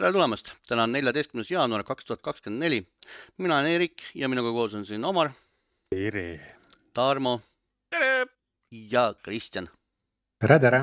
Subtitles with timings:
[0.00, 2.78] tere tulemast, täna on neljateistkümnes jaanuar kaks tuhat kakskümmend neli.
[3.36, 5.30] mina olen Eerik ja minuga koos on siin Omar.
[5.90, 6.40] tere.
[6.92, 7.40] Tarmo.
[7.90, 8.26] tere.
[8.70, 9.68] ja Kristjan.
[10.40, 10.80] tere, tere.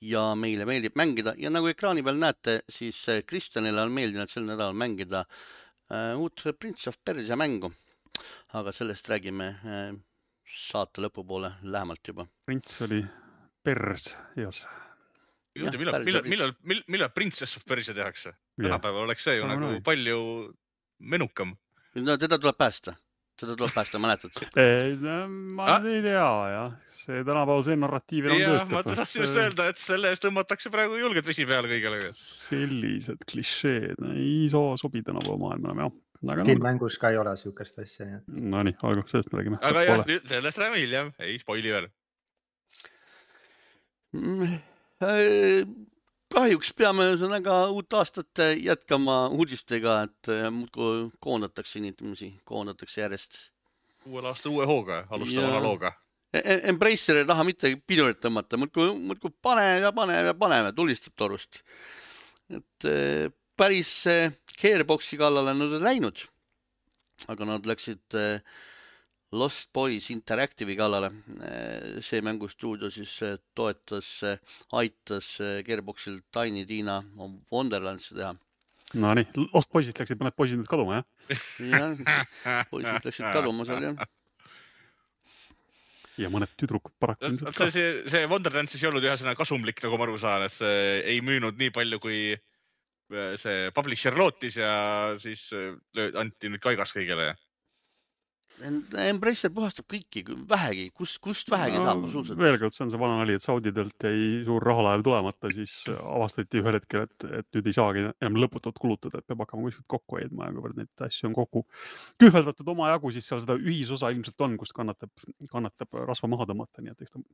[0.00, 4.46] ja meile meeldib mängida ja nagu ekraani peal näete, siis äh, Kristjanile on meeldinud sel
[4.46, 7.72] nädalal mängida uh, uut Prince of Persia mängu.
[8.54, 9.98] aga sellest räägime uh,
[10.46, 12.28] saate lõpupoole lähemalt juba.
[12.46, 13.02] prints oli
[13.64, 14.62] pers, jas
[15.54, 18.32] millal, millal, millal, millal, millal, millal Princess of Persia tehakse?
[18.60, 19.80] tänapäeval oleks see ju no, nagu no.
[19.84, 20.18] palju
[20.98, 21.56] menukam.
[21.94, 22.94] no teda tuleb päästa,
[23.40, 24.38] teda tuleb päästa, mäletad?
[25.56, 25.88] ma ah?
[25.88, 28.72] ei tea jah, see tänapäeval see narratiiv enam töötab.
[28.72, 32.00] ma tahtsin just öelda, et selle eest tõmmatakse praegu julgelt vesi peale kõigele.
[32.16, 36.00] sellised klišeed ei saa sobi tänapäeva maailma enam jah
[36.32, 38.28] aga siin no, mängus ka ei ole siukest asja, nii et.
[38.52, 39.58] Nonii, olgu, sellest me räägime.
[39.68, 41.90] aga jah, sellest räägime hiljem, ei spoil'i veel
[44.12, 44.60] mm
[46.32, 53.40] kahjuks peame ühesõnaga uut aastat jätkama uudistega, et äh, muudkui koondatakse inimesi, koondatakse järjest.
[54.06, 55.92] uuel aastal uue hooga, alustame vana looga.
[56.32, 60.70] E-, e-, Embracer ei taha mitte pidurit tõmmata, muudkui, muudkui paneb ja paneb ja paneb
[60.70, 61.62] ja tulistab torust.
[62.50, 63.92] et äh, päris
[64.58, 66.26] Gearboxi kallale nad ei läinud.
[67.28, 68.40] aga nad läksid äh,
[69.32, 71.10] Lost Boys Interactive'i kallale.
[72.04, 74.38] see mängustuudio siis eh, toetas, eh,
[74.76, 77.00] aitas Gearboxil Tiny Tina
[77.52, 78.34] Wonderlandsi teha.
[78.92, 79.24] Nonii,
[79.54, 81.46] Lost Boys'ist läksid mõned poisid nüüd kaduma, jah?
[81.64, 84.10] jah, poisid läksid kaduma seal, jah
[86.20, 87.70] ja mõned tüdrukud paraku ilmselt ka.
[87.72, 91.22] see, see Wonderlands siis ei olnud ühesõnaga kasumlik, nagu ma aru saan, et see ei
[91.24, 92.18] müünud nii palju, kui
[93.40, 94.74] see publisher lootis ja
[95.20, 95.46] siis
[96.20, 97.32] anti nüüd kaigas kõigile
[98.62, 102.38] Embracer puhastab kõiki, vähegi, kust, kust vähegi no, saab absoluutselt.
[102.38, 106.60] veel kord, see on see vana nali, et Saudidelt jäi suur rahalaev tulemata, siis avastati
[106.62, 110.18] ühel hetkel, et, et nüüd ei saagi enam lõputult kulutada, et peab hakkama kuskilt kokku
[110.20, 111.64] hoidma ja kuivõrd neid asju on kokku
[112.22, 115.12] kühveldatud omajagu, siis seal seda ühisosa ilmselt on, kust kannatab,
[115.52, 117.24] kannatab rasva maha tõmmata, nii et eks ta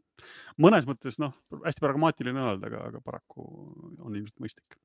[0.64, 3.44] mõnes mõttes noh, hästi pragmaatiline öelda, aga, aga paraku
[3.98, 4.80] on ilmselt mõistlik.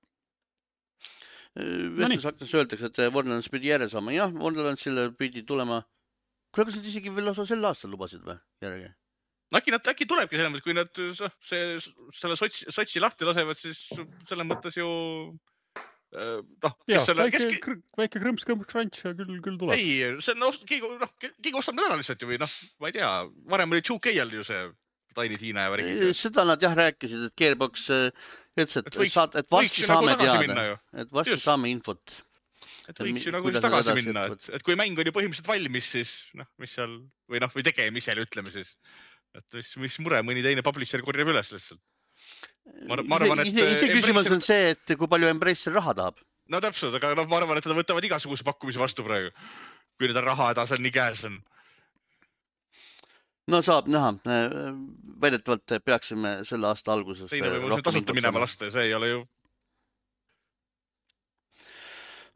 [1.54, 5.84] Vestlusaktis no öeldakse, et Wonderlands pidi järele saama, jah, Wonderlandsile pidi tulema
[6.53, 8.91] kuule, kas nad isegi veel lausa sel aastal lubasid või järgi?
[9.53, 11.02] äkki nad, äkki tulebki selles mõttes, kui nad
[11.46, 11.80] see,
[12.18, 13.81] selle sots, sotsi lahti lasevad, siis
[14.30, 14.88] selles mõttes ju
[16.18, 16.78] äh, noh.
[16.88, 19.78] väike kes..., väike krõmps-krõmps-krants ja küll, küll tuleb.
[19.78, 22.97] ei, see on, keegi, noh, keegi ostab need ära lihtsalt ju või noh, ma ei
[22.97, 23.12] tea,
[23.53, 24.66] varem oli 2K-l ju see
[25.13, 26.03] Tiny Tiina ja värgid.
[26.18, 30.25] seda nad jah rääkisid, et Gearbox äh, ütles, et, et saad, et varsti saame nagu
[30.25, 31.46] teada, et varsti Just.
[31.46, 32.24] saame infot
[32.90, 36.12] et võiks ju nagu tagasi minna, et, et kui mäng on ju põhimõtteliselt valmis, siis
[36.40, 36.98] noh, mis seal
[37.32, 38.74] või noh, või tegemisel ütleme siis,
[39.38, 41.82] et mis, mis mure, mõni teine publisher korjab üles lihtsalt.
[42.90, 43.54] ma, ma arvan, et.
[43.78, 46.20] iseküsimus on see, et kui palju Embracer raha tahab.
[46.52, 49.32] no täpselt, aga noh, ma arvan, et nad võtavad igasuguse pakkumise vastu praegu,
[49.98, 51.40] kui nende rahahäda seal nii käes on
[53.52, 54.14] no saab näha,
[55.24, 57.32] väidetavalt peaksime selle aasta alguses.
[57.32, 59.24] teine võimalus on tasuta minema lasta ja see ei ole ju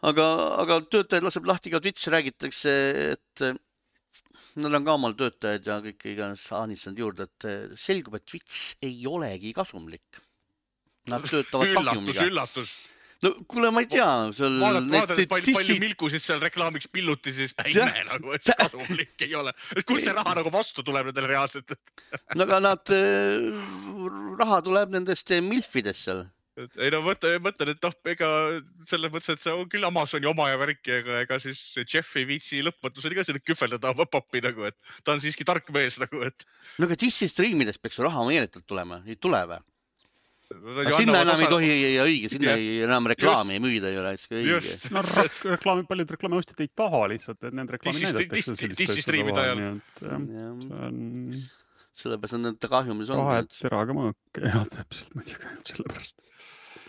[0.06, 0.28] aga,
[0.64, 2.76] aga töötajaid laseb lahti ka Twitch, räägitakse,
[3.16, 3.46] et
[4.58, 9.00] neil on ka omal töötajad ja kõik iganes ahnitsanud juurde, et selgub, et Twitch ei
[9.10, 10.22] olegi kasumlik.
[11.08, 12.28] Nad töötavad kahjumiga.
[12.28, 12.76] üllatus, üllatus
[13.24, 14.58] no kuule, ma ei tea, seal.
[14.62, 19.54] vaadad, vaadad, palju, palju milkusid seal reklaamiks pilluti, siis näe nagu, et kasumlik ei ole.
[19.80, 21.74] kust see raha nagu vastu tuleb nendele reaalselt
[22.36, 22.94] no aga nad,
[24.42, 26.26] raha tuleb nendest milfidest seal
[26.58, 28.30] ei no mõtle, mõtlen, et noh, ega
[28.90, 32.28] selles mõttes, et see on küll Amazoni oma ja värki, aga ega siis Jeff ei
[32.30, 36.24] viitsi lõpmatuseni ka seda kühveldada oma papi nagu, et ta on siiski tark mees nagu,
[36.26, 36.48] et.
[36.82, 39.62] no aga DC striimidest peaks ju raha meeletult tulema, ei tule või?
[40.48, 41.44] No, sinna enam osa...
[41.44, 42.56] ei tohi ja õige, sinna ja.
[42.56, 43.60] ei, enam reklaami just.
[43.60, 44.76] ei müüda ei ole, siis õige.
[44.96, 48.70] no reklaami, paljud reklaamiostjad ei taha lihtsalt, et nende reklaami näidatakse.
[48.80, 49.82] dissistriimide ajal.
[51.98, 53.26] Sellepärast on nende kahjumis on.
[53.26, 56.28] kahe teraga mõõk, jah, täpselt muidugi ainult sellepärast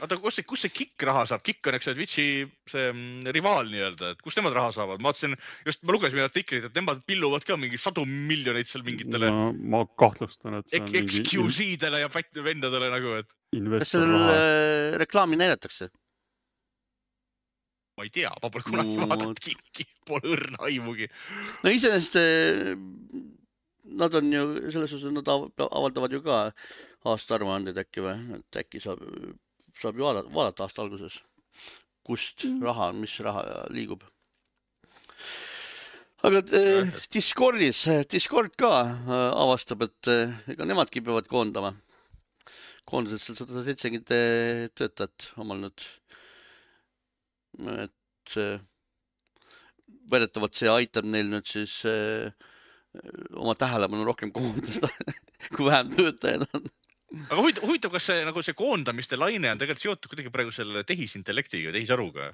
[0.02, 1.42] oota, kus see, kus see Kikk raha saab?
[1.46, 2.26] Kikk on, eks ole, Twitch'i
[2.70, 5.02] see mm, rivaal nii-öelda, et kust nemad raha saavad?
[5.02, 9.30] ma vaatasin, just ma lugesin artiklit, et nemad pilluvad ka mingi sadu miljoneid seal mingitele
[9.32, 9.48] no,.
[9.74, 11.22] ma kahtlustan, et see on mingi.
[11.24, 13.32] XQC-dele ja vendadele nagu, et.
[13.78, 15.90] kas seal äh, reklaami näidatakse?
[17.98, 21.10] ma ei tea, ma pole kunagi no, vaadanud Kikki, pole õrna aimugi.
[21.64, 22.76] no iseenesest äh,
[23.96, 26.38] nad on ju selles suhtes, nad avaldavad ju ka
[27.08, 29.04] aastaaruandeid äkki või, et äkki saab
[29.78, 31.20] saab ju vaadata, vaadata aasta alguses,
[32.06, 32.62] kust mm.
[32.66, 34.02] raha, mis raha liigub.
[36.26, 39.12] aga äh, Discordis, Discord ka äh,
[39.44, 41.76] avastab, et äh, ega nemadki peavad koondama.
[42.88, 44.10] koondasid seal sada seitsekümmend
[44.80, 45.82] töötajat omal nüüd
[47.58, 48.60] et äh,
[50.10, 52.32] väidetavalt see aitab neil nüüd siis äh,
[53.36, 54.90] oma tähelepanu rohkem koondada,
[55.54, 56.68] kui vähem töötajaid on.
[57.28, 60.84] aga huvitav, huvitav, kas see nagu see koondamiste laine on tegelikult seotud kuidagi praegu selle
[60.88, 62.32] tehisintellektiga, tehisaruga?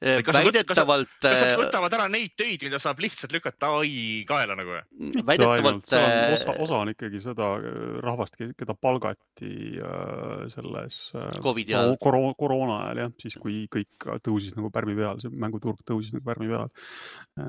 [0.00, 4.78] väidetavalt, kas nad võtavad ära neid töid, mida saab lihtsalt lükata ai kaela nagu?
[5.26, 11.28] väidetavalt ainult, osa, äh, osa on ikkagi seda äh, rahvast, keda palgati äh, selles äh,
[11.44, 11.96] Covidi ajal.
[12.02, 16.26] koro-, koroona ajal jah, siis kui kõik tõusis nagu pärmi peal, see mänguturg tõusis nagu
[16.26, 16.72] pärmi peal.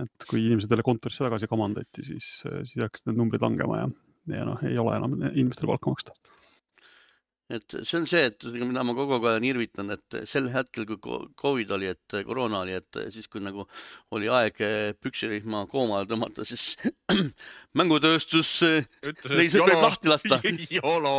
[0.02, 3.90] et kui inimesed jälle kontorisse tagasi kamandati, siis, siis hakkasid need numbrid langema ja,
[4.38, 6.16] ja noh, ei ole enam inimestele palka maksta.
[7.52, 11.00] Et see on see, et mida ma kogu aeg olen irvitan, et sel hetkel, kui
[11.42, 13.66] Covid oli, et koroona oli, et siis kui nagu
[14.16, 14.62] oli aeg
[15.04, 16.76] püksirihma koomale tõmmata, siis
[17.78, 18.88] mängutööstus äh,
[19.32, 20.40] Lihtsalt võib lahti lasta.
[20.78, 21.16] jolo,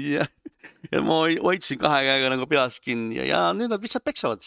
[0.00, 0.26] ja,
[0.92, 4.44] ja ma hoi- hoidsin kahe käega nagu peas kinni ja, ja nüüd nad lihtsalt peksavad.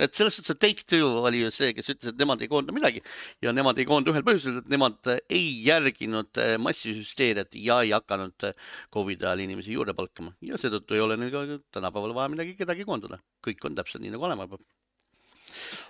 [0.00, 3.02] Et selles suhtes, et Take-Two oli ju see, kes ütles, et nemad ei koonda midagi.
[3.44, 7.94] Ja nemad ei koonda ühel põhjusel, et nemad äh, ei järginud äh, massihüsteeriat ja ei
[7.96, 10.34] hakanud äh, Covidi ajal inimesi juurde palkama.
[10.44, 11.46] Ja seetõttu ei ole neil ka
[11.78, 14.64] tänapäeval vaja midagi kedagi koondada, kõik on täpselt nii nagu olema peab.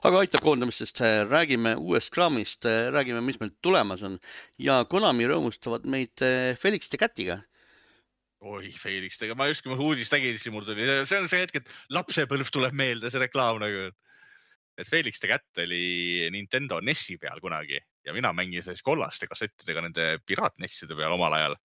[0.09, 4.19] aga aitab koondamistest, räägime uuest kraamist, räägime, mis meil tulemas on.
[4.59, 6.25] Ja Konami rõõmustavad meid
[6.59, 7.43] Felix the Catiga
[8.40, 11.42] oi Felix, ega ma just, kui ma uudist nägin, siis mul tuli, see on see
[11.42, 13.90] hetk, et lapsepõlv tuleb meelde, see reklaam nagu.
[14.81, 17.76] et Felix the Cat oli Nintendo NES-i peal kunagi
[18.06, 21.56] ja mina mängisin siis kollaste kassettidega nende piraat-NES-ide peal omal ajal.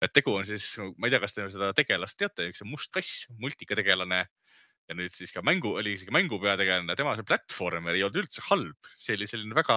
[0.00, 3.26] et tegu on siis, ma ei tea, kas te seda tegelast teate, üks must kass,
[3.42, 4.22] multikategelane
[4.88, 8.44] ja nüüd siis ka mängu, oli isegi mängu peategelane, tema see platvormer ei olnud üldse
[8.48, 9.76] halb, see oli selline väga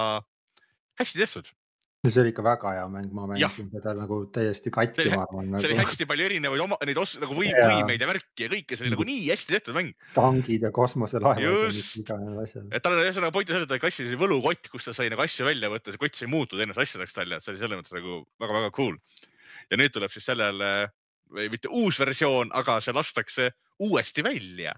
[1.01, 1.51] hästi tehtud,
[2.09, 5.69] see oli ikka väga hea mäng, ma mängisin seda nagu täiesti katki, ma arvan, see
[5.69, 7.67] oli nagu hästi palju erinevaid oma, neid os- nagu või, Jaa.
[7.69, 9.91] võimeid ja värki ja kõike, see oli nagu nii hästi tehtud mäng.
[10.15, 11.51] tangid ja kosmoselaevad ja
[12.01, 12.65] iganes asjad.
[12.73, 15.21] et tal oli ühesõnaga point on selles, et ta kassis võlukott, kus ta sai nagu
[15.21, 17.97] asju välja võtta, see kott sai muutuda enne asjadeks talle, et see oli selles mõttes
[17.99, 18.97] nagu väga-väga cool.
[19.69, 20.71] ja nüüd tuleb siis sellele,
[21.29, 24.73] või mitte uus versioon, aga see lastakse uuesti välja.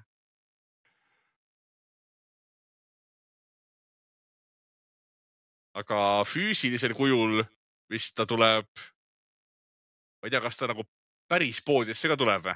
[5.80, 6.00] Aga
[6.30, 7.42] füüsilisel kujul
[7.92, 8.70] vist ta tuleb,
[10.22, 10.86] ma ei tea, kas ta nagu
[11.30, 12.56] päris poodidesse ka tuleb või?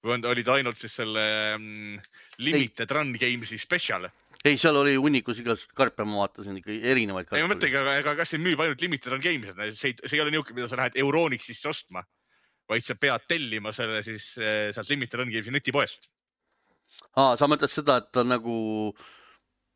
[0.00, 1.22] või on, oli ta ainult siis selle
[1.58, 1.96] mm,
[2.40, 4.06] Limited Run Games'i spetsial?
[4.44, 7.50] ei, seal oli hunnikus igasuguseid karpe, ma vaatasin ikka erinevaid ei, ma karpe.
[7.54, 10.24] mõtlengi, aga ega kas see müüb ainult Limited Run Games, et see ei, see ei
[10.24, 12.04] ole niisugune, mida sa lähed Euronixist ostma,
[12.70, 16.08] vaid sa pead tellima selle siis eh, sealt Limited Run Games'i netipoest.
[17.20, 18.54] aa, sa mõtled seda, et ta nagu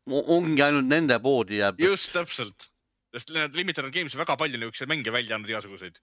[0.09, 1.85] ongi ainult nende poodi jääb.
[1.85, 2.69] just täpselt,
[3.15, 5.99] sest need Limited Games väga palju niisuguseid mänge välja andnud igasuguseid.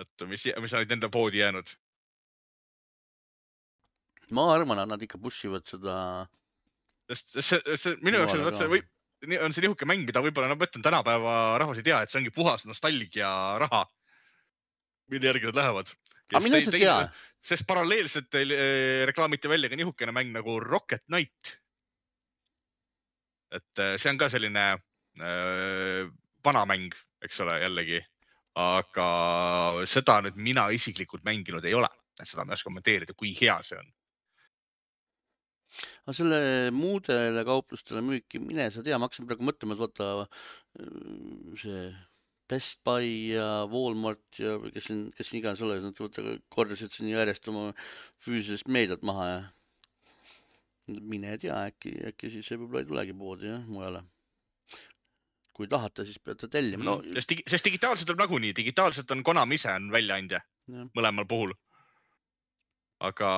[0.00, 1.72] et mis, mis olid enda poodi jäänud.
[4.38, 5.96] ma arvan, et nad ikka push ivad seda.
[7.10, 8.70] sest see, see minu jaoks on, see ka.
[8.76, 8.86] võib,
[9.42, 12.22] on see niisugune mäng, mida võib-olla, no ma ütlen, tänapäeva rahvas ei tea, et see
[12.22, 13.32] ongi puhas nostalgia
[13.62, 13.82] raha,
[15.12, 15.92] mille järgi nad lähevad.
[16.30, 16.94] aga mine sa tea,
[17.42, 21.58] sest paralleelselt eh, reklaamiti välja ka niisugune mäng nagu Rocket Knight.
[23.52, 24.64] et eh, see on ka selline
[25.18, 28.00] vana mäng, eks ole, jällegi,
[28.58, 29.08] aga
[29.88, 31.90] seda nüüd mina isiklikult mänginud ei ole,
[32.22, 33.90] seda ma ei oska kommenteerida, kui hea see on.
[36.04, 36.38] aga selle
[36.76, 40.08] muudele kauplustele müüki, mine sa tea, ma hakkasin praegu mõtlema, et vaata
[41.60, 41.84] see
[42.52, 47.08] Best Buy ja Walmart ja kes siin, kes siin iganes olid, nad vaata kordasid siin
[47.12, 47.70] järjest oma
[48.20, 49.40] füüsilist meediat maha ja
[51.00, 54.02] mine tea, äkki, äkki siis võib-olla ei tulegi poodi jah, mujale.
[55.62, 59.60] Kui tahate, siis peate tellima, no sest, digi- sest digitaalselt on nagunii, digitaalselt on Konami
[59.60, 60.42] ise on väljaandja
[60.96, 61.54] mõlemal puhul.
[63.02, 63.28] aga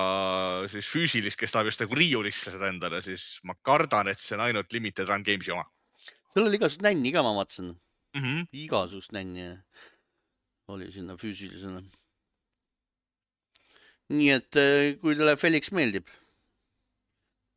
[0.69, 4.43] siis füüsilist, kes tahab just nagu riiulisse seda endale, siis ma kardan, et see on
[4.45, 5.65] ainult Limited Run Games'i oma
[6.35, 8.23] seal oli igasugust nänni ka, ma vaatasin, mm.
[8.23, 8.47] -hmm.
[8.51, 9.45] igasugust nänni
[10.67, 11.81] oli sinna füüsilisena.
[14.09, 16.07] nii et eh, kui teile Felix meeldib.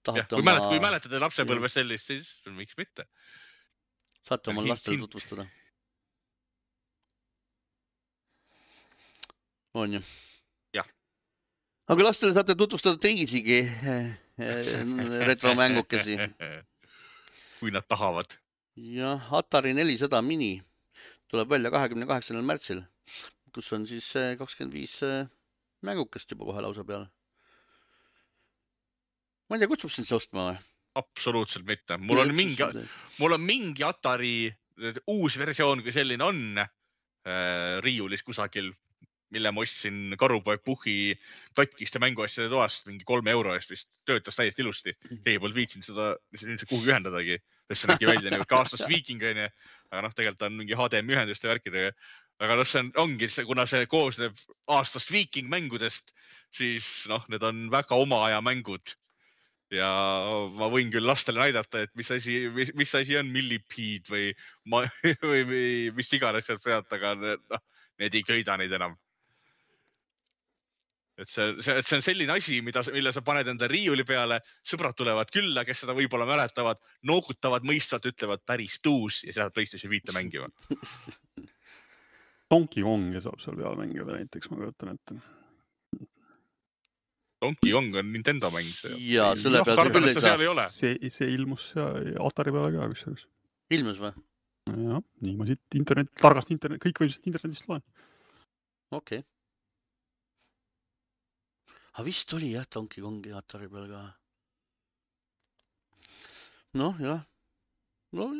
[0.06, 3.04] jah, kui mäletad, kui mäletate lapsepõlves sellist, siis miks mitte.
[4.28, 5.46] Saate oma lastele tutvustada.
[9.74, 10.00] on ju?
[10.74, 10.86] Jah.
[11.86, 14.84] aga lastele saate tutvustada teisigi eh, eh,
[15.30, 16.18] retromängukesi.
[17.58, 18.36] kui nad tahavad.
[18.76, 20.62] jah, Atari nelisada mini
[21.30, 22.82] tuleb välja kahekümne kaheksandal märtsil,
[23.54, 25.00] kus on siis eh, kakskümmend viis
[25.82, 27.06] mängukest juba kohe lausa peal.
[29.48, 30.67] ma ei tea, kutsub sind see ostma või?
[30.98, 32.86] Absoluutselt mitte, mul on mingi,
[33.18, 34.50] mul on mingi Atari
[35.10, 38.70] uus versioon, kui selline on äh, riiulis kusagil
[39.34, 41.14] mille ma ostsin Karupoeg Puhhi
[41.56, 44.94] katkiste mänguasjade toast mingi kolme euro eest vist, töötas täiesti ilusti.
[45.10, 46.06] keegi polnud viitsinud seda
[46.38, 47.36] ilmselt kuhugi ühendadagi,
[47.68, 49.50] sest see nägi välja nagu kaaslas viiking onju.
[49.90, 51.92] aga noh, tegelikult on mingi HDMI ühenduste värkidega.
[52.40, 54.40] aga noh, see on, ongi see, kuna see koosneb
[54.78, 56.14] aastast viiking mängudest,
[56.56, 58.96] siis noh, need on väga oma aja mängud
[59.74, 59.88] ja
[60.56, 62.38] ma võin küll lastele näidata, et mis asi,
[62.76, 64.30] mis asi on millipede või,
[65.24, 67.62] või, või mis iganes sealt pealt, aga noh,
[68.00, 68.96] need ei köida neid enam.
[71.18, 74.94] et see, see, see on selline asi, mida, mille sa paned enda riiuli peale, sõbrad
[74.94, 76.78] tulevad külla, kes seda võib-olla mäletavad,
[77.10, 80.46] noogutavad mõistvalt, ütlevad päris tuus ja siis lähevad PlayStation viite mängima.
[82.48, 85.18] Donkey Kongi saab seal peal mängida näiteks, ma kujutan ette
[87.42, 88.66] Donkey Kong on Nintendo mäng.
[89.06, 90.66] ja selle peal sa küll ei saa.
[90.72, 93.26] see, see ilmus Atari peale ka kusjuures.
[93.70, 94.12] ilmus või?
[94.68, 97.84] jah, nii ma siit internet, targast internet, kõikvõimsast internetist loen.
[98.90, 99.26] okei okay..
[101.94, 104.02] aga vist oli jah Donkey Kongi Atari peal ka.
[106.82, 107.22] noh, jah.
[108.18, 108.32] no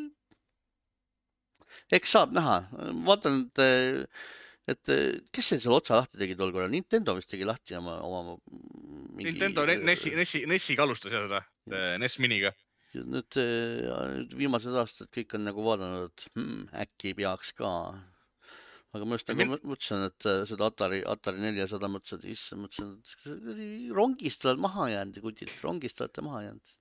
[1.95, 2.59] eks saab näha,
[3.07, 4.09] vaatan, et
[4.69, 7.99] et eh, kes see seal otsa lahti tegi tol korral, Nintendo vist tegi lahti oma,
[8.05, 9.31] oma mingi....
[9.31, 11.41] Nintendo NES-i, NES-i, NES-iga alustas ja seda,
[12.01, 12.53] NES Miniga.
[12.97, 17.71] nüüd, eh, nüüd viimased aastad kõik on nagu vaadanud, et hmm, äkki peaks ka.
[18.97, 19.55] aga ma just nagu Min...
[19.61, 24.91] mõtlesin, et eh, seda Atari, Atari neljasada mõtlesin, et issand, mõtlesin, et rongist oled maha
[24.95, 26.77] jäänud, kutid, rongist olete maha jäänud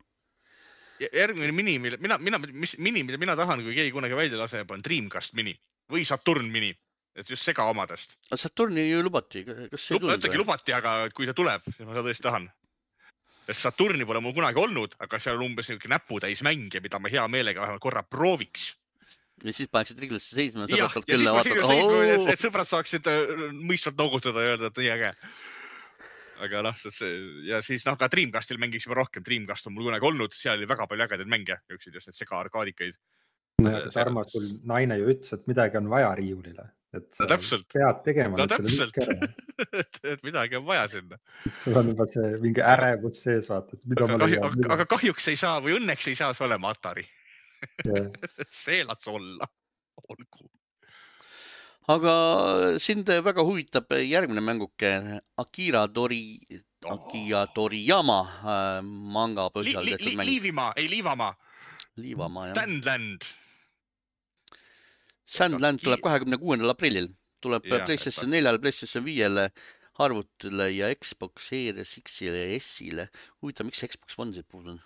[0.98, 4.72] järgmine mini, mille mina, mina, mis mini, mida mina tahan, kui keegi kunagi välja laseb,
[4.74, 5.52] on Dreamcast mini
[5.92, 6.72] või Saturn mini
[7.18, 8.14] et just segaomadest.
[8.30, 10.20] Saturni ju lubati, kas see ei tulnud?
[10.20, 12.48] ütlegi lubati, aga kui ta tuleb, siis ma seda tõesti tahan.
[13.48, 17.10] sest Saturni pole mul kunagi olnud, aga seal on umbes niisugune näputäis mänge, mida ma
[17.12, 18.70] hea meelega vähemalt korra prooviks.
[19.44, 22.08] ja siis paneksid Riglasse seisma ja sõbrad tulevad külla ja vaatavad.
[22.14, 25.12] Et, et sõbrad saaksid äh, mõistvalt noogutada ja öelda, et nii äge.
[26.46, 26.82] aga noh,
[27.50, 30.70] ja siis noh, ka Dreamcastil mängiks juba rohkem, Dreamcast on mul kunagi olnud, seal oli
[30.70, 32.98] väga palju ägedaid mänge, niisuguseid just neid segaarkaadikaid.
[33.58, 37.66] nojah, aga Tarmo, sul naine ju ütles, et midagi on vaja riiulile et no, täpselt.
[37.72, 38.46] pead tegema no,.
[39.82, 41.18] et, et midagi on vaja sinna.
[41.56, 44.46] sul on juba see mingi ärevus sees, vaata, et mida aga, ma leian.
[44.48, 47.04] Aga, aga kahjuks ei saa või õnneks ei saa see olema Atari
[48.64, 49.48] see las olla,
[50.08, 50.48] olgu.
[51.92, 52.14] aga
[52.80, 54.94] sind väga huvitab järgmine mänguke
[55.44, 56.22] Akira Tori
[56.86, 58.80] oh., Akira Toriyama äh,
[59.18, 60.30] manga põhjal li, li, tehtud mäng.
[60.30, 61.34] Liivimaa, ei Liivamaa.
[61.98, 62.56] Liivamaa jah.
[62.56, 63.28] Stanland
[65.28, 67.10] Sandland tuleb kahekümne kuuendal aprillil,
[67.44, 69.48] tuleb ja, PlayStation neljale, PlayStation viiele,
[70.00, 73.08] arvutile ja Xbox Series X-ile ja S-ile.
[73.42, 74.80] huvitav, miks Xbox One siit puudu on?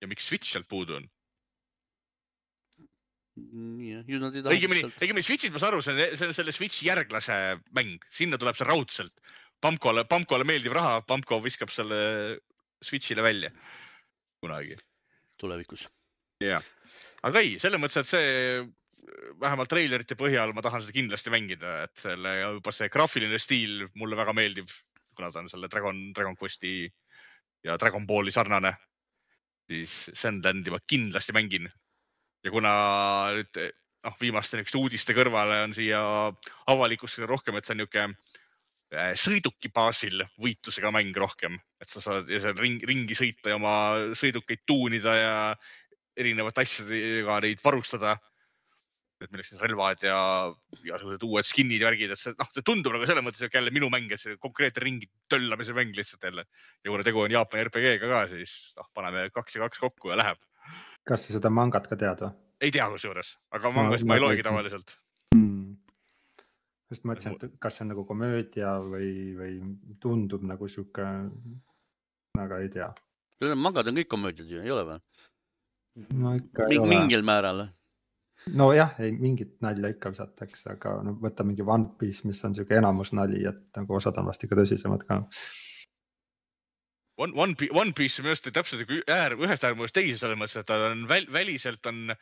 [0.00, 1.08] ja miks Switch sealt puudu on?
[4.44, 4.54] taha.
[4.54, 7.36] õigemini, õigemini Switch'is ma saan aru, see on, see on selle Switch'i järglase
[7.76, 9.14] mäng, sinna tuleb see raudselt.
[9.64, 12.00] Pamkole, Pamkole meeldib raha, Pamko viskab selle
[12.84, 13.52] Switch'ile välja
[14.40, 14.76] kunagi.
[15.40, 15.86] tulevikus.
[16.44, 16.64] jah,
[17.24, 18.60] aga ei, selles mõttes, et see
[19.40, 24.18] vähemalt treilerite põhjal ma tahan seda kindlasti mängida, et selle juba see graafiline stiil mulle
[24.18, 24.70] väga meeldib,
[25.16, 26.74] kuna ta on selle Dragon, Dragon Questi
[27.66, 28.74] ja Dragon Balli sarnane,
[29.70, 31.70] siis Sandlandi ma kindlasti mängin.
[32.44, 32.70] ja kuna
[33.36, 36.00] nüüd noh, viimaste niisuguste uudiste kõrvale on siia
[36.72, 38.14] avalikkusele rohkem, et see on niisugune
[38.96, 43.60] äh, sõiduki baasil võitlusega mäng rohkem, et sa saad ja seal ring, ringi sõita ja
[43.60, 43.74] oma
[44.16, 45.34] sõidukeid tuunida ja
[46.16, 48.16] erinevate asjadega neid varustada
[49.24, 50.18] et milleks siis relvad ja
[50.80, 53.90] igasugused uued skin'id ja värgid, et see noh, see tundub nagu selles mõttes jälle minu
[53.92, 56.46] mäng, et see konkreetne ringi töllamise mäng lihtsalt jälle.
[56.84, 60.18] ja kuna tegu on Jaapani RPG-ga ka, siis noh, paneme kaks ja kaks kokku ja
[60.20, 60.40] läheb.
[61.08, 62.32] kas sa seda mangat ka tead või?
[62.60, 64.94] ei tea kusjuures, aga mangasid no, ma ei loegi tavaliselt
[65.34, 65.74] hmm..
[66.92, 69.58] just mõtlesin, et kas see on nagu komöödia või, või
[70.00, 71.08] tundub nagu sihuke,
[72.40, 72.88] aga ei tea.
[73.56, 75.04] mangad on kõik komöödiad ju, ei ole või?
[76.16, 76.94] no ikka ei Ming, ole.
[76.94, 77.66] mingil määral
[78.46, 82.78] nojah, ei mingit nalja ikka visatakse, aga no võta mingi One Piece, mis on sihuke
[82.78, 85.20] enamus nali, et nagu osad on vast ikka tõsisemad ka.
[87.20, 90.56] One, One, One Piece on minu arust täpselt nagu äär, ühest äärmusest teise selles mõttes,
[90.62, 92.14] et ta on väl, väliselt on,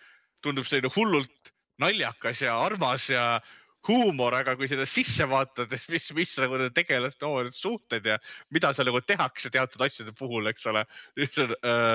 [0.42, 3.38] tundub selline hullult naljakas ja armas ja
[3.86, 8.18] huumor, aga kui sinna sisse vaatad, et mis, mis nagu need tegelaste omavahelised suhted ja
[8.54, 10.82] mida seal nagu tehakse teatud asjade puhul, eks ole.
[11.14, 11.94] siis on äh,,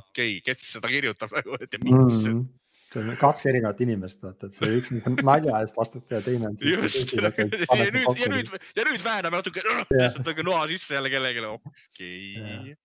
[0.00, 2.24] okei okay,, kes seda kirjutab nagu, et ja miks mm.
[2.24, 2.46] -hmm
[2.92, 6.58] see on kaks erinevat inimest, vaata, et see üks on nalja eest vastutaja, teine on
[6.60, 6.98] siis.
[6.98, 12.20] just, ja nüüd, ja nüüd, ja nüüd vääname natuke, natuke noa sisse jälle kellelegi, okei.
[12.40, 12.76] Okay..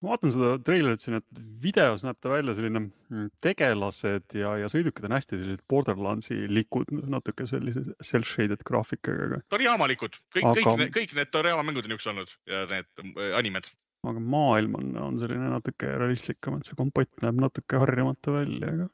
[0.00, 4.70] ma vaatan seda treilerit siin, et videos näeb ta välja selline mm, tegelased ja, ja
[4.72, 10.88] sõidukid on hästi sellised Borderlandsi likud, natuke sellise cel-shaded graafikaga, aga, Toriyama-likud, kõik Aga- aga...,
[10.88, 13.70] kõik, kõik need Toriyama mängud on niisugused olnud ja need äh, animed.
[14.08, 18.86] Aga maailm on, on selline natuke realistlikum, et see kompott näeb natuke harjumatu välja, aga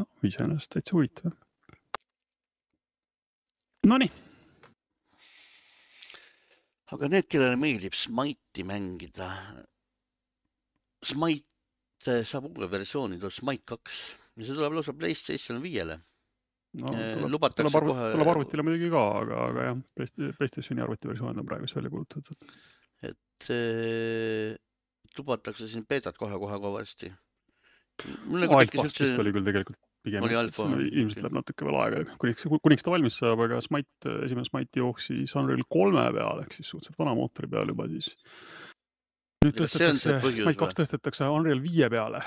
[0.00, 1.34] noh, iseenesest täitsa huvitav.
[3.84, 4.08] Nonii,
[6.94, 9.28] aga need, kellele meeldib Smite'i mängida,
[11.04, 13.98] Smite saab uue versiooni, tuleb Smite kaks
[14.38, 15.98] ja see tuleb lausa PlayStation viiele.
[16.80, 19.82] no Eh, tuleb, lubatakse tuleb, arvut, kohe- tuleb arvutile muidugi ka, aga, aga jah,
[20.40, 22.48] PlayStationi arvuti versioon on praegu välja kuulutatud.
[23.10, 23.50] Et
[25.18, 26.58] lubatakse siin beetat kohe-kohe
[28.42, 32.02] nagu tekkis Alfast vist oli küll tegelikult pigem, Oli alfa, ilmselt läheb natuke veel aega,
[32.20, 36.72] kuniks, kuniks ta valmis saab, aga Smite, esimene Smite jooksis Unreal kolme peal ehk siis
[36.72, 38.10] suhteliselt vana mootori peal juba siis.
[39.44, 42.20] nüüd tõstetakse, Smite kaks tõstetakse Unreal viie peale.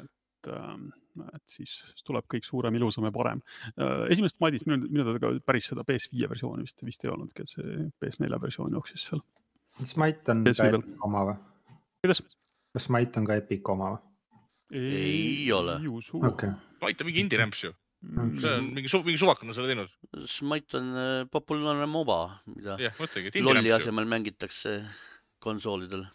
[0.00, 0.50] et,
[1.34, 1.76] et siis
[2.06, 3.42] tuleb kõik suurem, ilusam ja parem.
[4.10, 7.54] esimesest Smite'ist minu, minu teada ka päris seda PS5 versiooni vist, vist ei olnudki, et
[7.54, 9.24] see PS4 versioon jooksis seal.
[9.86, 10.70] Smite on PS ka.
[10.70, 11.36] Epic oma või?
[12.04, 12.22] kuidas?
[12.74, 14.02] kas Smite on ka Epic oma või?
[14.80, 15.80] Ei ole.
[16.30, 18.38] okay., Smite on mingi indie-rämps ju, Mm.
[18.40, 19.90] see on mingi su-, mingi suvakana selle teinud.
[20.24, 23.74] Smite on äh, populaarne moba, mida jah, mõtlegi, lolli indie-rämps ju.
[23.76, 24.72] asemel mängitakse
[25.44, 26.06] konsoolidel.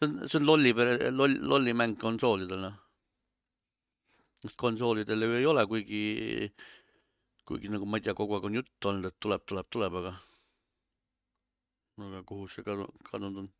[0.00, 0.72] see on, see on lolli,
[1.14, 2.74] loll, lolli mäng konsoolidel, noh.
[4.56, 6.02] Konsoolidel ju ei ole, kuigi,
[7.48, 10.14] kuigi nagu ma ei tea, kogu aeg on juttu olnud, et tuleb, tuleb, tuleb, aga,
[12.08, 13.50] aga kuhu see kadu-, kadunud on?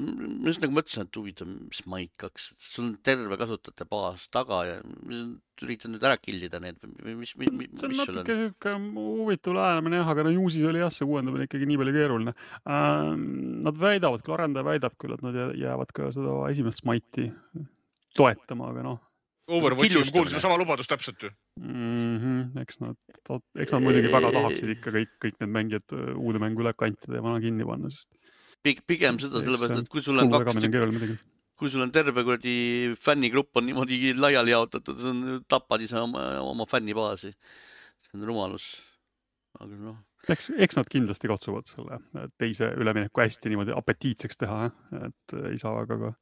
[0.00, 4.62] ma just nagu mõtlesin, et huvitav, mis Mike kaks, sul on terve kasutajate baas taga
[4.64, 5.18] ja ma
[5.66, 10.00] üritan nüüd ära killida need või mis, mis, mis, see on natuke sihuke huvitav lähenemine
[10.00, 13.12] jah, aga no ju siis oli jah, see uuendamine ikkagi nii palju keeruline äh,.
[13.62, 17.28] Nad väidavad küll, arendaja väidab küll, et nad jää- jäävad ka seda esimest Smite'i
[18.16, 19.11] toetama, aga noh
[19.50, 20.14] Overwatchi killustamine.
[20.14, 21.30] kuulsin sama lubadust täpselt ju.
[21.58, 22.18] mm.
[22.18, 22.96] -hmm, eks nad,
[23.58, 27.18] eks nad muidugi väga tahaksid ikka kõik, kõik need mängijad äh, uude mängu üle kantida
[27.18, 28.10] ja vana kinni panna, sest
[28.62, 30.54] Pig-, pigem seda sellepärast, et kui sul on kaks
[31.58, 32.54] kui sul on terve kuradi
[32.98, 35.02] fännigrupp on niimoodi laiali jaotatud,
[35.50, 37.30] tapad ise oma, oma fännibaasi.
[38.02, 38.66] see on rumalus.
[39.60, 39.98] aga noh,
[40.32, 41.98] eks, eks nad kindlasti katsuvad selle
[42.40, 44.70] teise ülemineku hästi niimoodi apetiitseks teha,
[45.06, 46.14] et äh, ei saa väga ka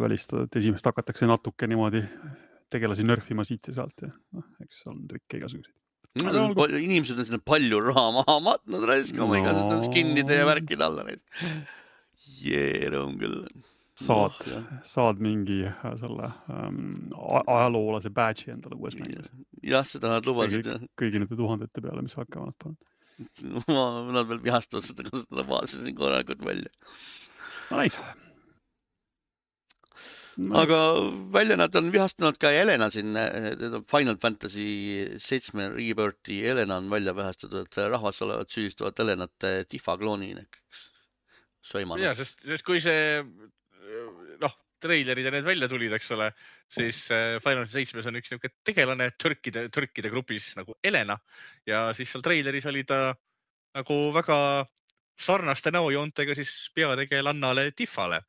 [0.00, 2.02] välistada, et esimest hakatakse natuke niimoodi
[2.72, 5.74] tegelasi nörfima siit ja sealt ja noh, eks on trikke igasuguseid.
[6.20, 6.66] Aga olgu.
[6.76, 9.34] inimesed on sinna palju raha maha matnud raiskama no.
[9.34, 9.40] No.
[9.40, 11.22] igasuguste skinnide ja värkide alla neid.
[12.44, 13.38] jee, rõõm küll.
[13.96, 16.88] saad jah., saad mingi äh, selle ähm,
[17.40, 19.28] ajaloolase badge'i endale uues mängus.
[19.64, 20.68] jah, seda nad lubasid
[21.00, 22.80] kõigi nende tuhandete peale, mis hakkavad panema.
[24.16, 26.72] Nad veel vihastavad seda kasutada baasi korralikult välja.
[27.70, 28.00] no nice.
[30.62, 30.78] Aga
[31.32, 33.16] välja nad on vihastanud ka Helena siin,
[33.90, 40.32] Final Fantasy seitsme Rebirthi Helena on välja vihastatud, et rahvas olevat süüdistavad Helenat Tifa klooni
[40.38, 40.88] näiteks.
[42.02, 43.20] ja sest, sest kui see
[44.42, 46.30] noh, treilerid ja need välja tulid, eks ole,
[46.72, 51.18] siis äh, Final Fantasy seitsmes on üks niisugune tegelane türkide, türkide grupis nagu Helena
[51.68, 53.12] ja siis seal treileris oli ta
[53.76, 54.38] nagu väga
[55.22, 58.22] sarnaste näojoontega siis peategelannale Tifale.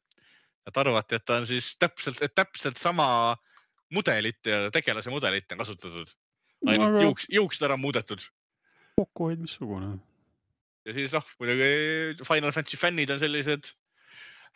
[0.68, 3.36] Et arvati, et ta on siis täpselt, täpselt sama
[3.94, 6.10] mudelit ja tegelase mudelit on kasutatud.
[6.68, 8.22] ainult Aga- juuks, juuksed ära muudetud
[8.98, 9.98] kokkuhoid missugune.
[10.86, 13.72] ja siis noh, muidugi Final Fantasy fännid on sellised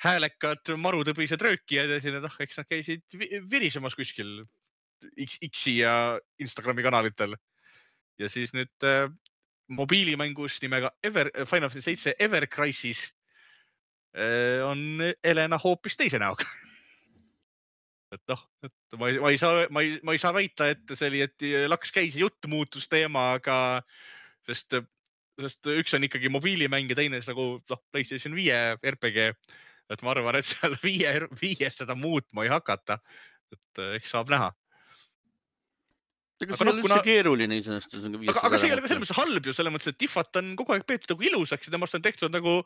[0.04, 4.44] häälekad marutõbised röökijad ja siis nad, ah, eks nad käisid vi- virisemas kuskil
[5.26, 7.36] X, X-i ja Instagrami kanalitel.
[8.20, 9.10] ja siis nüüd äh,
[9.70, 13.04] mobiilimängus nimega Ever, Final Fantasy seitse Ever Crisis
[14.66, 14.80] on
[15.24, 16.46] Helena hoopis teise näoga.
[18.16, 20.94] et noh, et ma ei, ma ei saa, ma ei, ma ei saa väita, et
[20.96, 23.58] see oli, et laks käis ja jutt muutus teema, aga
[24.48, 24.80] sest
[25.42, 29.32] sest üks on ikkagi mobiilimäng ja teine siis nagu noh, Playstation viie RPG.
[29.88, 33.00] et ma arvan, et seal viie, viies seda muutma ei hakata.
[33.54, 34.52] et eh, eks saab näha.
[36.42, 37.98] Ega aga see ei noh, ole kuna- üldse keeruline iseenesest.
[37.98, 40.52] aga, aga see ei ole ka selles mõttes halb ju, selles mõttes, et Tifat on
[40.60, 42.58] kogu aeg peetud nagu ilusaks ja temast on tehtud nagu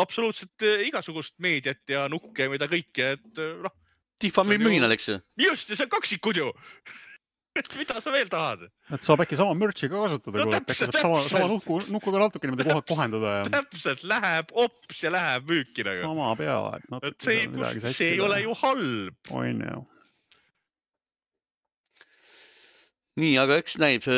[0.00, 3.74] absoluutselt eh, igasugust meediat ja nukke ja mida kõike, et eh, noh,
[4.20, 5.18] Tifa müüb mühinal, eks ju.
[5.48, 6.52] just ja see on kaksikud ju.
[7.78, 8.64] mida sa veel tahad?
[8.90, 11.52] et saab äkki sama mürtsi ka kasutada No äkki täpselt, saab sama, sama täpselt.
[11.54, 16.00] nuku, nukuga natuke niimoodi kohe kohendada ja täpselt läheb ops ja läheb müüki nagu.
[16.02, 16.56] sama pea,
[17.10, 19.14] et see see ei ole ju halb.
[19.30, 19.82] on ju.
[23.20, 24.08] nii, aga eks näib,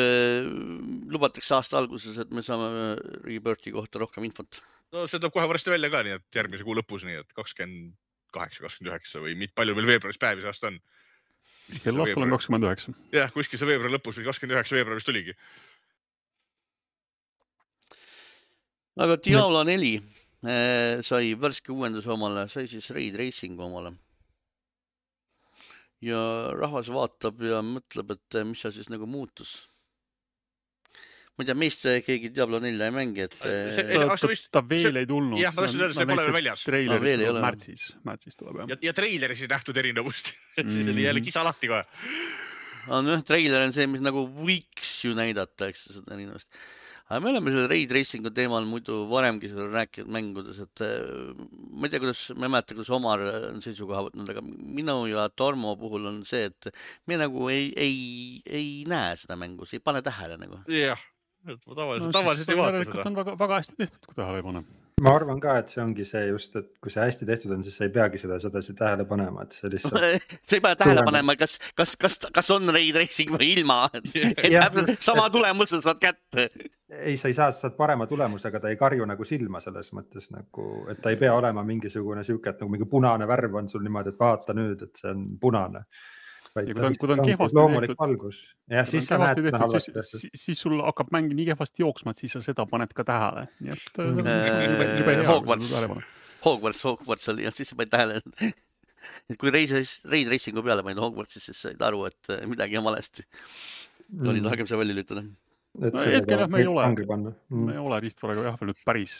[1.13, 2.95] lubatakse aasta alguses, et me saame
[3.27, 4.61] Rebirthi kohta rohkem infot
[4.93, 7.95] no see tuleb kohe varsti välja ka, nii et järgmise kuu lõpus, nii et kakskümmend
[8.35, 10.79] kaheksa, kakskümmend üheksa või mit- palju meil veebruaris päevi see aasta on.
[11.79, 12.93] sel aastal on kakskümmend üheksa.
[13.15, 15.35] jah, kuskil see veebruari lõpus või kakskümmend üheksa veebruaris tuligi.
[18.97, 23.93] aga Diablo neli eh, sai värske uuenduse omale, sai siis Raid Racingu omale.
[26.05, 26.19] Ja
[26.53, 29.67] rahvas vaatab ja mõtleb, et eh, mis seal siis nagu muutus.
[31.37, 34.47] ma ei tea, meist keegi Diablo nelja ei mängi, et eh, ta, aga ta, vist-
[34.53, 35.37] ta veel ei tulnud.
[35.41, 36.63] jah, ma tahtsin öelda, see pole veel väljas.
[36.65, 37.43] Aa, veel ei treilerid ole.
[37.45, 38.71] märtsis, märtsis tuleb jah.
[38.73, 41.05] ja, ja treileris ei nähtud erinevust et siis oli Mhm.
[41.05, 41.83] jälle kisa lahti kohe.
[42.97, 46.49] on jah, treiler on see, mis nagu võiks ju näidata, eks seda erinevust.
[47.07, 51.35] Aga me oleme selle Raid Racingu teemal muidu varemgi seal rääkinud mängudes, et eh,
[51.71, 55.27] ma ei tea, kuidas, ma ei mäleta, kuidas Omar on seisukoha võtnud, aga minu ja
[55.31, 56.71] Tarmo puhul on see, et
[57.07, 58.01] me nagu ei, ei,
[58.45, 60.59] ei näe seda mängu, ei pane tähele nagu.
[60.71, 61.07] jah,
[61.47, 63.07] et ma tavaliselt, tavaliselt ei vaata seda.
[63.07, 64.65] on väga, väga hästi tehtud, kui tähele ei pane.
[65.05, 67.75] Ma arvan ka, et see ongi see just, et kui see hästi tehtud on, siis
[67.77, 69.99] sa ei peagi seda sedasi tähele panema, et see lihtsalt
[70.47, 73.83] sa ei pea tähele Suurem- panema, kas, kas, kas, kas on Raid Racing või ilma,
[73.93, 74.09] et
[74.41, 76.47] täpselt sama tulemuse saad kätte.
[76.97, 79.93] ei, sa ei saa, sa saad parema tulemuse, aga ta ei karju nagu silma selles
[79.93, 83.69] mõttes nagu, et ta ei pea olema mingisugune sihuke, et nagu mingi punane värv on
[83.69, 85.85] sul niimoodi, et vaata nüüd, et see on punane.
[86.65, 88.37] Ja kui ta on- kui ta on kehvasti loomulik tehtud- valgus.
[88.69, 92.17] jah, siis sa näed, tehtud, halvasti siis, siis, sul hakkab mäng nii kehvasti jooksma, et
[92.23, 94.17] siis sa seda paned ka tähele, nii et äh, Mm.
[94.17, 95.27] jube, jube hea.
[95.29, 95.71] Hogwarts.
[96.45, 98.21] Hogwarts, Hogwarts oli ja siis sa panid tähele,
[99.29, 99.69] et kui Raid,
[100.09, 103.23] Raid Racingu peale panid Hogwartsis, siis said aru, et äh, midagi on valesti.
[104.25, 105.23] oli targem see välja lülitada.
[105.77, 106.85] Et No hetkel jah, me ei ole.
[107.09, 107.33] panna.
[107.53, 109.17] me ei ole riistvaraga jah veel nüüd päris,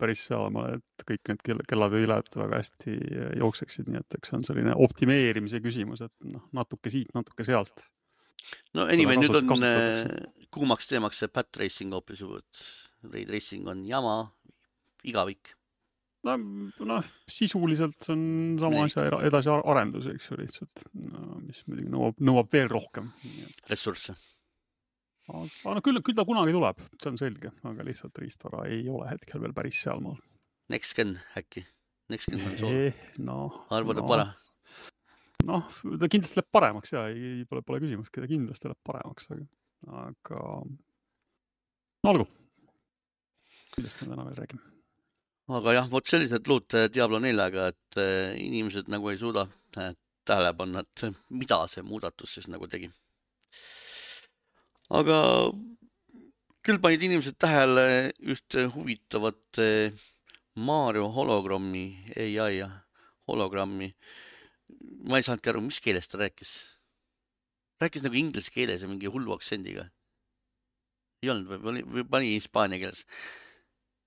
[0.00, 2.94] päris sealmaal, et kõik need kell, kellad ja viled väga hästi
[3.40, 7.88] jookseksid, nii et eks see on selline optimeerimise küsimus, et noh, natuke siit, natuke sealt.
[8.76, 10.06] no anyway, nüüd on äh,
[10.54, 12.64] kuumaks teemaks see Pat Racing hoopis et
[13.12, 14.16] Raid Racing on jama,
[15.04, 15.54] igavik.
[16.24, 16.38] no
[16.88, 22.54] noh, sisuliselt see on sama asja edasiarendus, eks ju, lihtsalt no, mis muidugi nõuab, nõuab
[22.54, 23.12] veel rohkem.
[23.68, 24.16] ressursse.
[25.32, 29.08] Aga no küll, küll ta kunagi tuleb, see on selge, aga lihtsalt riistvara ei ole
[29.12, 30.18] hetkel veel päris sealmaal.
[30.72, 31.64] Next Gen äkki,
[32.12, 32.90] Next Gen konsool,
[33.24, 34.28] noh, arvad, et no, vara?
[35.48, 35.66] noh,
[36.00, 39.48] ta kindlasti läheb paremaks ja ei pole, pole küsimustki, ta kindlasti läheb paremaks, aga,
[40.04, 40.44] aga
[42.04, 42.28] no olgu.
[43.76, 44.64] millest me täna veel räägime?
[45.58, 49.46] aga jah, vot sellised lood äh, Diablo neljaga, et äh, inimesed nagu ei suuda
[49.80, 49.92] äh,
[50.24, 52.88] tähele panna, et mida see muudatus siis nagu tegi.
[54.94, 55.18] Aga
[56.64, 57.86] küll panid inimesed tähele
[58.22, 60.04] ühte huvitavat äh,
[60.54, 62.60] Mario hologrammi, ai
[63.28, 63.90] hologrammi.
[65.04, 66.52] ma ei saanudki aru, mis keeles ta rääkis.
[67.82, 69.88] rääkis nagu inglise keeles ja mingi hullu aktsendiga.
[71.22, 73.04] ei olnud või, või, pani hispaania keeles?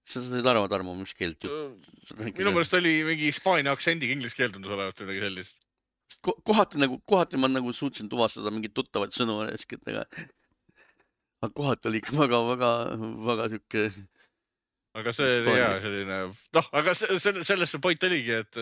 [0.07, 4.53] sa said aru, Tarmo, mis keelt jutt minu meelest oli mingi hispaania aktsendiga inglise keel
[4.55, 5.57] tundus olevat midagi sellist.
[6.23, 10.07] ko kohati nagu, kohati ma nagu suutsin tuvastada mingeid tuttavaid sõnu aga
[11.43, 12.69] aga kohati oli ikka väga, väga,
[13.27, 13.83] väga sihuke,
[14.97, 16.17] aga see oli hea selline,
[16.57, 18.57] noh, aga se- selle, selles see point oligi, et,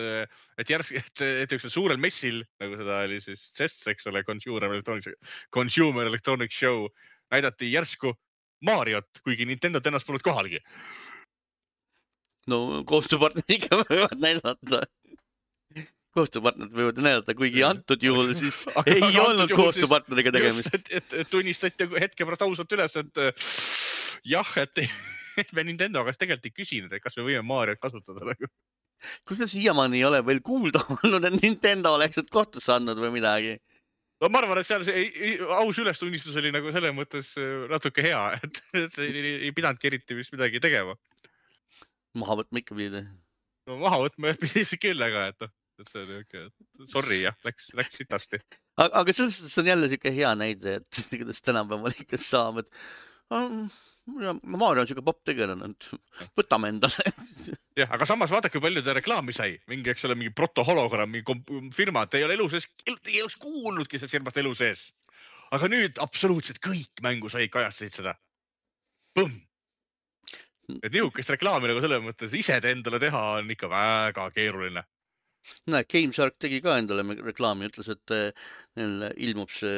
[0.60, 4.68] et järsku, et, et üks suurel messil, nagu seda oli siis CES, eks ole, Consumer
[4.68, 5.16] Electronics,
[5.56, 6.90] Consumer Electronics Show,
[7.32, 8.12] näidati järsku
[8.66, 10.60] Mariot, kuigi Nintendo't ennast polnud kohalgi.
[12.52, 14.84] no koostööpartnerid ikka võivad näidata.
[16.16, 20.74] Koostööpartnerid võivad näidata, kuigi antud juhul siis Aga- ei aga olnud koostööpartneriga tegemist.
[20.76, 23.52] et, et, et tunnistati hetke pärast ausalt üles, et äh,
[24.36, 24.88] jah, et
[25.42, 28.50] et me Nintendo käest tegelikult ei küsinud, et kas me võime Mariot kasutada nagu.
[29.28, 33.58] kusjuures siiamaani ei ole veel kuulda olnud, et Nintendo oleks need kohtusse andnud või midagi.
[34.24, 37.68] no ma arvan, et seal see ei, ei, aus ülestunnistus oli nagu selles mõttes äh,
[37.72, 40.96] natuke hea, et, et ei, ei, ei pidanudki eriti vist midagi tegema.
[42.16, 43.04] maha võtma ikka pidi.
[43.70, 47.36] no maha võtma pidi küll, aga et noh, et see oli okei okay., sorry jah,
[47.48, 48.40] läks, läks sitasti.
[48.78, 52.70] aga, aga selles suhtes on jälle siuke hea näide, et kuidas tänapäeval ikka saab, et
[53.36, 53.66] um,
[54.06, 55.88] Mario on siuke popp tegelane, et
[56.38, 57.08] võtame endale
[57.80, 61.24] jah, aga samas vaadake, palju ta reklaami sai, mingi, eks ole, mingi protohologrammi
[61.76, 64.86] firma, et ei ole elu sees, ei oleks kuulnudki sellest firmast elu sees.
[65.56, 68.16] aga nüüd absoluutselt kõik mängu said, kajastasid seda.
[70.84, 74.84] Et nihukest reklaami nagu selles mõttes ise endale teha on ikka väga keeruline.
[75.72, 79.78] näed, GameShark tegi ka endale reklaami, ütles, et eh, neil ilmub see,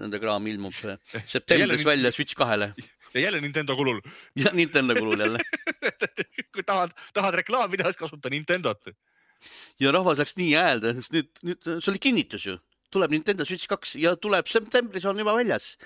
[0.00, 2.72] nende kraam ilmub eh, septembris välja Switch kahele
[3.14, 4.00] ja jälle Nintendo kulul.
[4.36, 5.38] ja Nintendo kulul jälle.
[6.54, 8.92] kui tahad, tahad reklaami teha, siis kasuta Nintendot.
[9.80, 12.56] ja rahvas läks nii häälde, sest nüüd, nüüd see oli kinnitus ju,
[12.94, 15.76] tuleb Nintendo Switch kaks ja tuleb septembris on juba väljas.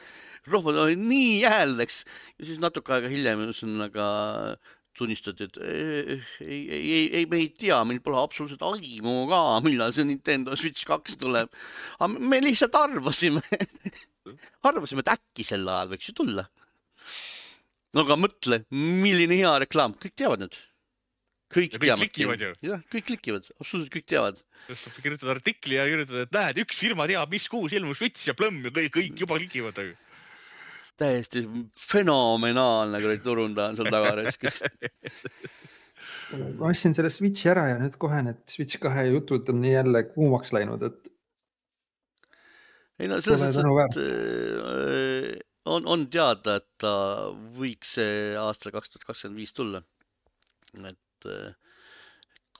[0.46, 2.04] rahvad olid nii hääled, eks,
[2.38, 4.04] ja siis natuke aega hiljem ühesõnaga
[4.96, 9.94] tunnistati, et ei, ei, ei, ei, me ei tea, meil pole absoluutselt aimu ka, millal
[9.94, 11.52] see Nintendo Switch kaks tuleb.
[11.98, 13.42] aga me lihtsalt arvasime,
[14.70, 16.46] arvasime, et äkki sel ajal võiks ju tulla.
[17.96, 20.56] no aga mõtle, milline hea reklaam, kõik teavad nüüd.
[21.52, 22.06] kõik Ja kõik teavad.
[22.06, 22.54] klikivad ju.
[22.70, 24.42] jah, kõik klikivad, absoluutselt kõik teavad.
[25.02, 28.64] kirjutad artikli ja kirjutad, et näed, üks firma teab, mis kuus ilmub Switch ja plõmm
[28.66, 29.84] ja kõik, kõik juba klikivad.
[31.00, 31.44] Täiesti
[31.80, 34.46] fenomenaalne kuradi turundaja on seal taga raisk.
[36.58, 40.02] ma ostsin selle Switchi ära ja nüüd kohe need Switch kahe jutud on nii jälle
[40.14, 41.12] kuumaks läinud, et
[42.98, 43.98] ei no selles tänuväärt.
[44.00, 46.94] et äh, on, on teada, et ta
[47.58, 47.96] võiks
[48.40, 49.82] aastal kaks tuhat kakskümmend viis tulla.
[50.80, 51.54] et äh,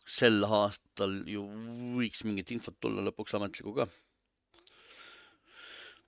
[0.07, 1.45] sel aastal ju
[1.97, 3.89] võiks mingit infot tulla lõpuks ametlikku ka.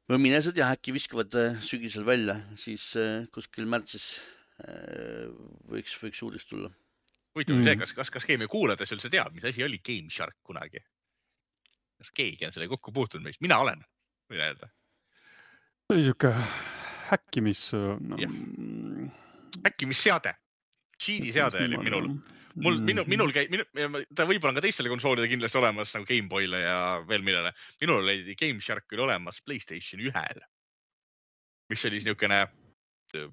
[0.09, 4.07] Või mine sa tea, äkki viskavad äh, sügisel välja, siis äh, kuskil märtsis
[4.64, 5.29] äh,
[5.68, 6.71] võiks, võiks uudis tulla.
[7.37, 7.83] huvitav on see, Mm.
[7.85, 10.83] kas, kas, kas keegi meie kuulajatest üldse teab, mis asi oli Game Shark kunagi?
[11.99, 13.40] kas keegi on sellega kokku puutunud meist?
[13.44, 13.85] mina olen,
[14.31, 14.71] võin öelda.
[15.87, 16.33] see oli sihuke
[17.11, 18.18] häkkimis no,.
[18.21, 18.35] Jah.
[19.64, 20.35] häkkimisseade.
[20.99, 22.09] Cheat'i seade oli minul.
[22.62, 23.11] mul, minu, Mhm.
[23.12, 23.55] minul käib,
[24.14, 27.53] ta võib-olla on ka teistele konsoolidele kindlasti olemas nagu GameBoy'le ja veel millele.
[27.81, 30.40] minul oli Game Shark oli olemas Playstation ühel,
[31.71, 33.29] mis oli niisugune äh,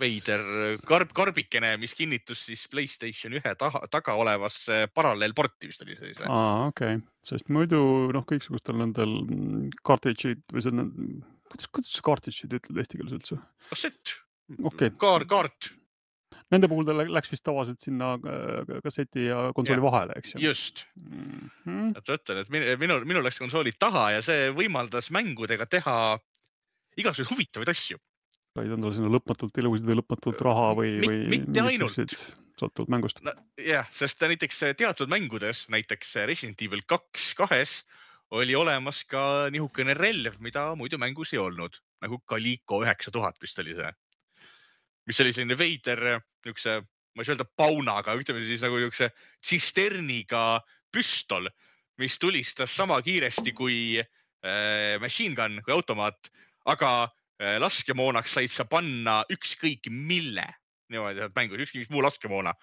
[0.00, 0.40] veider
[0.88, 6.14] karb, karbikene, mis kinnitus siis Playstation ühe taha, taga olevasse paralleelporti vist oli see.
[6.26, 7.80] aa, okei okay., sest muidu
[8.14, 9.18] noh, kõiksugustel nendel
[9.86, 10.86] cartridge'id või see,
[11.50, 13.40] kuidas, kuidas cartridge'id ütled eesti keeles üldse?
[13.68, 14.16] kassett.
[14.66, 14.90] Okei.
[14.98, 15.70] kaar, kaart,
[16.50, 19.84] Nende puhul ta lä- läks vist tavaliselt sinna äh, kasseti ja konsooli Jah.
[19.86, 20.84] vahele, eks ju just.
[20.98, 21.50] mm.
[21.66, 21.92] -hmm.
[21.98, 25.96] et ütlen, et min- minul, minul läks konsoolid taha ja see võimaldas mängudega teha
[26.98, 27.98] igasuguseid huvitavaid asju.
[28.58, 32.16] said endale sinna lõpmatult ilusid või lõpmatult raha või, Mit- või mitte ainult.
[32.60, 33.22] sõltuvalt mängust.
[33.56, 37.84] jah, sest näiteks teatud mängudes, näiteks Resident Evil kaks kahes
[38.30, 43.58] oli olemas ka nihukene relv, mida muidu mängus ei olnud, nagu Calico üheksa tuhat vist
[43.58, 43.92] oli see.
[45.10, 46.02] Mis oli selline veider
[46.46, 46.80] niisuguse,
[47.14, 49.10] ma ei saa öelda paunaga, ütleme siis nagu niisuguse
[49.42, 50.44] tsisterniga
[50.94, 51.50] püstol,
[52.00, 56.30] mis tulistas sama kiiresti kui äh, machine gun, kui automaat,
[56.70, 60.46] aga äh, laskemoonaks said sa panna ükskõik mille
[60.90, 62.54] niimoodi sealt mängus, ükskõik mis muu laskemoona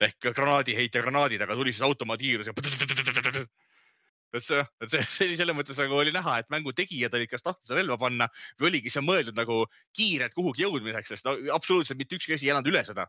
[0.00, 2.54] ehk granaadiheitja granaadid, aga tulistas automaatkiirus ja.
[4.34, 7.30] Et see, et see, see oli selles mõttes nagu oli näha, et mängu tegijad olid
[7.32, 8.28] kas tahtnud relva panna
[8.60, 9.64] või oligi see mõeldud nagu
[9.96, 13.08] kiirelt kuhugi jõudmiseks, sest no, absoluutselt mitte ükski asi ei elanud üle seda.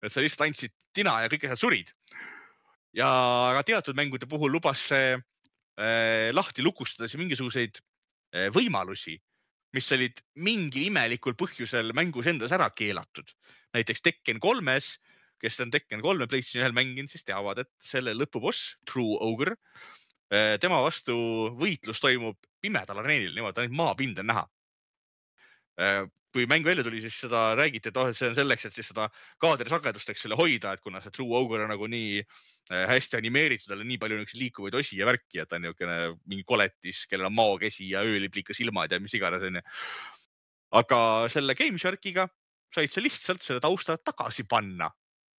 [0.00, 1.90] et sa lihtsalt andsid tina ja kõik asjad surid.
[2.96, 3.08] ja
[3.50, 7.82] aga teatud mängude puhul lubas see äh, lahti lukustada siis mingisuguseid
[8.34, 9.18] äh, võimalusi,
[9.74, 13.26] mis olid mingil imelikul põhjusel mängus endas ära keelatud.
[13.74, 14.98] näiteks Tekken kolmes,
[15.40, 19.56] kes on Tekken kolme PlayStation ühel mänginud, siis teavad, et selle lõpuboss, True Ogre,
[20.62, 21.14] tema vastu
[21.58, 24.46] võitlus toimub pimedal areenil, niimoodi ainult maapind on näha.
[26.30, 28.86] kui mäng välja tuli, siis seda räägiti, et oh, et see on selleks, et siis
[28.86, 29.08] seda
[29.42, 33.66] kaadrisagedust, eks selle hoida, et kuna see True Ogre on nagu nii äh, hästi animeeritud,
[33.66, 35.96] tal on nii palju niisuguseid liikuvaid osi ja värki, et ta on niisugune
[36.30, 39.64] mingi koletis, kellel on maokäsi ja ööliplikas ilmad ja mis iganes onju.
[40.78, 41.00] aga
[41.34, 42.28] selle Game Sharkiga
[42.70, 44.92] said sa lihtsalt selle tausta tagasi panna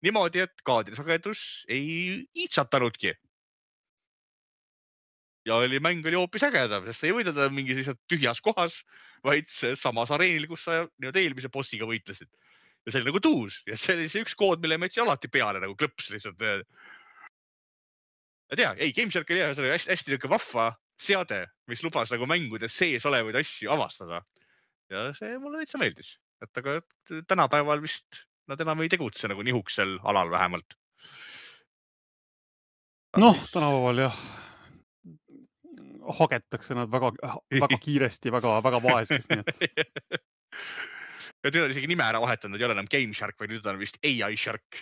[0.04, 3.14] niimoodi, et kaadrisagedus ei iitsatanudki.
[5.46, 8.80] Ja oli, mäng oli hoopis ägedam, sest sa ei võidelda mingis lihtsalt tühjas kohas,
[9.24, 9.48] vaid
[9.78, 12.30] samas areenil, kus sa nii-öelda eelmise bossiga võitlesid.
[12.86, 15.28] ja see oli nagu tuus ja see oli see üks kood, mille ma jätsin alati
[15.32, 16.40] peale nagu klõps lihtsalt.
[16.40, 16.62] ma
[18.52, 22.12] ei tea, ei Game Shark oli hea, see oli hästi-hästi niisugune vahva seade, mis lubas
[22.12, 24.24] nagu mängudes sees olevaid asju avastada.
[24.92, 26.80] ja see mulle täitsa meeldis, et aga
[27.28, 30.76] tänapäeval vist nad enam ei tegutse nagu nihukesel alal vähemalt.
[33.16, 34.20] noh, tänapäeval jah,
[36.18, 37.12] hagetakse nad väga,
[37.54, 39.62] väga kiiresti, väga, väga vaeseks, nii et
[41.44, 43.80] ja nüüd on isegi nime ära vahetanud, ei ole enam Game Shark, vaid nüüd on
[43.80, 44.80] vist ai Shark.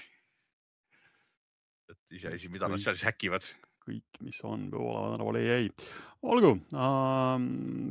[1.89, 3.47] et iseasi, mida nad seal siis häkivad.
[3.89, 5.69] kõik, mis on, peab olema tänapäeval ei, ei.
[6.29, 7.45] olgu äh,,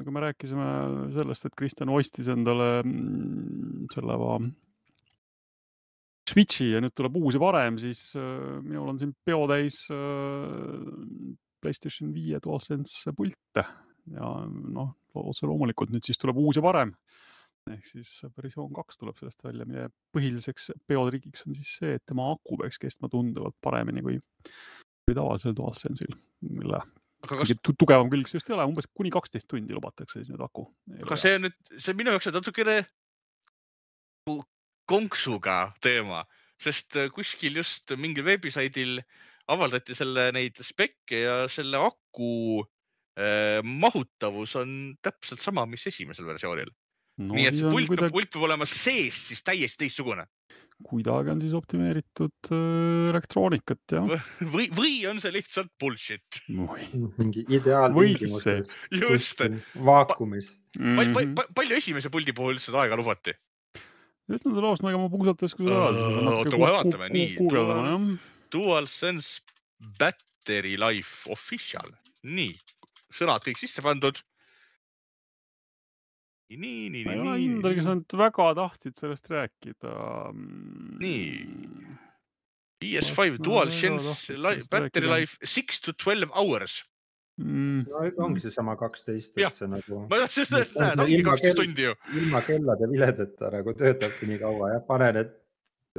[0.03, 0.67] kui me rääkisime
[1.15, 4.19] sellest, et Kristjan ostis endale mm, selle
[6.27, 11.37] Switchi ja nüüd tuleb uus ja parem, siis äh, minul on siin peotäis äh,
[11.67, 13.65] Playstation viie DualSense pilte
[14.13, 16.93] ja noh, otse loomulikult nüüd siis tuleb uus ja parem.
[17.67, 22.29] Ehk siis versioon kaks tuleb sellest välja, mille põhiliseks peotrikiks on siis see, et tema
[22.31, 24.21] aku peaks kestma tunduvalt paremini kui,
[25.03, 26.15] kui tavalisel DualSense'il,
[26.47, 26.79] mille
[27.25, 30.43] aga kas, tugevam külg see just ei ole, umbes kuni kaksteist tundi lubatakse siis nüüd
[30.45, 30.67] aku.
[31.01, 32.77] aga see on nüüd, see minu jaoks on natukene
[34.87, 36.23] konksuga teema,
[36.63, 39.01] sest äh, kuskil just mingil veebisaidil
[39.53, 42.31] avaldati selle neid spekke ja selle aku
[43.17, 46.71] äh, mahutavus on täpselt sama, mis esimesel versioonil
[47.23, 50.27] no, nii et see on pult peab, kuidagi, pult peab olema sees siis täiesti teistsugune
[50.85, 54.11] kuidagi on siis optimeeritud äh, elektroonikat jah.
[54.53, 56.41] või, või on see lihtsalt bullshit.
[57.19, 57.95] mingi ideaal.
[57.95, 58.61] Või siis see.
[58.93, 59.41] just,
[59.73, 60.51] vaakumis.
[60.77, 61.13] palju, Mhm.
[61.17, 63.33] palju, palju esimese puldi puhul üldse seda aega lubati?
[64.27, 66.07] ütlen sulle ausalt, ega ma puusalt ei oska seda öelda.
[66.35, 67.07] Oota, kohe vaatame.
[67.13, 68.33] Nii, guugeldame jah.
[68.53, 69.41] DualSense
[69.99, 71.91] Battery Life Official,
[72.23, 72.55] nii,
[73.13, 74.19] sõnad kõik sisse pandud.
[76.49, 79.95] nii, nii, nii, ma ei ole kindel, kas nad väga tahtsid sellest rääkida.
[81.03, 81.25] Nii.
[82.77, 84.37] PS5 Kas nad väga DualSense
[84.71, 85.15] Battery rääkida?
[85.15, 86.79] Life six to twelve hours.
[87.37, 89.51] Mm, no ongi seesama kaksteist, Jah.
[89.53, 91.91] et see nagu ma tahtsin öelda, et näed, ongi ilma kaksteist tundi ju.
[92.17, 95.35] ilma kellade viledeta nagu töötabki nii kaua ja pane need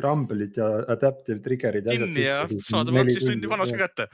[0.05, 4.09] rumble'id ja adaptive trigger'id ja kinni ja saad oma kaksteist tundi vanuse kätte.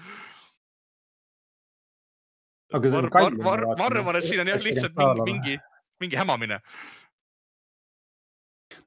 [2.74, 5.56] Aga see on ma kallim, ma- vaatan, arvan, et siin on jah lihtsalt mingi, mingi,
[6.02, 6.58] mingi hämamine.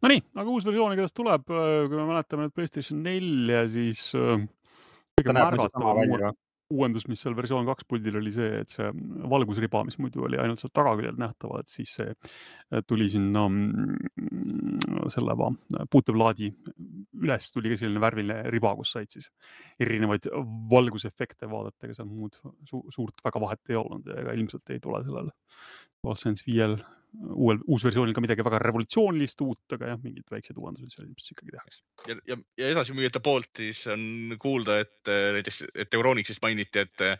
[0.04, 4.44] Nonii, aga uus versioon igatahes tuleb, kui me mäletame nüüd Playstation nelja, siis äh,
[5.18, 6.36] kõige märgatavam
[6.74, 8.88] uuendus, mis seal versioon kaks puldil oli see, et see
[9.32, 15.38] valgusriba, mis muidu oli ainult sealt tagaküljelt nähtaval, et siis see tuli sinna mm, selle
[15.94, 16.52] puuteplaadi
[17.24, 19.30] üles tuli ka selline värviline riba, kus said siis
[19.80, 20.28] erinevaid
[20.72, 25.04] valgusefekte vaadata, ega seal muud su suurt väga vahet ei olnud ega ilmselt ei tule
[25.08, 25.32] sellel
[26.04, 26.78] DualSense viiel
[27.18, 31.54] uuel, uusversioonil ka midagi väga revolutsioonilist uut, aga jah, mingid väiksed uuendused seal ilmselt ikkagi
[31.56, 31.82] tehakse.
[32.10, 37.06] ja, ja, ja edasimüüjate poolt siis on kuulda, et äh, näiteks, et Euronixis mainiti, et
[37.06, 37.18] äh,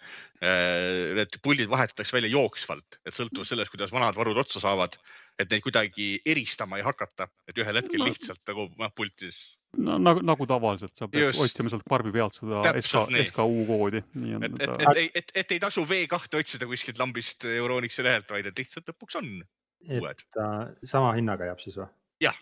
[1.18, 5.00] need puldid vahetatakse välja jooksvalt, et sõltuvalt sellest, kuidas vanad varud otsa saavad,
[5.40, 8.12] et neid kuidagi eristama ei hakata, et ühel hetkel No.
[8.12, 9.40] lihtsalt nagu noh, pultis.
[9.78, 11.42] No nagu, nagu tavaliselt sa pead Just.
[11.44, 14.92] otsima sealt karbi pealt seda SK SKU koodi, nii on et, et, ta.
[14.96, 19.20] et, et, et ei tasu V2 otsida kuskilt lambist Euronixi lehelt, vaid et lihtsalt lõpuks
[19.22, 20.28] on uued.
[20.28, 21.90] et äh, sama hinnaga jääb siis või?
[22.24, 22.38] Jah..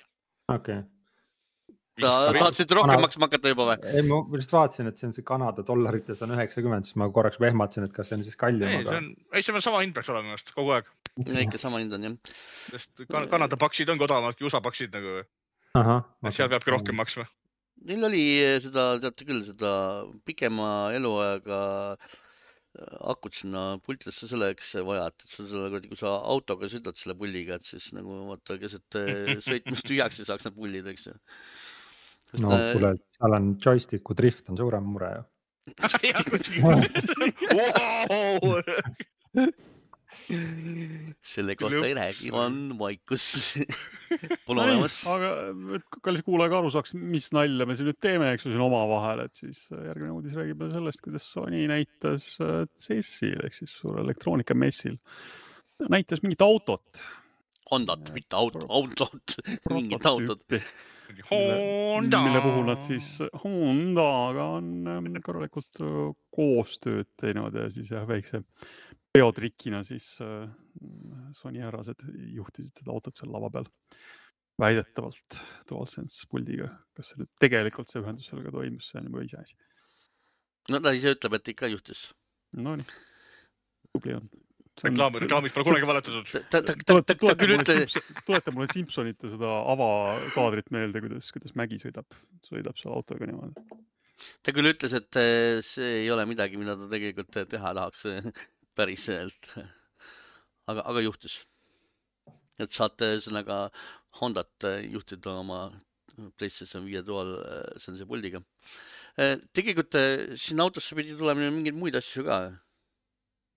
[0.52, 0.92] okei okay.,
[2.02, 3.78] sa tahtsid rohkem Kana- maksma hakata juba või?
[3.92, 7.40] ei ma just vaatasin, et see on see Kanada dollarites on üheksakümmend, siis ma korraks
[7.42, 9.96] vehmatasin, et kas see on siis kallim, ei, see on, ei, see on sama hind
[9.96, 10.92] peaks olema minu arust kogu aeg,
[11.46, 12.20] ikka sama hind on jah.
[12.74, 15.32] sest Kan- Kanada paksid on ka odavamad kui USA paksid nagu, et
[16.36, 17.26] seal peabki rohkem maksma.
[17.86, 18.24] Neil oli
[18.64, 19.72] seda, teate küll, seda
[20.26, 21.60] pikema eluajaga
[21.94, 21.98] äh,
[23.12, 27.60] akut sinna pultidesse selleks vaja, et sa selle kuradi, kui sa autoga sõidad selle pulliga,
[27.60, 31.16] et siis nagu vaata keset äh, sõitmist tühjaks ei saaks need pullid, eks ju.
[32.42, 35.24] no kuule, seal on joysticku drift on suurem mure ju.
[41.36, 43.26] selle kohta ei räägi, on vaikus.
[44.48, 45.00] Pole olemas.
[45.12, 45.32] aga
[45.78, 48.64] et kallis kuulaja ka aru saaks, mis nalja me siin nüüd teeme, eks ju, siin
[48.66, 53.58] omavahel, et siis äh, järgmine uudis räägib veel sellest, kuidas Sony näitas äh, CES-il ehk
[53.58, 54.98] siis suurel elektroonikamessil,
[55.92, 57.04] näitas mingit autot.
[57.72, 59.38] Hondat, mitte auto, autot,
[59.74, 60.44] mingit autot.
[61.30, 62.22] Honda.
[62.26, 63.08] mille puhul nad siis
[63.44, 68.42] Hondaga on ähm, korralikult äh, koostööd teinud ja siis jah, väikse
[69.16, 70.50] peotrikina siis äh,
[71.38, 73.70] Sony härrased juhtisid seda autot seal lava peal.
[74.60, 79.58] väidetavalt DualSense puldiga, kas see nüüd tegelikult see ühendus sellega toimus, see on juba iseasi.
[80.72, 82.08] no ta ise ütleb, et ikka juhtus.
[82.56, 82.88] Nonii,
[83.92, 84.30] tubli on.
[84.84, 86.30] reklaam, reklaamis pole kunagi valetatud.
[86.32, 87.76] ta, ta, ta, ta, ta küll ütle,
[88.28, 93.64] tuleta mulle Simsonite seda avakaadrit meelde, kuidas, kuidas Mägi sõidab, sõidab seal autoga niimoodi.
[94.44, 98.30] ta küll ütles, et eh, see ei ole midagi, mida ta tegelikult teha tahaks eh,
[98.78, 99.54] päriselt.
[100.68, 101.46] aga, aga juhtus.
[102.60, 103.70] et saate ühesõnaga
[104.20, 105.66] Hondat juhtida oma
[106.40, 107.34] PlayStation viie dual
[107.80, 108.44] sense puldiga.
[109.56, 109.96] tegelikult
[110.40, 112.40] sinna autosse pidi tulema mingeid muid asju ka.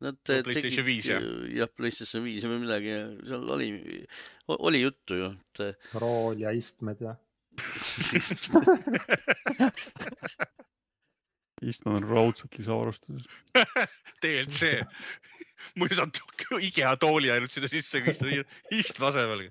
[0.04, 1.22] Nad PlayStation viis, jah.
[1.50, 2.92] jah, PlayStation viis või midagi,
[3.26, 3.66] seal oli,
[4.54, 7.18] oli juttu ju, et eh, rool ja istmed ja.
[11.66, 13.26] istmed on raudselt lisavarustuses.
[14.22, 14.78] DLC.
[15.78, 19.48] muidu saab IKEA tooli ainult sinna sisse istme asemel.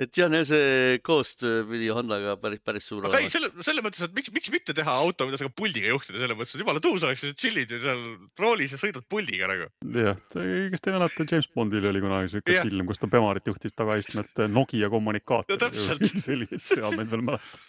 [0.00, 3.32] Et jah, see koostöö pidi Hondaga päris, päris suur aga ei, olema.
[3.34, 6.38] selle, selles mõttes, et miks, miks mitte teha auto, mida sa ka puldiga juhtida, selles
[6.38, 8.04] mõttes, et jumala tuus oleks, tšillid ju seal
[8.40, 9.68] roolis ja sõidad puldiga nagu.
[9.98, 12.66] jah, kas te ei mäleta, James Bondil oli kunagi siuke Jah.
[12.68, 16.06] film, kus ta Bemarit juhtis tagaistmelt Nokia kommunikaator No täpselt.
[16.26, 17.66] selliseid seadmeid veel mäletan.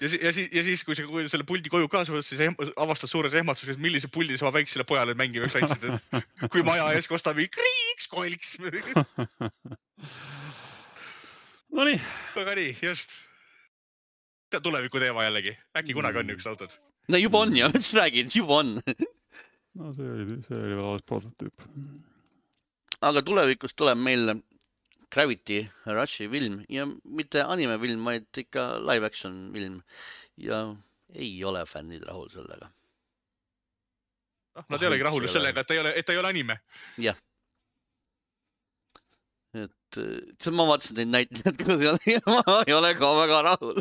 [0.00, 2.42] Ja siis, ja siis, ja siis, kui sa kui selle puldi koju kaasa võtad, siis
[2.44, 6.88] ehm- avastad suures ehmatuses, millise puldi sa oma väiksele pojale mängimaks andsid, et kui maja
[6.96, 8.56] ees kostab kriiks, koliks.
[11.76, 12.00] Nonii,
[12.42, 13.16] aga nii, just.
[14.62, 16.76] tuleviku teema jällegi, äkki kunagi on niisugused autod.
[17.12, 18.76] no juba on ja, ma just räägin, juba on.
[19.76, 21.66] no see oli, see oli veel alles prototüüp.
[23.10, 24.36] aga tulevikus tuleb meil
[25.14, 29.80] Gravity Rushi film ja mitte animefilm, vaid ikka live action film
[30.36, 30.64] ja
[31.14, 32.70] ei ole fännid rahul sellega.
[34.56, 36.58] noh, nad ei olegi rahul sellega, et ta ei ole, et ta ei ole anime.
[39.56, 43.42] et äh, see- ma vaatasin neid näitlejaid ka seal ja ma ei ole ka väga
[43.50, 43.80] rahul.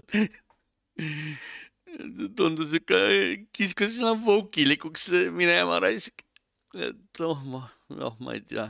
[2.38, 3.02] tundus ikka,
[3.56, 6.24] kiskus sinna voukilikuks minema raisk.
[6.76, 8.68] et noh, ma, noh, ma ei tea.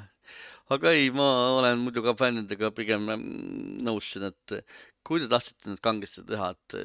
[0.73, 1.27] Aga ei, ma
[1.59, 6.53] olen muidu ka fännidega pigem mm, nõus siin, et kui te tahtsite nüüd kangesti teha,
[6.55, 6.77] et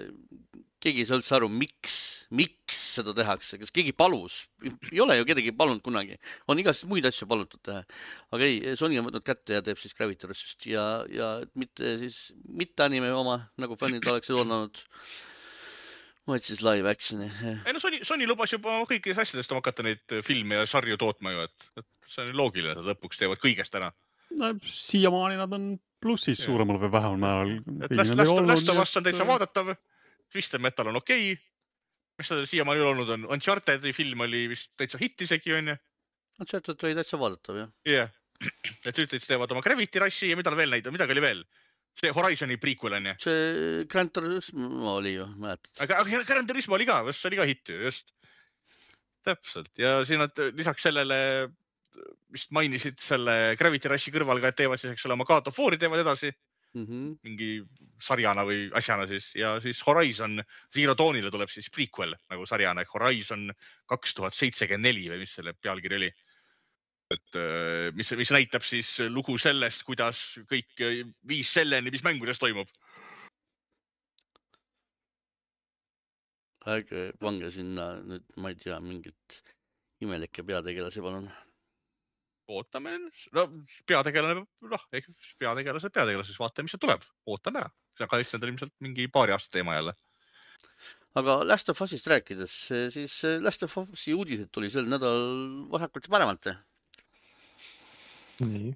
[0.80, 1.96] keegi ei saa üldse aru, miks,
[2.36, 4.42] miks seda tehakse, kas keegi palus,
[4.90, 6.16] ei ole ju kedagi palunud kunagi,
[6.50, 7.82] on igasuguseid muid asju palutud teha.
[8.34, 12.20] aga ei, Sony on võtnud kätte ja teeb siis Gravity Rushist ja, ja mitte siis,
[12.44, 14.82] mitte anime oma, nagu fännid oleksid oodanud,
[16.28, 17.28] vaid siis live action'i.
[17.66, 21.46] ei no Sony, Sony lubas juba kõikidest asjadest hakata neid filme ja sarju tootma ju,
[21.48, 23.90] et, et see on loogiline, et nad lõpuks teevad kõigest ära.
[24.38, 27.54] no siiamaani nad on plussis suuremal või vähemal määral.
[27.92, 29.26] Last, Last, Last of Us on täitsa.
[29.28, 29.74] vaadatav,
[30.32, 31.42] Twisted Metal on okei okay..
[32.20, 35.76] mis ta siiamaani olnud on, Uncharted'i film oli vist täitsa hitt isegi onju.
[36.40, 37.72] Uncharted oli täitsa vaadatav jah.
[37.88, 38.16] jah yeah.
[38.88, 41.42] et nüüd teevad oma Gravity Rushi ja mida veel näitavad, midagi oli veel.
[41.98, 43.14] See Horizon'i prequel onju.
[43.20, 45.72] see Grand Turismo oli ju, mäletad?
[45.86, 48.12] aga, aga Gran Turismo oli ka, see oli ka hitt ju, just.
[49.26, 51.18] täpselt ja siin nad lisaks sellele
[52.32, 55.58] vist mainisid selle Gravity Rushi kõrval ka, et teevad siis, eks ole, oma God of
[55.58, 56.30] War'i teevad edasi
[56.70, 57.16] Mhm.
[57.26, 57.64] mingi
[57.98, 60.36] sarjana või asjana siis ja siis Horizon
[60.72, 63.48] Zero Dawnile tuleb siis prequel nagu sarjana ehk Horizon
[63.90, 66.10] kaks tuhat seitsekümmend neli või mis selle pealkiri oli.
[67.10, 72.40] Et äh, mis, mis näitab siis lugu sellest, kuidas kõik äh, viis selleni, mis mängudes
[72.42, 72.70] toimub.
[76.70, 79.38] ärge pange sinna nüüd, ma ei tea, mingit
[80.04, 81.30] imelikke peategelasi, palun.
[82.50, 82.92] ootame,
[83.32, 83.46] no
[83.88, 87.72] peategelane, noh, peategelased, peategelased, siis vaatame, mis sealt tuleb, ootame ära.
[87.96, 89.96] see on kahjuks nendel ilmselt mingi paari aasta teema jälle.
[91.16, 92.56] aga Last of Usist rääkides,
[92.92, 96.52] siis Last of Us'i uudised tuli sel nädalal vasakult ja paremalt.
[98.46, 98.70] nii,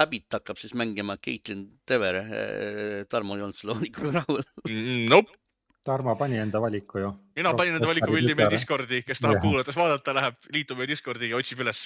[0.00, 2.22] Abbit hakkab siis mängima Caitlin Dever.
[3.12, 4.40] Tarmo ei olnud selle valikuga rahul.
[5.10, 5.36] Nope,
[5.84, 7.10] Tarmo pani enda valiku ju.
[7.36, 8.50] mina panin enda valiku pildi meie.
[8.52, 11.80] Discordi, kes tahab kuulates vaadata, läheb, liitub meie Discordiga ja otsib üles.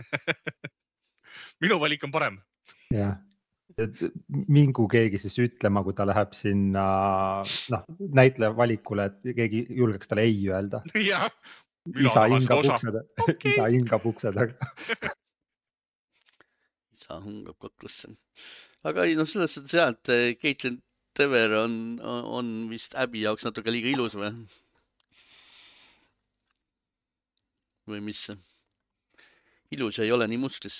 [1.64, 2.38] minu valik on parem.
[2.94, 3.18] jah,
[3.76, 6.86] et mingu keegi siis ütlema, kui ta läheb sinna
[7.74, 7.84] noh,
[8.20, 10.80] näitleja valikule, et keegi julgeks talle ei öelda.
[11.10, 11.28] jah.
[12.06, 13.02] isa hingab ukse taga,
[13.50, 14.70] isa hingab ukse taga.
[16.96, 18.14] isa hungab kaklasse.
[18.88, 20.80] aga ei noh, selles suhtes jah, et eh, Caitlin
[21.14, 24.32] Dever on, on vist Abby jaoks natuke liiga ilus või?
[27.86, 28.26] või mis?
[29.74, 30.78] ilus ei ole nii musklis.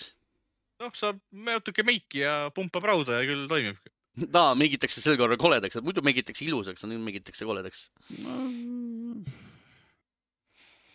[0.81, 3.93] noh, saab natuke meiki ja pumpab rauda ja küll toimib.
[4.35, 7.89] ta meigitakse sel korral koledaks, muidu meigitakse ilusaks, nüüd meigitakse koledaks.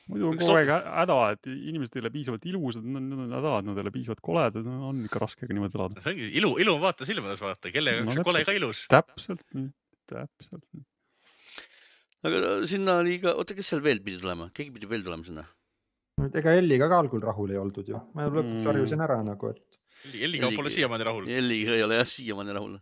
[0.10, 3.52] Muidu on kogu aeg hä- häda, et inimesed ei ole piisavalt ilusad, nad on häda,
[3.62, 6.02] et nad ei ole piisavalt koledad, on ikka raske ka niimoodi elada.
[6.04, 8.86] see ongi ilu, ilu on vaata silmades vaata, kelle jaoks No on kole ka ilus.
[8.92, 9.70] täpselt nii,
[10.10, 10.66] täpselt
[12.28, 15.46] aga sinna oli ka, oota, kes seal veel pidi tulema, keegi pidi veel tulema sinna?
[16.36, 18.66] ega Elliga ka algul rahul ei oldud ju, ma lõpuks Mm.
[18.68, 19.80] harjusin ära nagu, et
[20.20, 21.28] Elliga pole siiamaani rahul.
[21.32, 22.76] Elliga ei ole jah siiamaani rahul.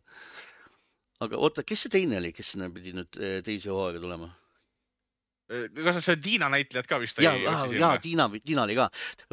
[1.21, 4.31] aga oota, kes see teine oli, kes sinna pidi nüüd eh, teise hooaega tulema?
[5.47, 8.89] Kas see Tiina näitlejad ka vist ja, ei ja, ja Tiina, Tiina oli ka.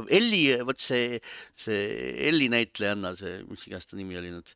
[0.07, 1.19] Elli, vot see,
[1.59, 1.81] see
[2.29, 4.55] Elli näitlejanna, see, mis iganes ta nimi oli nüüd.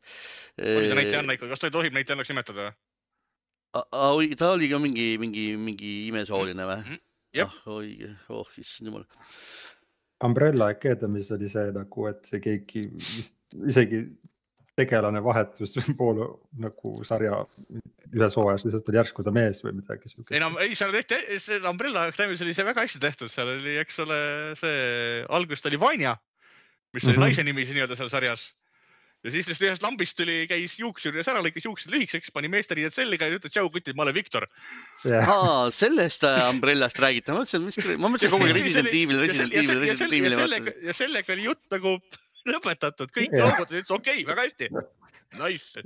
[0.63, 2.71] oli ta näitlejanna ikka, kas ta tohib näitlejannaks nimetada?
[3.69, 7.05] ta oli ka mingi, mingi, mingi imesooline või Mhm.?
[7.37, 7.51] Jep.
[7.51, 9.03] ah, oi, oh issand jumal.
[10.25, 13.37] Umbrella Academy's oli see nagu, et see keegi vist
[13.69, 14.01] isegi
[14.79, 16.23] tegelane vahetus pool
[16.59, 17.43] nagu sarja
[18.15, 20.53] ühes hooajas lihtsalt oli järsku ta mees või midagi ei siukest no.
[20.63, 24.21] ei, seal tehti, see Umbrella Academy's oli see väga hästi tehtud, seal oli, eks ole,
[24.59, 24.79] see
[25.39, 26.15] alguses ta oli Vanja,
[26.93, 27.19] mis oli mm.
[27.19, 27.27] -hmm.
[27.27, 28.47] naise nimi siis nii-öelda seal sarjas.
[29.23, 32.95] ja siis lihtsalt ühest lambist tuli, käis juukse juures ära, lõikas juuksed lühikeseks, pani meesteriided
[32.95, 34.47] selga ja ütles tšau kutid, ma olen Viktor.
[35.19, 39.53] aa, sellest äh, Umbrellast räägite, ma mõtlesin, mis, ma mõtlesin kogu aeg Resident Evil, Resident
[39.53, 41.99] Evil, Resident Evil ja sellega oli jutt nagu
[42.47, 44.65] lõpetatud, kõik loogod ütlesid okei okay,, väga hästi.
[45.39, 45.83] Nice,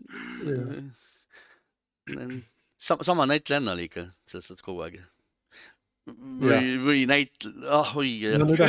[2.78, 4.96] sama, sama näitlejanna oli ikka selles suhtes kogu aeg.
[6.44, 8.10] või, või näit-, ah oi.
[8.28, 8.60] Jesus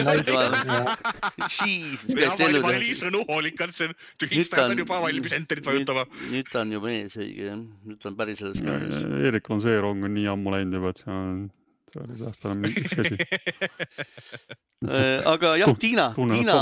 [2.14, 3.91] Christ, ellu Mali-Liis on hoolikalt, see
[4.22, 6.07] tühistajad on juba valmis enterit vajutama.
[6.30, 8.95] nüüd ta on juba ees, õige jah, nüüd ta on päris selles kaanis.
[9.26, 11.51] Erik Lonse rong on nii ammu läinud juba, et see on,
[11.95, 13.19] see oli pärast enam üks asi.
[14.85, 16.55] Äh, aga jah, Tiina, Tiina,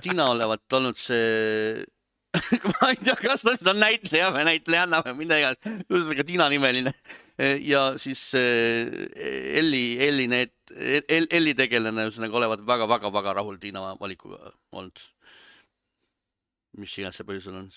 [0.00, 1.82] Tiina olevat olnud see,
[2.70, 6.94] ma ei tea, kas ta seda näitleja või näitlejanna või mida iganes, ühesõnaga Tiina nimeline
[7.60, 8.88] ja siis äh,
[9.60, 10.54] Elli, Elli need,
[11.12, 15.04] Elli tegelane ühesõnaga olevat väga-väga-väga rahul Tiina valikuga olnud.
[16.80, 17.68] mis iganes see põhjusel on,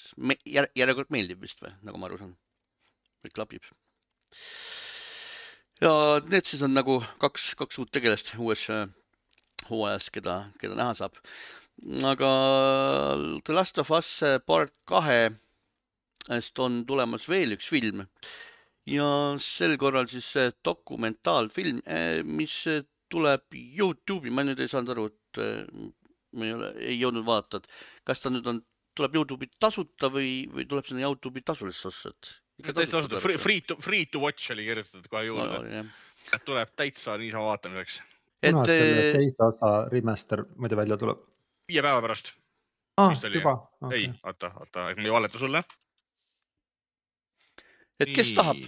[0.48, 2.36] järjekord meeldib vist või, nagu ma aru saan.
[3.28, 3.68] et klapib.
[5.82, 5.91] Ja
[6.30, 8.67] need siis on nagu kaks, kaks uut tegelast uues
[9.69, 11.17] hooajas, keda, keda näha saab.
[12.11, 12.32] aga
[13.43, 18.05] The Last of Us part kahest on tulemas veel üks film
[18.86, 19.07] ja
[19.41, 20.30] sel korral siis
[20.63, 21.82] dokumentaalfilm,
[22.30, 22.59] mis
[23.09, 25.41] tuleb Youtube'i, ma nüüd ei saanud aru, et
[26.36, 28.61] ma ei ole, ei jõudnud vaadata, et kas ta nüüd on,
[28.95, 32.36] tuleb Youtube'i tasuta või, või tuleb sinna Youtube'i tasulisse ossa, et.
[32.64, 35.86] Täitsa ausalt, free, free to, free to watch oli kirjutatud kohe juurde,
[36.45, 38.01] tuleb täitsa niisama vaatamiseks.
[38.43, 41.24] et eh, teise osa remaster muidu välja tuleb?
[41.68, 42.32] viie päeva pärast.
[43.01, 43.56] oli, juba,
[43.91, 45.64] ei, oota, oota, ma ei valeta sulle.
[47.99, 48.62] et kes tahab,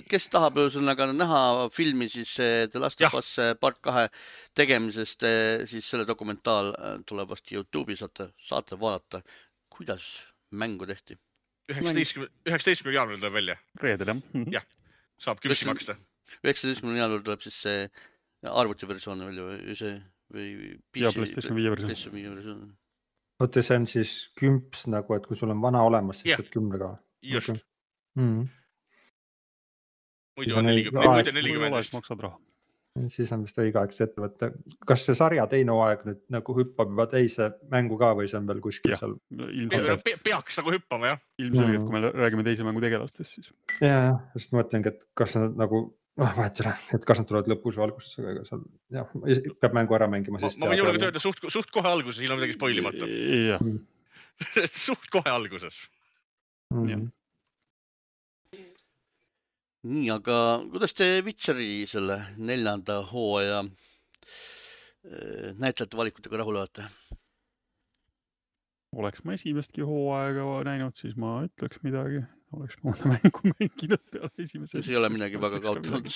[0.00, 3.18] et kes tahab ühesõnaga näha filmi siis eh, The Last of.
[3.20, 4.08] Us eh, part kahe
[4.56, 5.28] tegemisest,
[5.68, 6.72] siis selle dokumentaal
[7.04, 9.20] tuleb vast Youtube'i, saate, saate vaadata,
[9.68, 10.08] kuidas
[10.56, 11.18] mängu tehti.
[11.72, 14.52] üheksateistkümne, üheksateistkümnendal jaanuaril tuleb välja, reedel jah mm.
[14.54, 14.66] Jah.
[15.22, 15.96] saab küpsi maksta.
[16.44, 17.86] üheksateistkümnendal jaanuaril tuleb siis see
[18.46, 19.94] arvutiversioon välja või see
[20.32, 20.48] või
[20.98, 22.18] ja PlayStation viie versioon.
[22.36, 22.70] Versioon.
[23.40, 26.96] oota, see on siis kümps nagu, et kui sul on vana olemas, siis saad kümnega
[27.22, 27.64] just Okei.
[28.22, 28.48] mm..
[30.38, 32.40] muidu See on nelikümmend, muidu on nelikümmend maksad raha.
[33.12, 34.48] Siis on vist õige aeg see ette võtta.
[34.88, 38.46] kas see sarja teine hooaeg nüüd nagu hüppab juba teise mängu ka või see on
[38.48, 39.02] veel kuskil Jah.
[39.02, 39.14] seal?
[39.32, 41.20] ilmselgelt, peaks nagu hüppama jah.
[41.42, 41.86] ilmselgelt, Mm.
[41.90, 43.52] kui me räägime teise mängu tegelastest, siis
[43.84, 45.82] ja, just mõtlengi, et kas nad nagu,
[46.16, 48.62] noh, vahet ei ole, et kas nad tulevad lõpus või alguses, aga ega seal
[48.96, 49.10] jah,
[49.60, 50.58] peab mängu ära mängima, ma siis.
[50.62, 53.10] ma võin julgelt öelda suht, suht kohe alguses, ilma midagi spoil imata.
[53.52, 53.66] jah,
[54.86, 55.76] suht kohe alguses.
[56.74, 57.08] mm..
[59.86, 60.36] nii, aga
[60.72, 66.86] kuidas te Witcheri selle neljanda hooaja eh, näitlejate valikutega rahul olete?
[68.96, 72.22] oleks ma esimestki hooaega näinud, siis ma ütleks midagi,
[72.56, 74.82] oleks ma mõnda mängu mänginud peale esimese.
[74.82, 76.08] see ei ole midagi väga kaotanud.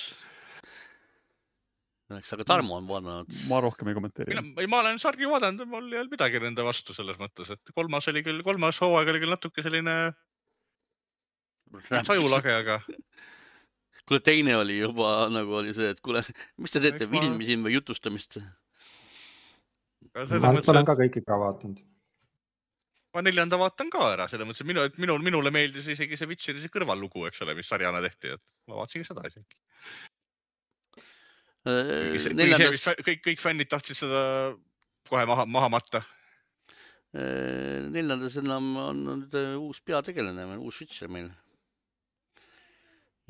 [2.18, 3.37] eks, aga Tarmo on vaadanud.
[3.51, 6.97] ma rohkem ei kommenteeri mina, ma olen sarju vaadanud, mul ei olnud midagi nende vastu
[6.97, 9.99] selles mõttes, et kolmas oli küll, kolmas hooaeg oli küll natuke selline
[12.09, 12.81] sajulage, aga
[14.11, 16.25] kuule, teine oli juba nagu oli see, et kuule,
[16.59, 18.41] mis te teete, filmi siin või jutustamist?
[20.11, 21.83] ma selles olen ka kõik ikka vaadanud.
[23.15, 26.31] ma neljanda vaatan ka ära, selles mõttes, et minu, et minul, minule meeldis isegi see
[26.31, 29.61] Witcheri see kõrvallugu, eks ole, mis sarjana tehti, et ma vaatasin seda isegi.
[31.67, 34.25] see neljandas kõik, kõik fännid tahtsid seda
[35.11, 36.03] kohe maha, maha matta.
[37.15, 41.31] eh, neljandas enam on nüüd eh, uus peategelane, uus Witcher meil.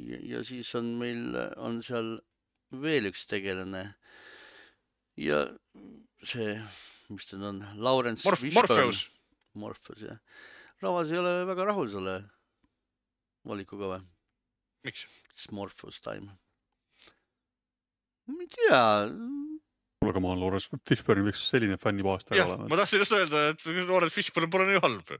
[0.08, 2.16] Ja, ja siis on meil, on seal
[2.82, 3.84] veel üks tegelane
[5.20, 5.42] ja
[6.26, 6.54] see,
[7.10, 8.76] mis ta nüüd on, Lawrence Morf-, Fishburne.
[8.76, 9.02] Morpheus,
[9.58, 10.20] Morpheus jah.
[10.82, 12.20] rahvas ei ole väga rahul selle
[13.48, 14.04] valikuga või?
[14.86, 15.06] miks?
[15.30, 16.36] It's Morpheus time.
[18.30, 18.82] ma ei tea,
[20.00, 22.80] kuule, aga ma olen Lawrence Fishburne'i võiks selline fännibaas taga jah, olema ma.
[22.80, 25.16] tahtsin just öelda, et Lawrence Fishburne pole nii halb.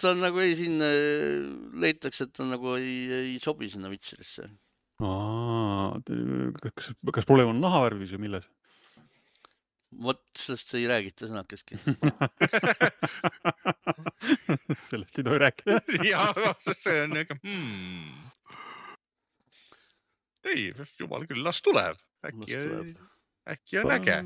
[0.00, 1.48] Ta on nagu ei siin äh,
[1.80, 4.48] leitakse, et ta nagu ei, ei sobi sinna Witcherisse.
[6.74, 8.48] kas, kas probleem on nahavärvis või milles?
[10.04, 11.78] vot sellest ei räägita sõnakestki.
[14.88, 15.78] sellest ei tohi rääkida.
[16.10, 16.24] ja
[16.82, 18.08] see on niuke hmm..
[20.52, 20.66] ei,
[21.00, 22.60] jumal küll, las tuleb, äkki
[23.48, 24.18] äkki on äge.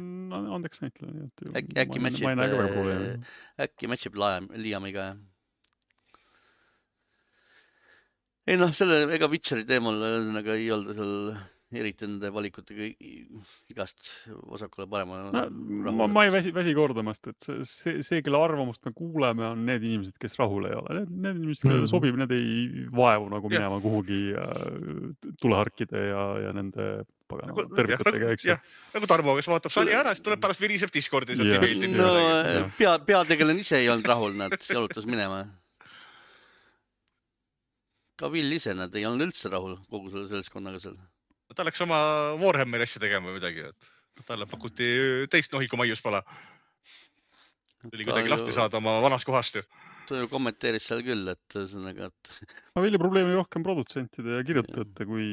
[0.56, 1.44] andeks näitleja, nii et.
[1.60, 3.34] Äkki- äkki match'ib, ma ei näe ka väga äh, probleemi.
[3.66, 5.20] äkki match ib Liam, Liamiga jah.
[8.46, 11.16] Ei noh, selle, ega Witcheri teemal ühesõnaga ei olnud seal
[11.72, 12.84] eriti nende valikutega
[13.72, 14.10] igast
[14.50, 15.46] vasakule-paremale.
[15.96, 19.62] ma, ma ei väsi, väsi kordamast, et see, see, see, kelle arvamust me kuuleme, on
[19.64, 20.98] need inimesed, kes rahul ei ole.
[20.98, 21.92] Need, need inimesed, kellele Mhm.
[21.94, 26.90] sobib, need ei vaevu nagu minema kuhugi äh, tuleharkide ja, ja nende
[27.32, 28.58] pagana Nagu- tervikutega, eks ju
[28.98, 31.62] nagu Tarmo, kes vaatab sari ära, siis tuleb pärast viriseb Discordi sealt Jah.
[31.64, 32.12] ei meeldi no
[32.76, 35.46] pea, peategelane ise ei olnud rahul, nad jalutas minema.
[38.22, 40.96] Ka Will ise, nad ei olnud üldse rahul kogu selle seltskonnaga seal.
[41.56, 41.98] ta läks oma
[42.40, 44.88] Warhammeri asja tegema või midagi, et talle pakuti
[45.32, 46.22] teist nohiku maiuspala.
[47.90, 49.64] tuli kuidagi lahti saada oma vanast kohast ju.
[50.06, 52.34] ta ju kommenteeris seal küll, et ühesõnaga, et
[52.72, 55.28] aga Vilja probleem oli rohkem produtsentide ja kirjutajate kui,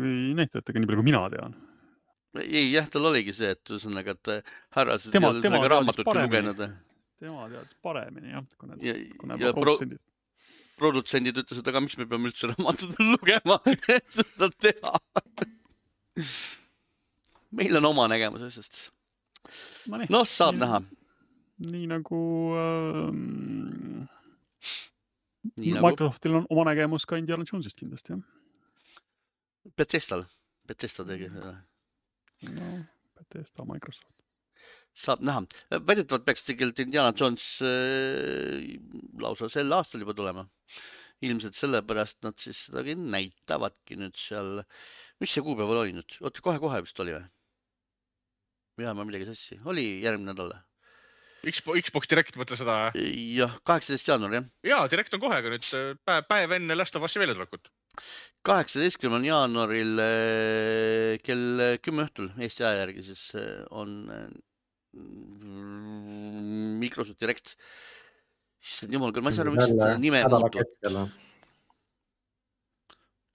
[0.00, 1.60] kui näitlejatega, nii palju kui mina tean.
[2.44, 6.28] ei jah, tal oligi see, et ühesõnaga, et härrased Tema- ei raamatutki paremini.
[6.28, 6.66] lugenud
[7.24, 9.78] tema teadis paremini jah, kui need, ja, kui need ja pro,
[10.80, 11.36] produtsendid.
[11.42, 14.94] ütlesid, aga miks me peame üldse raamatut lugema, et seda teha.
[17.54, 18.80] meil on oma nägemus asjast.
[20.08, 20.80] Noh, saab nii- näha.
[21.70, 22.20] nii nagu
[22.58, 24.06] ähm,
[25.60, 28.24] nii nagu Microsoftil on oma nägemus ka Indiana Jones'ist kindlasti jah.
[29.78, 30.24] Bethesdal,
[30.68, 31.54] Bethesda tegi seda.
[32.56, 32.72] no
[33.18, 34.23] Bethesda, Microsoft.
[34.94, 35.44] Saab näha.
[35.70, 38.74] väidetavalt peaks tegelikult Indiana Jones äh,
[39.20, 40.46] lausa sel aastal juba tulema.
[41.24, 44.58] ilmselt sellepärast nad siis sedagi näitavadki nüüd seal,
[45.22, 47.24] mis see kuupäeval oli nüüd, oota kohe-kohe vist oli või?
[48.76, 50.62] või ajan ma midagi sassi, oli järgmine nädal või?
[51.44, 52.76] Xbox, Xbox Direct, mõtle seda.
[52.96, 56.96] jah, kaheksateist jaanuar jah, ja Direct on kohe, aga nüüd äh, päev, päev enne Last
[56.96, 57.70] of Us'i väljatulekut.
[58.48, 64.02] kaheksateistkümnendal jaanuaril äh, kell kümme õhtul Eesti aja järgi siis äh, on
[66.80, 67.56] Microsoft Direct.
[68.64, 70.56] issand jumal küll, ma ei saa aru, miks seda nime muutub.
[70.56, 70.98] nädalakettel.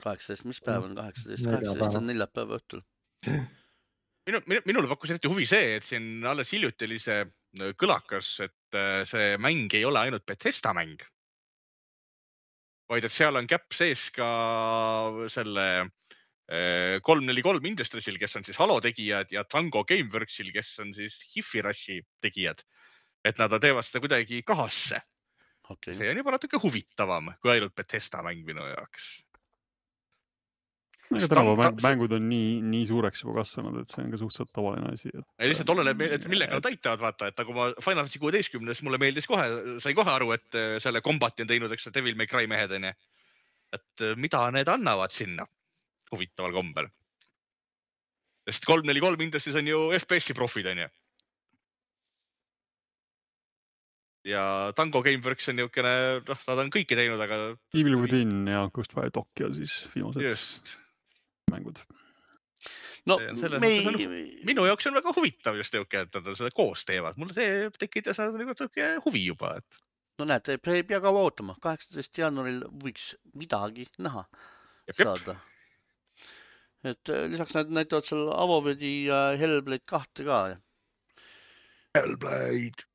[0.03, 2.81] kaheksateist, mis päev on kaheksateist, kaheksateist on neljapäeva õhtul.
[3.27, 8.31] minu, minu, minule pakkus eriti huvi see, et siin alles hiljuti oli see äh, kõlakas,
[8.47, 11.03] et äh, see mäng ei ole ainult Bethesda mäng.
[12.89, 14.29] vaid et seal on käpp sees ka
[15.29, 15.89] selle äh,
[17.05, 21.19] kolm neli kolm Industriesil, kes on siis Halo tegijad ja Tango Gameworksil, kes on siis
[21.35, 22.63] Hi-Fi Rushi tegijad.
[23.25, 25.01] et nad teevad seda kuidagi kahasse.
[25.69, 29.09] okay., see on juba natuke huvitavam kui ainult Bethesda mäng minu jaoks.
[31.11, 34.95] ega tänapäeva mängud on nii, nii suureks juba kasvanud, et see on ka suhteliselt tavaline
[34.95, 35.13] asi.
[35.13, 38.97] ei lihtsalt oleneb, et millega nad aitavad, vaata, et nagu ma Final Fantasy kuueteistkümnes mulle
[38.97, 39.45] meeldis kohe,
[39.85, 42.73] sain kohe aru, et äh, selle kombati on teinud, eks ole, Devil May Cry mehed
[42.79, 42.97] onju.
[43.77, 45.45] et äh, mida need annavad sinna
[46.13, 46.89] huvitaval kombel.
[48.49, 50.89] sest kolm, neli, kolm Industries on ju FPS-i profid onju.
[54.27, 54.43] ja
[54.75, 55.93] Tango Gameworks on niisugune,
[56.27, 57.39] noh, nad on kõike teinud, aga
[57.77, 60.73] Evil Within ja Ghostwire Tokyo siis viimased just,
[61.51, 61.79] mängud.
[63.07, 66.19] no see on selles me mõttes ei, minu jaoks on väga huvitav just niisugune, et
[66.19, 69.83] nad seda koos teevad, mul see tekitas nagu niisugune huvi juba, et
[70.19, 75.39] no näed, ei pea kaua ootama, kaheksateist jaanuaril võiks midagi näha jep, jep, saada.
[76.87, 80.39] Et äh, lisaks nad näitavad seal Avovedi ja Hellblade kahte ka.
[81.97, 82.85] Hellblade.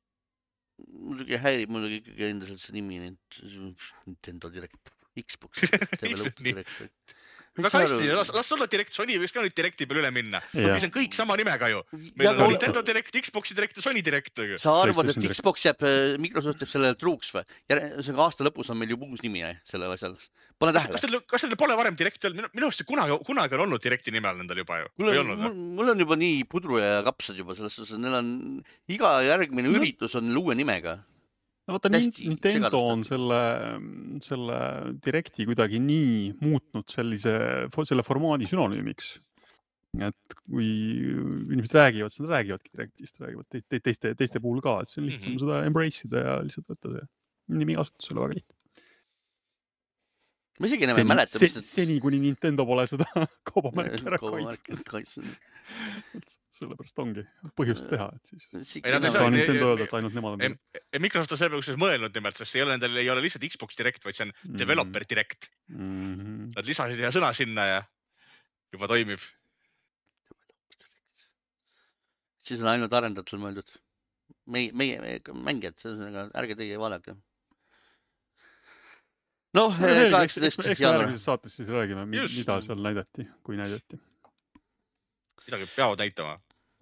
[0.75, 5.63] muidugi häirib muidugi ikkagi endiselt see nimi, Nintendo Direct, Xbox
[6.01, 6.51] Developer Nii.
[6.51, 7.15] Direct.
[7.55, 10.41] Väga hästi, las, las olla Direct, Sony võiks ka nüüd Directi peale üle minna.
[10.53, 11.81] Mis on kõik sama nimega ju.
[12.19, 14.41] meil on Nintendo Direct, Xbox'i Direct ja Sony Direct.
[14.59, 15.21] sa arvad, et.
[15.31, 15.85] Xbox jääb,
[16.19, 17.45] Microsoft jääb sellele truuks või?
[17.71, 20.17] ühesõnaga aasta lõpus on meil juba uus nimi jah, sellel asjal.
[20.59, 20.99] pane kas tähele.
[21.05, 24.27] teil, kas teil pole varem Direct olnud, minu, arust kunagi, kunagi on olnud Directi nime
[24.27, 24.91] all nendel juba ju.
[24.99, 25.73] mul ei on, olnud mul, või?
[25.79, 28.29] mul on juba nii pudru ja kapsad juba selles suhtes, et neil on
[28.91, 29.79] iga järgmine No.
[29.79, 30.99] üritus on uue nimega.
[31.65, 33.39] No vaata, Nintendo on selle,
[34.23, 34.57] selle
[35.05, 37.35] Directi kuidagi nii muutnud sellise,
[37.83, 39.15] selle formaadi sünonüümiks.
[40.05, 44.81] et kui inimesed räägivad, siis nad räägivadki Directist, räägivad te, te, teiste, teiste puhul ka,
[44.81, 45.37] et see on lihtsam mm.
[45.37, 45.45] -hmm.
[45.45, 47.05] seda embrace ida ja lihtsalt võtta see
[47.61, 48.64] nimi kasutusele väga lihtne.
[50.59, 53.05] Ma isegi enam ei mäleta, seni, seni, kuni Nintendo pole seda
[53.49, 55.47] kaubamärki ära kaitsnud
[56.55, 57.23] sellepärast ongi
[57.59, 60.57] põhjust teha, et siis Ei, nad ei saa Nintendo ei- öelda, et ainult nemad on.
[61.03, 63.75] Microsoft on selle peale mõelnud nimelt, sest see ei ole nendel, ei ole lihtsalt Xbox
[63.79, 64.57] Direct, vaid see on Mm.
[64.61, 65.49] Developer Direct.
[65.73, 66.13] mm.
[66.15, 66.53] -hmm.
[66.55, 67.79] Nad lisasid ühe sõna sinna ja
[68.71, 69.19] juba toimib.
[72.45, 73.71] siis on ainult arendajatel mõeldud.
[74.45, 77.15] meie, meie, meie mängijad, ühesõnaga ärge teie vaadake.
[79.55, 81.05] noh, eks kaheksateist me jaanuar.
[81.05, 83.99] järgmises saates siis räägime, mida seal näidati, kui näidati.
[85.45, 86.35] midagi peavad näitama.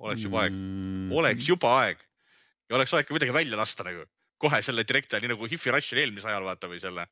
[0.03, 1.11] oleks juba aeg, mm.
[1.11, 2.05] oleks juba aeg.
[2.69, 4.05] ja oleks aeg ka midagi välja lasta nagu.
[4.37, 7.05] kohe selle Directi ajal, nii nagu Hi-Fi Rush oli eelmise ajal vaata või selle.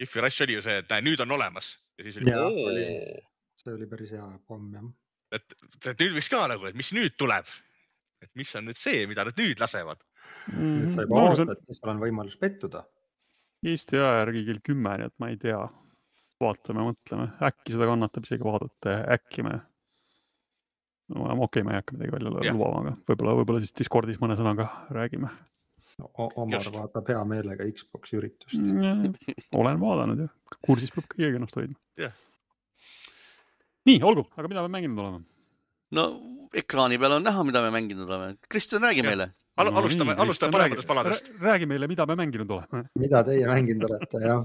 [0.00, 2.86] Hi-Fi Rush oli ju see, et näe, nüüd on olemas ja siis oli oli.
[3.62, 4.88] see oli päris hea pomm jah.
[5.32, 5.54] et,
[5.86, 7.48] et nüüd võiks ka nagu, et mis nüüd tuleb.
[8.24, 10.02] et mis on nüüd see, mida nad nüüd lasevad.
[10.50, 12.84] nüüd sa juba ootad, siis sul on võimalus pettuda.
[13.64, 15.62] Eesti aja järgi kell kümme, nii et ma ei tea.
[16.42, 19.54] vaatame, mõtleme, äkki seda kannatab isegi vaadata, äkki me.
[21.14, 22.56] no okei okay,, ma ei hakka midagi välja Jah.
[22.56, 25.30] lubama, aga võib-olla, võib-olla siis Discordis mõne sõnaga räägime.
[26.18, 26.74] Omar Just.
[26.74, 28.58] vaatab hea meelega Xbox'i üritust.
[29.60, 32.10] olen vaadanud jah, kursis peab kõigega ennast hoidma.
[33.86, 35.24] nii, olgu, aga mida me mänginud oleme?
[35.94, 36.08] no
[36.58, 38.36] ekraani peal on näha, mida me mänginud oleme.
[38.50, 39.10] Kristjan, räägi Jah.
[39.12, 39.30] meile.
[39.56, 41.30] Al- alustame, alustame parematest paladest.
[41.40, 42.88] räägi meile, mida me mänginud oleme.
[43.04, 44.44] mida teie mänginud olete, jah.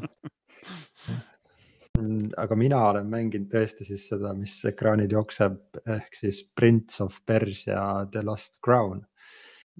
[2.44, 8.06] aga mina olen mänginud tõesti siis seda, mis ekraanil jookseb ehk siis Prince of Persia
[8.12, 9.02] The Last Crown,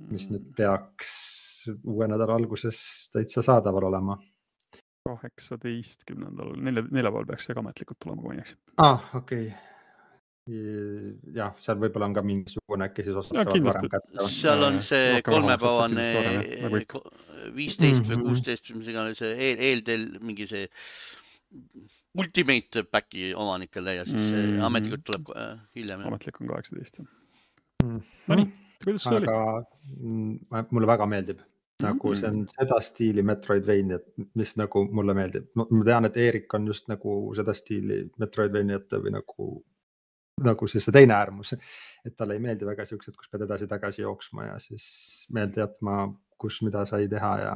[0.10, 0.36] mis Mm.
[0.36, 1.10] nüüd peaks
[1.84, 2.78] uue nädala alguses
[3.14, 4.18] täitsa saadaval olema.
[5.10, 8.56] kaheksateistkümnendal, nelja, neljapäeval peaks see ka ametlikult tulema, kui ma ei eksi.
[8.78, 9.69] aa, okei okay..
[10.48, 13.36] jah, seal võib-olla on ka mingisugune äkki siis osad
[14.30, 17.02] seal on see jah, ikka.
[17.56, 18.26] viisteist või Mhm.
[18.28, 20.68] kuusteist või mis iganes see eel, eeltel mingi see
[22.20, 24.62] ultimate back'i omanikele ja siis see Mhm.
[24.66, 26.02] ametlikult tuleb äh, hiljem.
[26.08, 27.00] ametlik on kaheksateist.
[27.84, 28.50] no Nonii.
[28.84, 29.28] kuidas see oli?
[29.28, 29.66] aga
[30.00, 31.40] mm, ma- mulle väga meeldib,
[31.82, 34.00] nagu see on seda stiili Metroidvania,
[34.36, 35.48] mis nagu mulle meeldib.
[35.56, 39.64] ma tean, et Eerik on just nagu seda stiili Metroidvaniate või nagu,
[40.46, 41.54] nagu siis see teine äärmus,
[42.06, 44.86] et talle ei meeldi väga siuksed, kus pead edasi-tagasi jooksma ja siis
[45.36, 46.02] meelde jätma,
[46.40, 47.56] kus mida sai teha ja,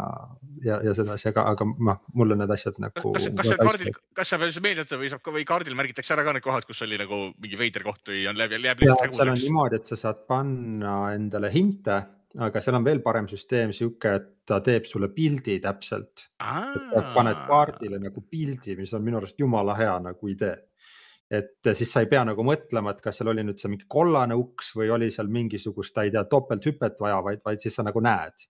[0.66, 3.14] ja, ja sedasi, aga, aga noh, mulle need asjad nagu.
[3.16, 6.16] kas, kas seal kaardil, kas seal veel see meeldib või saab ka või kaardil märgitakse
[6.18, 9.16] ära ka need kohad, kus oli nagu mingi veider koht või on läbi, jääb lihtsalt
[9.20, 12.02] seal on niimoodi, et sa saad panna endale hinte,
[12.44, 16.28] aga seal on veel parem süsteem sihuke, et ta teeb sulle pildi täpselt.
[17.16, 20.56] paned kaardile nagu pildi, mis on minu arust jumala hea nagu idee.
[21.32, 24.36] Et siis sa ei pea nagu mõtlema, et kas seal oli nüüd see mingi kollane
[24.38, 28.04] uks või oli seal mingisugust, ta ei tea, topelthüpet vaja, vaid, vaid siis sa nagu
[28.04, 28.50] näed.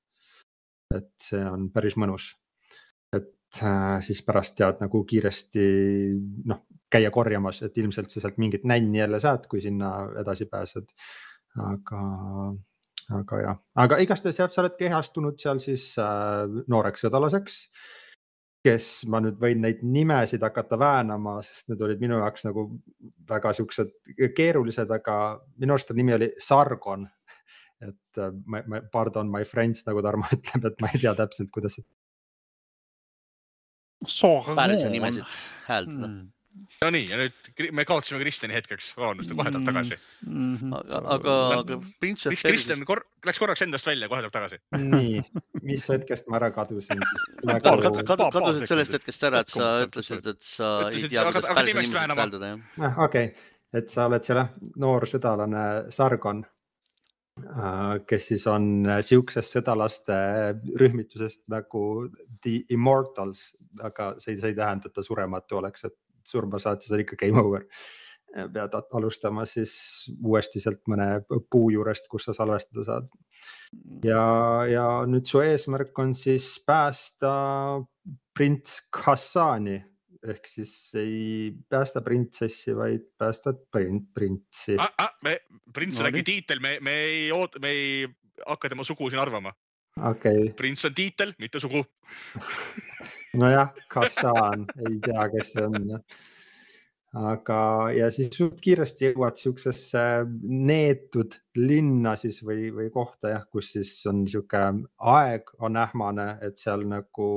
[0.94, 2.34] et see on päris mõnus.
[3.14, 5.64] et äh, siis pärast tead nagu kiiresti
[6.46, 10.94] noh, käia korjamas, et ilmselt sa sealt mingit nänni jälle saad, kui sinna edasi pääsed.
[11.58, 12.04] aga,
[13.14, 17.60] aga jah, aga igastahes jah, sa oled kehastunud seal siis äh, nooreks sõdalaseks
[18.64, 22.70] kes ma nüüd võin neid nimesid hakata väänama, sest need olid minu jaoks nagu
[23.30, 23.92] väga siuksed
[24.38, 25.18] keerulised, aga
[25.60, 27.10] minu arust ta nimi oli Sargon.
[27.84, 31.52] et äh, ma, ma, pardon my friends, nagu Tarmo ütleb, et ma ei tea täpselt,
[31.52, 31.86] kuidas see
[34.56, 35.24] pärsia nimesid
[35.68, 36.08] hääldada.
[36.08, 36.32] Mm.
[36.82, 39.98] Nonii, ja nüüd me kaotasime Kristjani hetkeks, vabandust, kohe tuleb tagasi.
[40.28, 40.74] Mhm.
[40.80, 44.60] aga, aga, aga Prince of Persia Kristjan kor-, läks korraks endast välja, kohe tuleb tagasi.
[44.82, 45.22] nii,
[45.70, 49.54] mis hetkest ma ära kadusin siis Kad- kad- kad- paar- kadusid sellest hetkest ära, et
[49.54, 52.22] sa ütlesid, et sa ei Ütlesid, tea, aga- kuidas aga nimesid väänama.
[52.26, 52.90] hääldada, jah.
[52.90, 53.04] ah,.
[53.06, 56.44] okei okay., et sa oled jah, noor sõdalane Sargon,
[58.08, 60.14] kes siis on äh, siuksest sõdalaste
[60.78, 62.10] rühmitusest nagu
[62.44, 65.96] The Immortals, aga see, see ei tähenda, et ta surematu oleks, et
[66.30, 67.68] surma saad, siis on ikka game over.
[68.34, 69.74] pead alustama siis
[70.18, 71.06] uuesti sealt mõne
[71.54, 73.12] puu juurest, kus sa salvestada saad
[74.02, 74.24] ja,
[74.66, 77.34] ja nüüd su eesmärk on siis päästa
[78.34, 79.78] prints Hassani
[80.24, 84.78] ehk siis ei päästa printsessi, vaid päästad print, printsi.
[84.80, 85.38] Ah, ah, me,
[85.74, 86.24] prints No nii.
[86.24, 88.08] tiitel, me, me ei oota, me ei
[88.48, 89.54] hakka tema sugu siin arvama.
[90.02, 91.84] okay., prints on tiitel, mitte sugu.
[93.42, 95.90] nojah, Hassan, ei tea, kes see on.
[97.14, 97.58] aga,
[97.94, 100.02] ja siis suht kiiresti jõuad siuksesse
[100.50, 104.64] neetud linna siis või, või kohta jah, kus siis on sihuke
[105.14, 107.28] aeg on ähmane, et seal nagu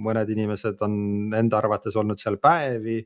[0.00, 0.96] mõned inimesed on
[1.36, 3.02] enda arvates olnud seal päevi.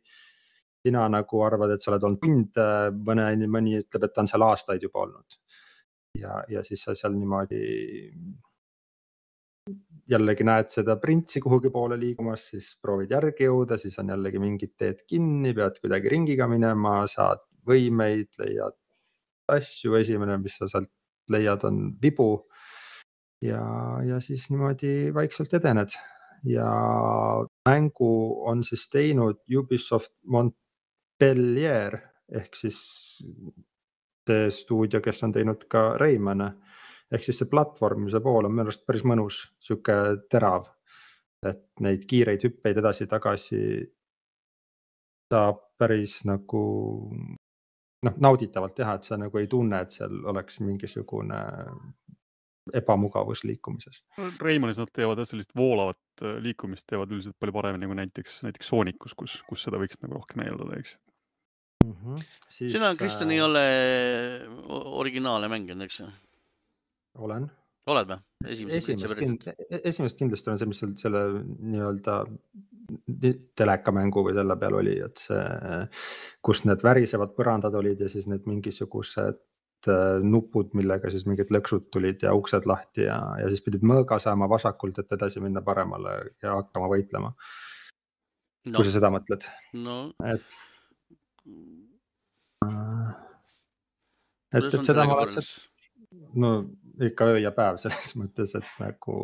[0.81, 2.69] sina nagu arvad, et sa oled olnud tunde,
[3.05, 5.41] mõne, mõni ütleb, et ta on seal aastaid juba olnud.
[6.19, 7.59] ja, ja siis sa seal niimoodi
[10.11, 14.75] jällegi näed seda printsi kuhugi poole liigumas, siis proovid järgi jõuda, siis on jällegi mingid
[14.79, 18.77] teed kinni, pead kuidagi ringiga minema, saad võimeid, leiad
[19.51, 20.91] asju, esimene, mis sa sealt
[21.31, 22.31] leiad, on vibu.
[23.41, 23.63] ja,
[24.05, 25.95] ja siis niimoodi vaikselt edened
[26.45, 26.71] ja
[27.69, 28.11] mängu
[28.49, 31.97] on siis teinud Ubisoft Montpellier
[32.29, 32.81] ehk siis
[34.31, 36.53] see stuudio, kes on teinud ka Raymane
[37.11, 39.97] ehk siis see platvormise pool on minu arust päris mõnus, sihuke
[40.31, 40.69] terav.
[41.47, 43.61] et neid kiireid hüppeid edasi-tagasi
[45.33, 46.61] saab päris nagu
[48.05, 51.41] noh, nauditavalt teha, et sa nagu ei tunne, et seal oleks mingisugune
[52.77, 54.03] ebamugavus liikumises.
[54.41, 58.69] Reimanis nad teevad jah sellist voolavat äh, liikumist teevad üldiselt palju paremini kui näiteks, näiteks
[58.71, 60.97] Soonicus, kus, kus seda võiks nagu rohkem eeldada, eks.
[62.53, 63.65] Siis, sina, Kristjan, ei äh, ole
[64.69, 66.11] o- originaale mänginud, eks ju?
[67.19, 67.49] Olen
[67.91, 68.19] oled või?
[68.53, 72.17] esimese Prince of esimest Persiat?, esimest kindlasti on see, mis seal selle nii-öelda
[73.23, 75.45] ni- telekamängu või selle peal oli, et see,
[76.47, 79.41] kus need värisevad põrandad olid ja siis need mingisugused
[79.91, 84.21] äh, nupud, millega siis mingid lõksud tulid ja uksed lahti ja, ja siis pidid mõõga
[84.23, 89.49] saama vasakult, et edasi minna paremale ja hakkama võitlema no., kui, sa seda mõtled.
[89.81, 90.45] no et
[94.51, 95.55] et, et seda ma võrreldes?
[96.35, 96.55] no
[97.07, 99.17] ikka öö ja päev selles mõttes, et nagu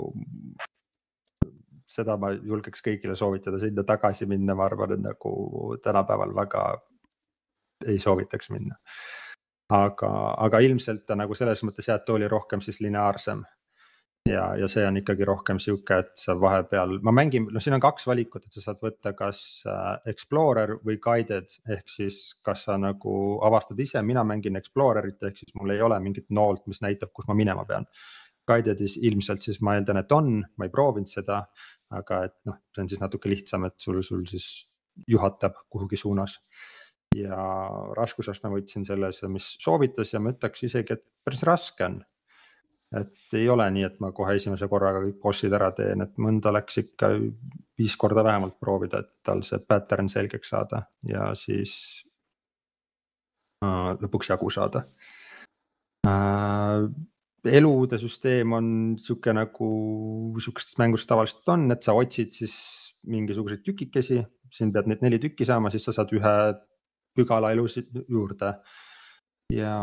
[1.97, 6.65] seda ma julgeks kõigile soovitada, sinna tagasi minna, ma arvan, et nagu tänapäeval väga
[7.87, 8.77] ei soovitaks minna.
[9.73, 10.09] aga,
[10.39, 13.43] aga ilmselt ta nagu selles mõttes jah, et oli rohkem siis lineaarsem.
[14.27, 17.83] ja, ja see on ikkagi rohkem sihuke, et sa vahepeal, ma mängin, no siin on
[17.83, 22.79] kaks valikut, et sa saad võtta kas äh, Explorer või Guided ehk siis kas sa
[22.81, 23.17] nagu
[23.47, 27.29] avastad ise, mina mängin Explorerit ehk siis mul ei ole mingit noolt, mis näitab, kus
[27.31, 27.89] ma minema pean.
[28.47, 31.41] Guided'is ilmselt siis ma eeldan, et on, ma ei proovinud seda,
[31.95, 34.67] aga et noh, see on siis natuke lihtsam, et sul, sul siis
[35.11, 36.41] juhatab kuhugi suunas.
[37.17, 37.37] ja
[37.97, 42.01] raskusast ma võtsin selles, mis soovitas ja ma ütleks isegi, et päris raske on.
[42.95, 46.53] Et ei ole nii, et ma kohe esimese korraga kõik bossid ära teen, et mõnda
[46.55, 47.11] läks ikka
[47.79, 51.75] viis korda vähemalt proovida, et tal see pattern selgeks saada ja siis
[53.65, 54.85] äh, lõpuks jagu saada
[56.07, 56.87] äh,.
[57.47, 58.69] elude süsteem on
[59.03, 59.69] sihuke nagu
[60.43, 62.57] sihukestes mängus tavaliselt on, et sa otsid siis
[63.07, 66.37] mingisuguseid tükikesi, siin pead neid neli tükki saama, siis sa saad ühe
[67.17, 68.55] pügala elusid juurde.
[69.55, 69.75] ja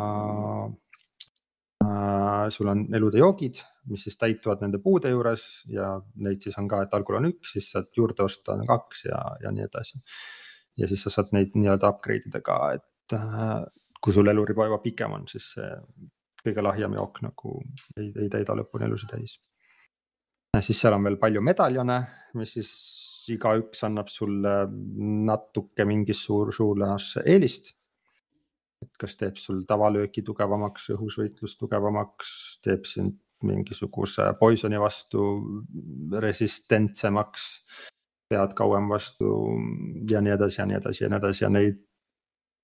[2.53, 3.59] sul on elud ja joogid,
[3.91, 5.93] mis siis täituvad nende puude juures ja
[6.25, 9.51] neid siis on ka, et algul on üks, siis saad juurde osta kaks ja, ja
[9.53, 10.01] nii edasi.
[10.77, 13.63] ja siis sa saad neid nii-öelda upgrade ida ka, et äh,
[14.03, 15.71] kui sul eluriba juba pikem on, siis see
[16.43, 17.55] kõige lahjem jook nagu
[17.97, 19.37] ei, ei täida lõpuni elusid täis.
[20.59, 21.99] siis seal on veel palju medaljone,
[22.39, 22.73] mis siis
[23.33, 24.67] igaüks annab sulle
[25.29, 27.73] natuke mingis suur, suunas eelist.
[28.83, 32.33] Et kas teeb sul tavalööki tugevamaks, õhusvõitlus tugevamaks,
[32.65, 35.23] teeb sind mingisuguse poisoni vastu
[36.23, 37.47] resistentsemaks,
[38.31, 39.33] pead kauem vastu
[40.09, 41.81] ja nii edasi ja nii edasi ja nii edasi ja neid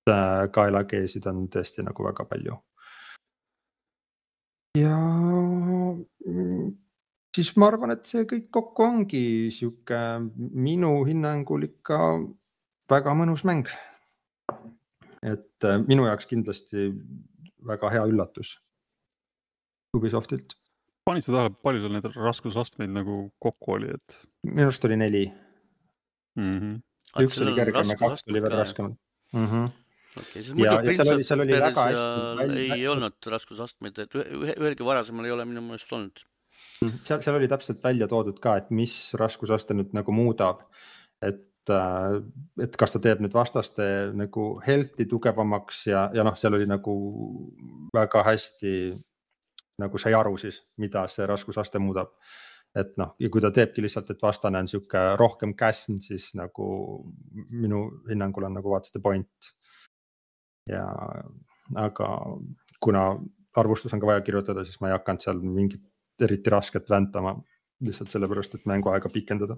[0.09, 2.57] äh, kaelakeesid on tõesti nagu väga palju.
[4.77, 4.95] ja
[6.25, 6.71] mm,
[7.35, 9.99] siis ma arvan, et see kõik kokku ongi sihuke
[10.37, 11.99] minu hinnangul ikka
[12.89, 13.69] väga mõnus mäng.
[15.23, 16.89] Et äh, minu jaoks kindlasti
[17.67, 18.55] väga hea üllatus
[19.97, 20.53] Ubisoftilt,
[21.07, 25.25] panid sa tähele, palju seal neid raskusastmeid nagu kokku oli, et minu arust oli neli,
[26.37, 26.57] mm?
[26.59, 26.79] -hmm.
[27.25, 28.57] üks oli kergem ja kaks oli veel.
[28.61, 28.95] raskemad
[29.33, 29.47] mm.
[29.47, 29.71] -hmm.
[30.21, 31.39] okei, siis Ja- muidu Persial
[32.37, 36.25] välja- ei olnud raskusastmeid, et ühe, ühe, ühelgi varasemal ei ole minu meelest olnud.
[37.03, 40.63] seal, seal oli täpselt välja toodud ka, et mis raskusaste nüüd nagu muudab.
[41.21, 41.48] et,
[42.63, 43.85] et kas ta teeb nüüd vastaste
[44.17, 46.93] nagu health'i tugevamaks ja, ja noh, seal oli nagu
[47.95, 48.73] väga hästi
[49.79, 52.13] nagu sai aru siis, mida see raskusaste muudab.
[52.77, 56.65] et noh, ja kui ta teebki lihtsalt, et vastane on sihuke rohkem käsn, siis nagu
[57.33, 59.53] minu hinnangul on nagu what's the point.
[60.69, 60.85] ja
[61.75, 62.09] aga
[62.79, 63.05] kuna
[63.57, 65.81] arvustus on ka vaja kirjutada, siis ma ei hakanud seal mingit
[66.21, 67.33] eriti rasket väntama
[67.85, 69.57] lihtsalt sellepärast, et mänguaega pikendada.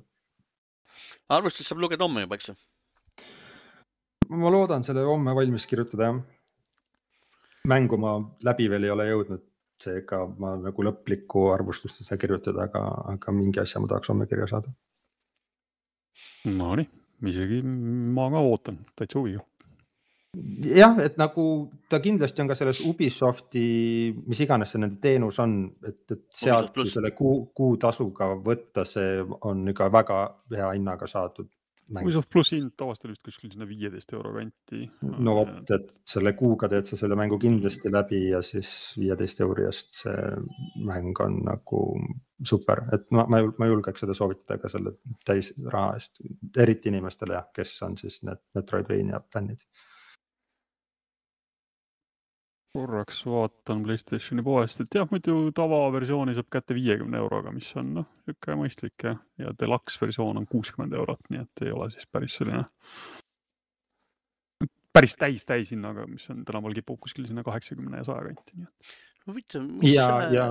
[1.29, 2.57] Arvustust saab lugeda homme juba, eks ju?
[4.41, 6.21] ma loodan selle homme valmis kirjutada jah.
[7.67, 8.15] mängu ma
[8.47, 9.43] läbi veel ei ole jõudnud,
[9.83, 12.85] seega ma nagu lõplikku arvustust ei saa kirjutada, aga,
[13.15, 14.73] aga mingi asja ma tahaks homme kirja saada.
[16.57, 16.87] Nonii,
[17.29, 19.45] isegi ma ka ootan täitsa huviga.
[20.71, 21.45] jah, et nagu
[21.91, 23.63] ta kindlasti on ka selles Ubisofti,
[24.27, 29.65] mis iganes see nende teenus on, et, et sealt selle kuu, kuutasuga võtta, see on
[29.73, 30.21] ikka väga
[30.55, 31.49] hea hinnaga saadud.
[31.91, 34.86] Ubisoft pluss hind tavaliselt oli vist kuskil sinna viieteist euro kanti.
[35.03, 39.65] no vot, et selle kuuga teed sa selle mängu kindlasti läbi ja siis viieteist euri
[39.67, 40.29] eest see
[40.88, 41.82] mäng on nagu
[42.47, 44.95] super, et ma, ma, ma julgeks seda soovitada ka selle
[45.27, 46.23] täisraha eest,
[46.63, 49.67] eriti inimestele jah, kes on siis need Metroidvania fännid.
[52.74, 58.07] Korraks vaatan Playstationi poest, et jah, muidu tavaversiooni saab kätte viiekümne euroga, mis on noh,
[58.26, 62.38] niisugune mõistlik ja, ja deluxe versioon on kuuskümmend eurot, nii et ei ole siis päris
[62.39, 62.63] selline
[64.93, 68.97] päris täis täishinnaga, mis on tänapäeval kipub kuskil sinna kaheksakümne ja saja kanti, nii et.
[69.28, 70.47] Huvitav, mis ja, selle ja,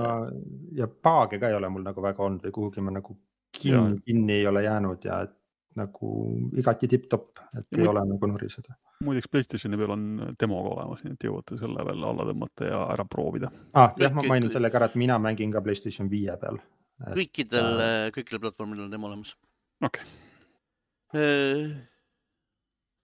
[0.77, 3.17] ja paage ka ei ole mul nagu väga olnud või kuhugi ma nagu
[3.57, 5.35] kinni, kinni ei ole jäänud ja et
[5.75, 6.07] nagu
[6.57, 8.75] igati tipp-topp, et Ja ei muid- ole nagu nuriseda.
[9.03, 12.81] muideks Playstationi peal on demo ka olemas, nii et jõuate selle veel alla tõmmata ja
[12.93, 13.51] ära proovida.
[13.73, 13.93] ah,.
[13.97, 16.59] jah, ma mainin selle ka ära, et mina mängin ka Playstation viie peal.
[17.01, 19.35] kõikidel, kõikidel platvormidel on demo olemas.
[19.83, 20.03] okei,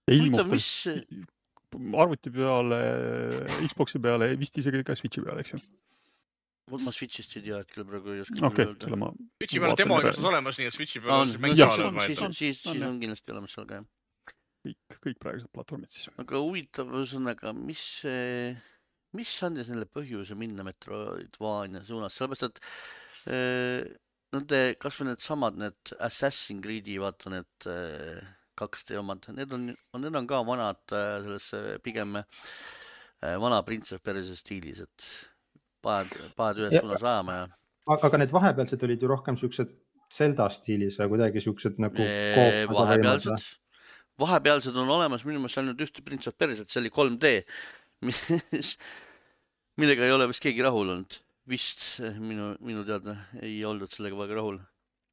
[0.08, 0.68] huvitav, ilmub mis,
[2.00, 2.78] arvuti peale,
[3.68, 5.58] Xbox'i peale, vist isegi ka Switch'i peale, eks ju.
[6.84, 9.10] Ma Switch'ist ei tea hetkel praegu ei oska okei küll, selle ma.
[9.38, 12.24] Switch'i peal on demo igasugused olemas, nii et Switch'i peal on on, siis on, siis
[12.24, 13.86] on, siis, On, siis on kindlasti olemas seal ka jah.
[14.68, 16.10] kõik, kõik praegused platvormid siis.
[16.24, 18.50] aga huvitav ühesõnaga, mis see,
[19.16, 22.60] mis andis neile põhjuse minna Metroidvania suunas, sellepärast et
[23.32, 23.88] äh,
[24.36, 28.20] nende kasvõi needsamad need Assassin's Creed'i vaata need äh,
[28.58, 29.70] 2D omad, need on,
[30.02, 35.08] need on ka vanad äh, selles pigem äh, vana Prince of Persia stiilis, et
[35.88, 37.46] paned, paned ühes Ja- suunas ajama ja
[37.96, 39.70] aga need vahepealsed olid ju rohkem siuksed
[40.12, 42.04] Zelda stiilis või kuidagi siuksed nagu.
[42.72, 43.48] Vahepealsed,
[44.20, 47.32] vahepealsed on olemas minu meelest ainult ühte Prince of Persiat, see oli 3D,
[48.08, 48.22] mis,
[49.80, 51.20] millega ei ole vist keegi rahul olnud.
[51.48, 54.58] vist eh, minu, minu teada ei oldud sellega väga rahul.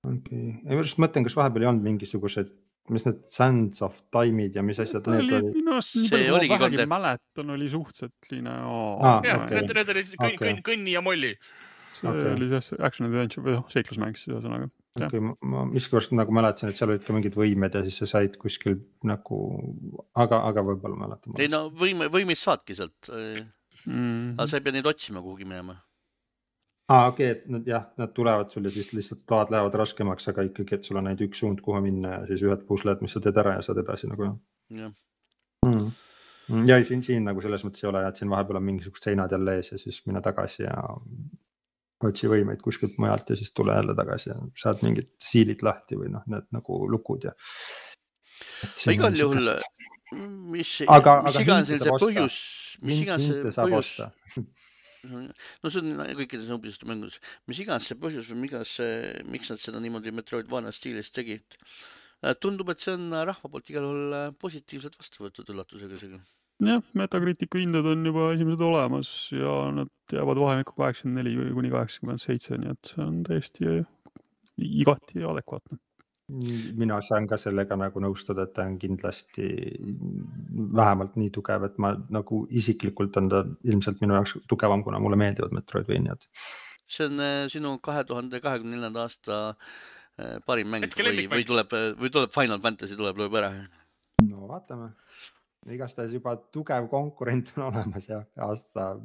[0.04, 2.52] okei, ma just mõtlen, kas vahepeal ei olnud mingisugused,
[2.94, 5.60] mis need Sands of Time'id ja mis asjad need oli olid?
[5.60, 8.56] minu arust nii See palju, kui oligi ma vähegi mäletan, oli suhteliselt selline.
[8.62, 11.34] Aa, jah, need, need olid kõnn kõnn, kõnni ja molli.
[11.96, 12.32] see okei.
[12.36, 14.70] oli see action adventure või noh, seiklusmäng siis ühesõnaga.
[15.00, 15.10] jah.
[15.10, 15.24] okei,
[15.56, 18.78] ma miskipärast nagu mäletasin, et seal olid ka mingid võimed ja siis sa said kuskil
[19.08, 19.42] nagu,
[20.14, 21.38] aga, aga võib-olla mäletan.
[21.42, 23.12] ei no võime, võimeid saadki sealt,
[23.86, 24.34] Mm.
[24.34, 25.76] aga sa ei pea neid otsima kuhugi minema.
[26.90, 30.46] aa, okei, et nad jah, nad tulevad sul ja siis lihtsalt load lähevad raskemaks, aga
[30.46, 33.22] ikkagi, et sul on ainult üks suund, kuhu minna ja siis ühed pusled, mis sa
[33.24, 34.28] teed ära ja saad edasi nagu
[34.76, 34.92] jah
[35.66, 36.68] mm..
[36.70, 39.34] ja ei, siin, siin nagu selles mõttes ei ole et siin vahepeal on mingisugused seinad
[39.34, 40.76] jälle ees ja siis mine tagasi ja
[42.06, 46.12] otsi võimeid kuskilt mujalt ja siis tule jälle tagasi ja saad mingid siilid lahti või
[46.14, 47.34] noh, need nagu lukud ja.
[48.94, 49.50] igal juhul,
[50.54, 52.40] mis, Aga- mis iganes see põhjus,
[52.86, 53.96] mis iganes see põhjus
[55.12, 59.62] no see on kõikides Ubisofti mängudes, mis iganes see põhjus või migas see, miks nad
[59.62, 61.58] seda niimoodi Metroidvania stiilis tegid.
[62.42, 66.22] tundub, et see on rahva poolt igal juhul äh, positiivselt vastu võetud üllatusega isegi.
[66.66, 72.24] jah, Metacriticu hinded on juba esimesed olemas ja nad jäävad vahemikku kaheksakümmend neli kuni kaheksakümmend
[72.24, 73.82] seitse, nii et see on täiesti
[74.58, 75.82] igati adekvaatne.
[76.28, 79.48] Mina saan ka sellega nagu nõustuda, et ta on kindlasti
[80.80, 85.20] vähemalt nii tugev, et ma nagu isiklikult on ta ilmselt minu jaoks tugevam, kuna mulle
[85.22, 86.26] meeldivad Metroidvaniad.
[86.88, 91.46] see on äh, sinu kahe tuhande kahekümne neljanda aasta äh, parim mäng Hetke või, või
[91.46, 93.52] tuleb, või tuleb Final Fantasy tuleb, lööb ära.
[94.26, 94.92] no vaatame,
[95.70, 98.96] igastahes juba tugev konkurent on olemas ja aasta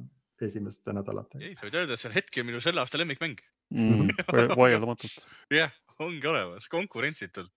[0.41, 1.45] esimeste nädalatega.
[1.45, 3.41] ei, sa võid öelda, et see on hetkel minu selle aasta lemmikmäng.
[3.77, 4.09] Mm,
[4.57, 5.27] vaieldamatult.
[5.61, 5.73] jah,
[6.05, 7.53] ongi olemas, konkurentsitult.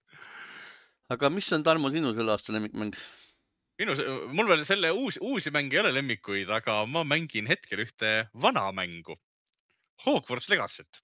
[1.14, 2.96] aga mis on Tarmo sinu selle aasta lemmikmäng?
[3.82, 3.96] minu,
[4.38, 8.68] mul veel selle uusi, uusi mänge ei ole lemmikuid, aga ma mängin hetkel ühte vana
[8.76, 9.18] mängu.
[10.06, 11.02] Hogwarts Legacy't.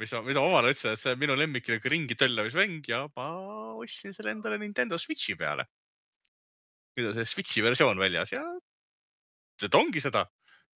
[0.00, 3.26] mis, mida ma omale ütlesin, et see on minu lemmik niisugune ringi töllamismäng ja ma
[3.82, 5.66] ostsin selle endale Nintendo Switchi peale.
[6.96, 8.40] nüüd on see Switchi versioon väljas ja
[9.60, 10.24] et ongi seda,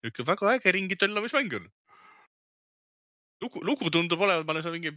[0.05, 1.71] niisugune väga äge ringi töllamismäng on.
[3.43, 4.93] lugu, lugu tundub olevat, ma olen seal mingi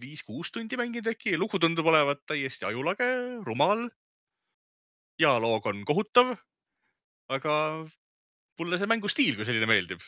[0.00, 3.08] viis-kuus tundi mänginud äkki, lugu tundub olevat täiesti ajulage,
[3.46, 3.88] rumal.
[5.18, 6.34] dialoog on kohutav.
[7.34, 7.54] aga
[8.60, 10.02] mulle see mängustiil kui selline meeldib.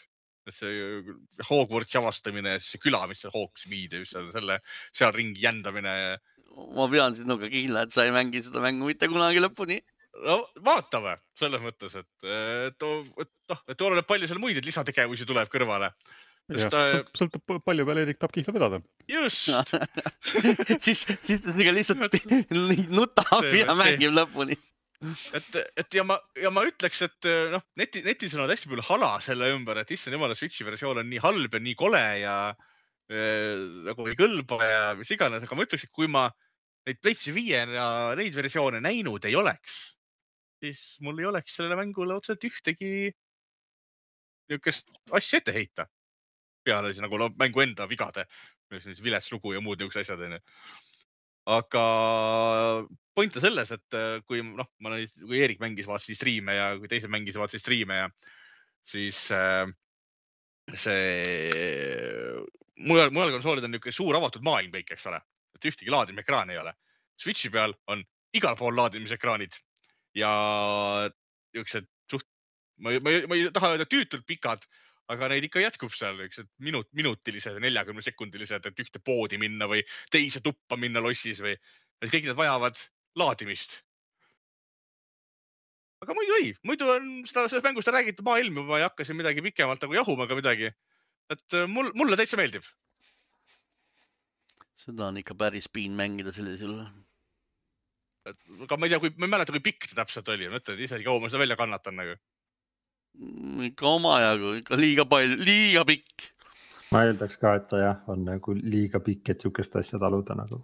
[0.47, 1.03] et see
[1.49, 4.61] Hogwartsi avastamine, see küla, mis seal Hogsmeade, mis seal selle,
[4.95, 5.95] seal ringi jändamine.
[6.77, 9.81] ma pean sinuga kindla, et sa ei mängi seda mängu mitte kunagi lõpuni.
[10.27, 12.29] no vaatame selles mõttes, et,
[12.71, 15.93] et noh, et oleneb palju seal muid lisategevusi tuleb kõrvale.
[16.47, 18.79] Sest ta- sõltub palju peale Erik tahab kihla vedada.
[19.11, 19.49] just,
[20.85, 21.99] siis, siis ta lihtsalt
[22.99, 24.55] nutab ja mängib lõpuni.
[25.35, 29.17] et, et ja ma, ja ma ütleks, et noh, neti, netis on hästi palju hala
[29.25, 33.67] selle ümber, et issand jumala, Switchi versioon on nii halb ja nii kole ja äh,
[33.91, 36.29] nagu ei kõlba ja mis iganes, aga ma ütleks, et kui ma
[36.87, 39.83] neid PlayStation viie ja neid versioone näinud ei oleks,
[40.63, 43.11] siis mul ei oleks sellele mängule otseselt ühtegi
[44.47, 45.91] niisugust asja ette heita.
[46.67, 48.27] Peale siis nagu no, mängu enda vigade,
[48.83, 50.43] siis vilets lugu ja muud niisugused asjad onju.
[51.57, 51.83] aga
[53.15, 56.91] point on selles, et äh, kui noh, ma kui Eerik mängis, vaatasin striime ja kui
[56.91, 58.09] teised mängisid, vaatasin striime ja
[58.87, 59.65] siis äh,
[60.75, 61.23] see
[62.83, 65.21] mujal, mujal konsoolid on niisugune suur avatud maailm kõik, eks ole,
[65.57, 66.75] et ühtegi laadimisekraani ei ole.
[67.21, 68.03] Switchi peal on
[68.37, 69.55] igal pool laadimisekraanid
[70.19, 70.33] ja
[71.55, 72.27] niisugused suht,
[72.83, 74.67] ma ma ma ei taha öelda tüütult pikad,
[75.13, 79.85] aga neid ikka jätkub seal niisugused minut, minutilised, neljakümne sekundilised, et ühte poodi minna või
[80.13, 81.55] teise tuppa minna lossis või,
[82.03, 82.81] et kõik need vajavad
[83.19, 83.83] laadimist.
[86.05, 89.07] aga muidu ei, muidu on seda, sellest mängust on räägitud maailm juba, ma ei hakka
[89.07, 90.75] siin midagi pikemalt nagu jahuma ega midagi.
[91.33, 92.67] et äh, mul, mulle täitsa meeldib.
[94.87, 96.83] seda on ikka päris piin mängida sellisel juhul.
[98.67, 100.83] aga ma ei tea, kui, ma ei mäleta, kui pikk ta täpselt oli, ma ütlen
[100.83, 102.19] ise, kaua ma seda välja kannatan nagu.
[103.71, 106.31] Ikka omajagu, ikka liiga palju, liiga pikk.
[106.93, 110.61] ma eeldaks ka, et ta jah, on nagu liiga pikk, et sihukest asja taluda nagu.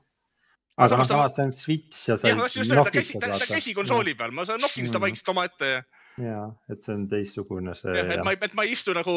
[0.76, 3.32] aga noh, samas see on Switch ja sa jah, ei just, just, ta käsi, ta,
[3.38, 5.08] ta käsi konsooli peal, ma saan nokkin seda Mm.
[5.08, 5.82] vaikselt omaette ja
[6.20, 7.94] ja, et see on teistsugune see.
[7.96, 9.14] jah, et ma et ma ei istu nagu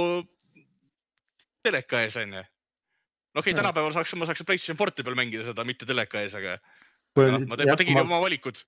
[1.66, 2.44] teleka ees onju.
[2.44, 6.36] no okei okay,, tänapäeval saaks, ma saaks PlayStation Porti peal mängida seda, mitte teleka ees,
[6.38, 8.06] aga no, ma, ma tegin ma...
[8.06, 8.60] oma valikud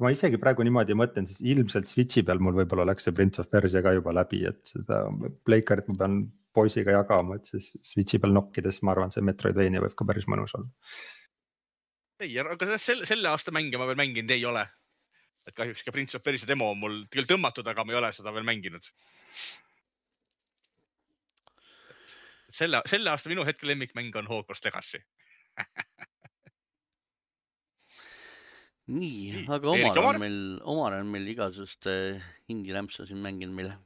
[0.00, 3.42] kui ma isegi praegu niimoodi mõtlen, siis ilmselt Switch'i peal mul võib-olla läks see Prince
[3.42, 5.02] of Persia ka juba läbi, et seda
[5.44, 6.14] Playcarit ma pean
[6.56, 10.56] poisiga jagama, et siis Switch'i peal nokkides, ma arvan, see Metroidvania võib ka päris mõnus
[10.56, 10.70] olla.
[12.24, 14.64] ei, aga selle, selle aasta mänge ma veel mänginud ei ole.
[15.44, 18.12] et kahjuks ka Prince of Persia demo on mul küll tõmmatud, aga ma ei ole
[18.16, 18.88] seda veel mänginud.
[22.48, 25.04] selle, selle aasta minu hetke lemmikmäng on Hogwarts Legacy
[28.90, 31.88] nii, aga Omar on meil, Omar on meil igasugust
[32.50, 33.76] hindi rämpsu siin mänginud meile.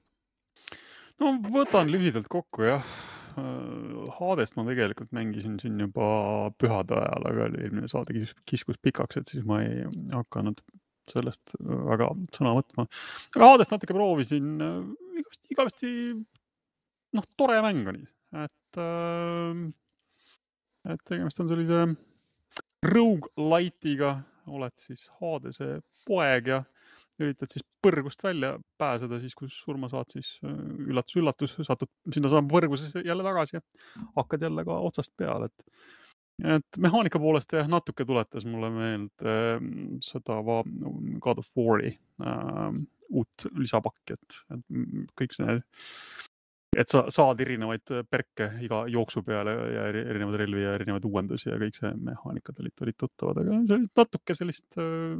[1.23, 2.95] no võtan lühidalt kokku jah.
[4.15, 6.07] Hadest ma tegelikult mängisin siin juba
[6.61, 9.83] pühade ajal, aga eelmine saade kiskus, kiskus pikaks, et siis ma ei
[10.13, 10.61] hakanud
[11.11, 12.87] sellest väga sõna võtma.
[13.35, 14.55] aga Hadest natuke proovisin,
[15.19, 15.91] igavesti, igavesti
[17.19, 18.05] noh, tore mäng oli,
[18.45, 18.79] et,
[20.95, 21.83] et tegemist on sellise
[22.85, 24.15] rogu-lite'iga
[24.47, 26.63] oled siis Hadese poeg ja
[27.23, 33.27] üritad siis põrgust välja pääseda, siis kui surma saad, siis üllatus-üllatus, satud sinnasama põrgusesse jälle
[33.27, 33.63] tagasi ja
[34.17, 35.77] hakkad jälle ka otsast peale, et
[36.43, 39.67] et mehaanika poolest jah, natuke tuletas mulle meelde äh,
[40.03, 40.41] seda
[41.23, 42.81] God of War'i äh,
[43.15, 44.39] uut lisapakki, et,
[45.21, 45.61] kõik see
[46.79, 51.51] et sa saad erinevaid äh, perke iga jooksu peale ja erinevaid relvi ja erinevaid uuendusi
[51.51, 55.15] ja kõik see mehaanikad olid, olid tuttavad, aga see oli natuke sellist äh,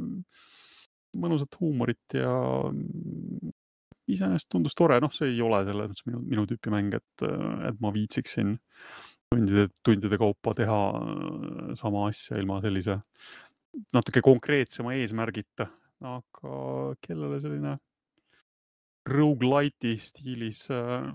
[1.15, 2.33] mõnusat huumorit ja
[2.69, 3.53] mm,
[4.11, 7.69] iseenesest tundus tore, noh, see ei ole selles mõttes minu, minu tüüpi mäng, et, äh,
[7.71, 8.57] et ma viitsiksin
[9.31, 10.79] tundide, tundide kaupa teha
[11.79, 12.99] sama asja ilma sellise
[13.95, 15.67] natuke konkreetsema eesmärgita,
[16.05, 16.59] aga
[17.03, 17.75] kellele selline
[19.05, 21.05] rogu-lite'i stiilis äh,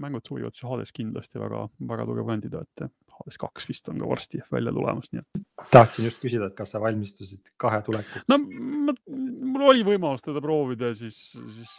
[0.00, 2.86] mängud sobivad, siis Hades kindlasti väga, väga tugev kandidaat.
[3.14, 5.44] Hades kaks vist on ka varsti välja tulemas, nii et.
[5.70, 8.26] tahtsin just küsida, et kas sa valmistusid kahe tulekuks?
[8.30, 11.20] no ma, mul oli võimalus teda proovida, siis,
[11.54, 11.74] siis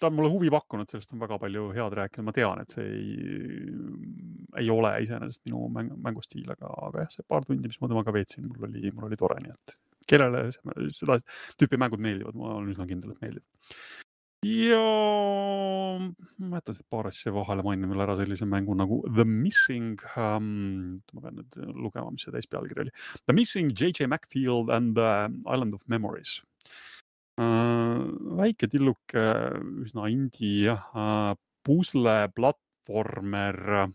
[0.00, 2.84] ta on mulle huvi pakkunud, sellest on väga palju head rääkida, ma tean, et see
[2.84, 3.16] ei,
[4.60, 8.12] ei ole iseenesest minu mäng, mängustiil, aga, aga jah, see paar tundi, mis ma temaga
[8.12, 10.50] veetsin, mul oli, mul oli tore, nii et kellele
[10.94, 11.16] seda
[11.58, 14.04] tüüpi mängud meeldivad, ma olen üsna kindel, et meeldib
[14.46, 15.98] ja
[16.38, 21.02] ma jätan siit paar asja vahele, mainin veel ära sellise mängu nagu The Missing um,.
[21.14, 22.94] ma pean nüüd lugema, mis see täispealkiri oli.
[23.26, 25.10] The Missing JJ Macfield and the
[25.46, 26.38] Island of Memories
[27.40, 28.06] uh,.
[28.40, 29.26] väike tilluke,
[29.84, 31.34] üsna indie uh,
[31.66, 33.88] pusle platvormer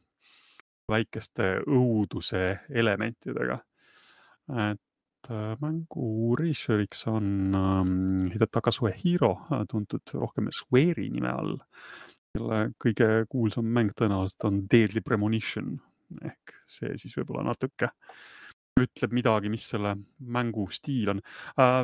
[0.91, 3.61] väikeste õuduse elementidega.
[4.51, 4.90] et Äh,
[5.61, 11.57] mängu režissööriks on ähm, Hidetaka Suehiro, äh, tuntud rohkem Square'i nime all,
[12.33, 15.75] kelle kõige kuulsam mäng tõenäoliselt on Deadly Premonition
[16.25, 17.91] ehk see siis võib-olla natuke
[18.81, 21.21] ütleb midagi, mis selle mängu stiil on
[21.59, 21.83] äh,.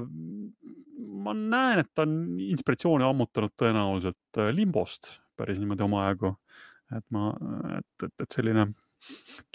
[1.27, 6.33] ma näen, et ta on inspiratsiooni ammutanud tõenäoliselt äh, Limbost päris niimoodi omajagu,
[6.97, 7.29] et ma,
[7.77, 8.71] et, et, et selline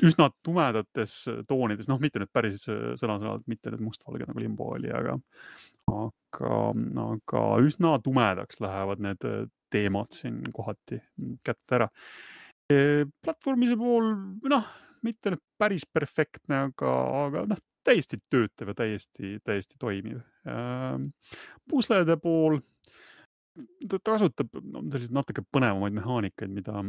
[0.03, 1.17] üsna tumedates
[1.49, 5.17] toonides, noh, mitte nüüd päris sõna-sõnalt, mitte nüüd mustvalge nagu limbo oli, aga,
[5.93, 6.61] aga,
[7.07, 9.27] aga üsna tumedaks lähevad need
[9.73, 11.01] teemad siin kohati
[11.45, 11.91] kätte ära.
[13.25, 14.15] platvormise pool,
[14.49, 14.73] noh,
[15.05, 16.97] mitte nüüd päris perfektne, aga,
[17.27, 20.21] aga noh, täiesti töötav ja täiesti, täiesti toimiv.
[21.69, 22.61] puslede pool,
[23.89, 26.85] ta kasutab no, selliseid natuke põnevamaid mehaanikaid, mida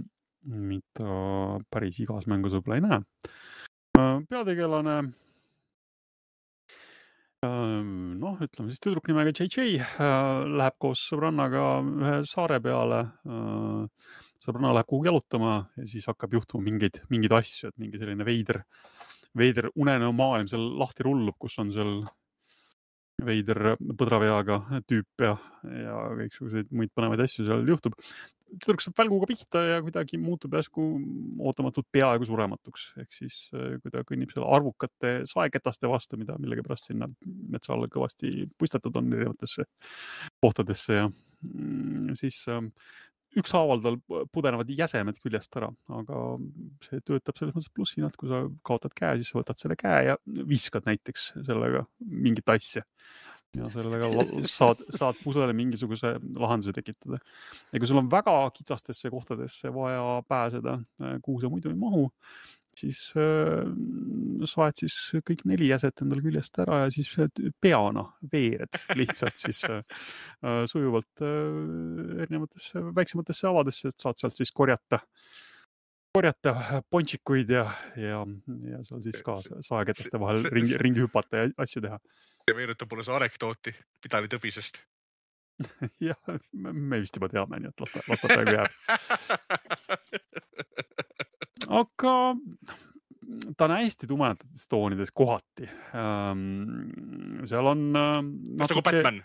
[0.46, 3.02] mida päris igas mängus võib-olla ei näe.
[4.00, 4.96] Äh, peategelane,
[7.46, 13.04] ähm, noh, ütleme siis tüdruk nimega JJ äh, läheb koos sõbrannaga ühe saare peale.
[13.28, 14.10] Äh,
[14.44, 18.64] sõbranna läheb kuhugi jalutama ja siis hakkab juhtuma mingeid, mingeid asju, et mingi selline veider,
[19.38, 22.02] veider unenäo maailm seal lahti rullub, kus on seal
[23.24, 27.96] veider põdraveaga tüüp ja, ja kõiksuguseid muid põnevaid asju seal juhtub
[28.62, 30.86] tüdruk saab välguga pihta ja kuidagi muutub järsku
[31.44, 36.92] ootamatult peaaegu surematuks, ehk siis äh, kui ta kõnnib seal arvukate saeketaste vastu, mida millegipärast
[36.92, 37.10] sinna
[37.54, 39.66] metsa alla kõvasti puistatud on erinevatesse
[40.44, 42.62] kohtadesse ja mm, siis äh,
[43.40, 43.98] ükshaaval tal
[44.34, 46.24] pudenevad jäsemed küljest ära, aga
[46.86, 50.10] see töötab selles mõttes plussina, et kui sa kaotad käe, siis sa võtad selle käe
[50.12, 50.18] ja
[50.50, 52.86] viskad näiteks sellega mingit asja
[53.58, 54.10] ja sellega
[54.58, 57.20] saad, saad puslele mingisuguse lahenduse tekitada.
[57.72, 60.80] ja kui sul on väga kitsastesse kohtadesse vaja pääseda,
[61.22, 62.08] kuhu sa muidu ei mahu,
[62.78, 63.68] siis äh,
[64.50, 64.98] saed siis
[65.28, 67.12] kõik neli jäset endale küljest ära ja siis
[67.62, 69.80] peana veered lihtsalt siis äh,
[70.42, 75.04] äh, sujuvalt äh, erinevatesse väiksematesse avadesse, et saad sealt siis korjata
[76.14, 77.64] korjata pontsikuid ja,
[77.98, 78.20] ja,
[78.70, 79.40] ja seal siis ka
[79.70, 81.98] saeketeste vahel ringi, ringi hüpata ja asju teha.
[82.44, 83.72] See meenutab mulle seda anekdooti
[84.04, 84.76] Pidali tõbisest
[86.08, 86.20] jah,
[86.52, 88.72] me vist juba teame, nii et las ta, las ta praegu jääb.
[91.82, 92.16] aga
[93.58, 95.66] ta on hästi tumedates toonides kohati
[95.96, 97.46] ähm,.
[97.50, 99.18] seal on äh, natuke, nagu Batman.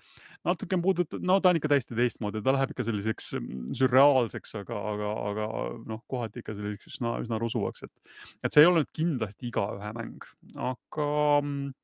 [0.47, 4.55] Natuke on puudutatud, no ta on ikka täiesti teistmoodi, ta läheb ikka selliseks mm, sürreaalseks,
[4.61, 5.49] aga, aga, aga
[5.91, 8.15] noh, kohati ikka selliseks üsna, üsna rusuvaks, et,
[8.47, 10.29] et see ei ole nüüd kindlasti igaühe mäng,
[10.71, 11.09] aga
[11.43, 11.75] mm,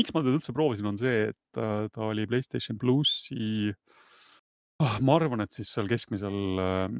[0.00, 3.70] miks ma teda üldse proovisin, on see, et äh, ta oli Playstation plussi
[4.80, 6.98] oh, ma arvan, et siis seal keskmisel ähm,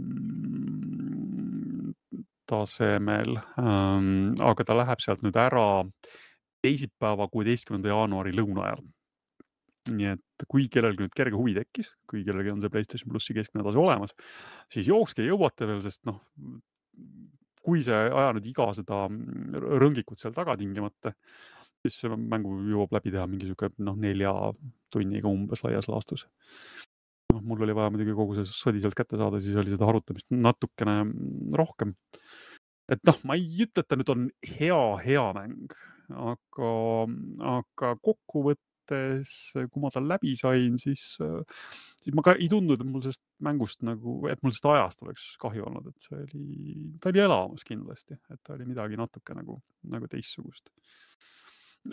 [2.50, 5.66] tasemel ähm,, aga ta läheb sealt nüüd ära
[6.60, 8.82] teisipäeva, kuueteistkümnenda jaanuari lõuna ajal.
[9.88, 13.64] Nii et kui kellelgi nüüd kerge huvi tekkis, kui kellelgi on see Playstation plussi keskmine
[13.66, 14.12] tase olemas,
[14.72, 16.20] siis jookske jõuate veel, sest noh,
[17.64, 19.06] kui see ei aja nüüd iga seda
[19.80, 21.14] rõngikut seal taga tingimata,
[21.80, 24.34] siis mängu jõuab läbi teha mingi sihuke noh, nelja
[24.92, 26.26] tunniga umbes laias laastus
[27.32, 30.28] noh, mul oli vaja muidugi kogu see sodi sealt kätte saada, siis oli seda arutamist
[30.34, 30.96] natukene
[31.56, 31.94] rohkem.
[32.90, 34.26] et noh, ma ei ütle, et ta nüüd on
[34.56, 35.74] hea, hea mäng,
[36.10, 36.72] aga,
[37.54, 41.04] aga kokkuvõttes, kui ma ta läbi sain, siis,
[42.00, 45.28] siis ma ka ei tundnud, et mul sellest mängust nagu, et mul sellest ajast oleks
[45.42, 49.60] kahju olnud, et see oli, ta oli elamus kindlasti, et ta oli midagi natuke nagu,
[49.90, 50.72] nagu teistsugust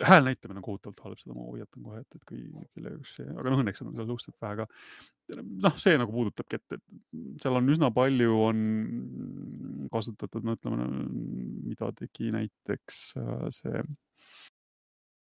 [0.02, 2.42] hääl näitamine on kohutavalt halb, seda ma hoiatan kohe, et, et kui
[2.76, 4.66] kelle jaoks see, aga noh, õnneks on seal suhteliselt vähe ka.
[5.64, 8.66] noh, see nagu puudutabki, et, et seal on üsna palju on
[9.92, 10.88] kasutatud, no ütleme,
[11.70, 13.82] mida tegi näiteks äh, see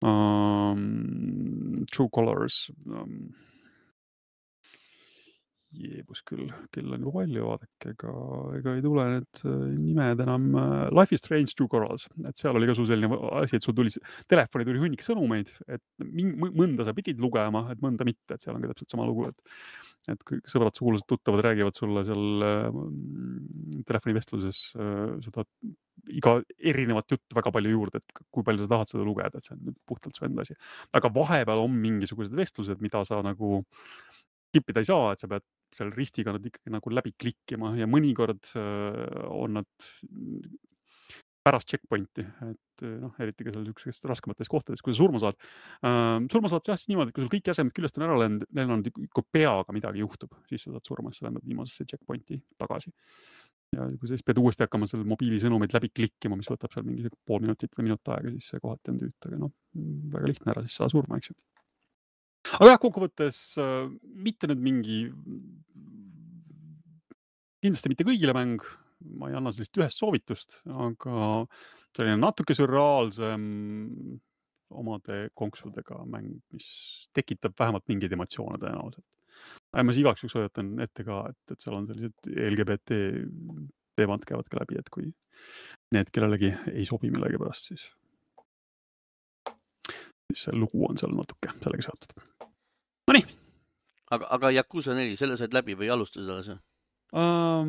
[0.07, 3.33] um, True Colors um,
[5.75, 8.11] jeebus küll, kell on juba palju, vaadake, ega,
[8.59, 10.45] ega ei tule need äh, nimed enam.
[10.61, 13.09] Äh, Life is Strange Two Corals, et seal oli ka sul selline
[13.41, 13.91] asi, et sul tuli,
[14.31, 18.63] telefoni tuli hunnik sõnumeid, et mõnda sa pidid lugema, et mõnda mitte, et seal on
[18.63, 19.59] ka täpselt sama lugu, et,
[20.13, 22.79] et kui sõbrad, sugulased, tuttavad räägivad sulle seal äh,
[23.91, 25.47] telefonivestluses äh, seda
[26.13, 29.57] iga erinevat juttu väga palju juurde, et kui palju sa tahad seda lugeda, et see
[29.57, 30.55] on puhtalt su enda asi.
[30.95, 33.65] aga vahepeal on mingisugused vestlused, mida sa nagu
[34.47, 35.45] skip ida ei saa, et sa pead
[35.77, 39.87] seal ristiga nad ikkagi nagu läbi klikkima ja mõnikord äh, on nad
[41.47, 45.37] pärast checkpoint'i, et äh, noh, eriti ka seal niisugustes raskemates kohtades, kui sa surma saad
[45.37, 46.19] uh,.
[46.31, 48.89] surma saad sa jah siis niimoodi, et kui sul kõik jäsemed küljest on ära lennanud,
[49.15, 52.93] kui peaga midagi juhtub, siis sa saad surma, siis sa lendad viimasesse checkpoint'i tagasi.
[53.75, 57.11] ja kui sa siis pead uuesti hakkama seal mobiilisõnumeid läbi klikkima, mis võtab seal mingi
[57.27, 59.55] pool minutit või minut aega, siis see kohati on tüütu, aga noh,
[60.15, 61.39] väga lihtne ära siis saada surma, eks ju
[62.57, 63.87] aga jah, kokkuvõttes äh,
[64.27, 64.99] mitte nüüd mingi,
[67.63, 68.63] kindlasti mitte kõigile mäng,
[69.17, 71.43] ma ei anna sellist ühest soovitust, aga
[71.97, 73.43] selline natuke sürreaalsem
[74.77, 76.69] omade konksudega mäng, mis
[77.15, 79.05] tekitab vähemalt mingeid emotsioone tõenäoliselt.
[79.73, 82.97] ma siis igaks juhuks hoiatan ette ka, et, et seal on sellised LGBT
[83.97, 85.11] teemad käivad ka läbi, et kui
[85.95, 87.87] need kellelegi ei sobi millegipärast, siis,
[90.29, 92.36] siis see lugu on seal natuke sellega seotud.
[94.13, 96.59] Aga, aga Yakuusa neli, selle said läbi või alustasid alles või?
[97.15, 97.63] Uh,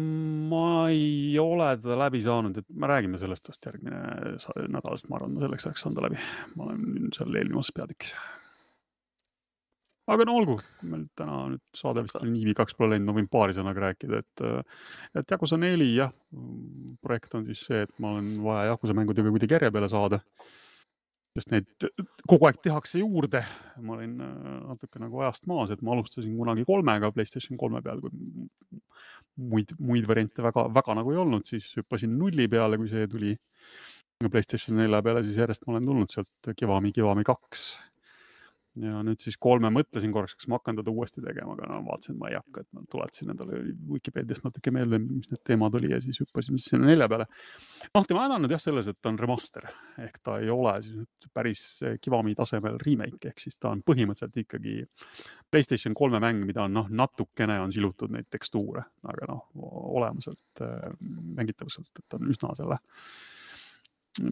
[0.51, 4.01] ma ei ole teda läbi saanud, et me räägime sellest vast järgmine
[4.67, 6.19] nädal, sest ma arvan, ma selleks ajaks saan ta läbi.
[6.59, 8.17] ma olen seal eelviimases peatükis.
[10.11, 10.57] aga no olgu,
[10.91, 14.45] meil täna nüüd saade vist nii pikaks pole läinud, ma võin paari sõnaga rääkida, et,
[15.23, 16.11] et Yakuusa neli jah,
[17.05, 20.19] projekt on siis see, et ma olen vaja Yakuusa mängudega kuidagi järje peale saada
[21.39, 21.89] sest neid
[22.29, 23.43] kogu aeg tehakse juurde.
[23.83, 28.03] ma olin äh, natuke nagu ajast maas, et ma alustasin kunagi kolmega Playstation kolme peal,
[28.03, 28.11] kui
[29.39, 33.37] muid, muid variante väga, väga nagu ei olnud, siis hüppasin nulli peale, kui see tuli
[34.19, 37.69] Playstation nelja peale, siis järjest ma olen tulnud sealt Kivami, Kivami kaks
[38.83, 42.15] ja nüüd siis kolme mõtlesin korraks, kas ma hakkan teda uuesti tegema, aga no vaatasin,
[42.17, 43.61] et ma ei hakka, et ma tuletasin endale
[43.93, 47.29] Vikipeediast natuke meelde, mis need teemad oli ja siis hüppasin sinna nelja peale.
[47.95, 49.69] noh, tema häda on nüüd jah selles, et ta on remaster
[50.05, 51.65] ehk ta ei ole siis nüüd päris
[52.05, 54.77] Kivami tasemel remake ehk siis ta on põhimõtteliselt ikkagi
[55.51, 59.47] Playstation kolme mäng, mida on noh, natukene on silutud neid tekstuure, aga noh,
[59.97, 60.91] olemuselt äh,
[61.39, 62.79] mängitavuselt, et ta on üsna selle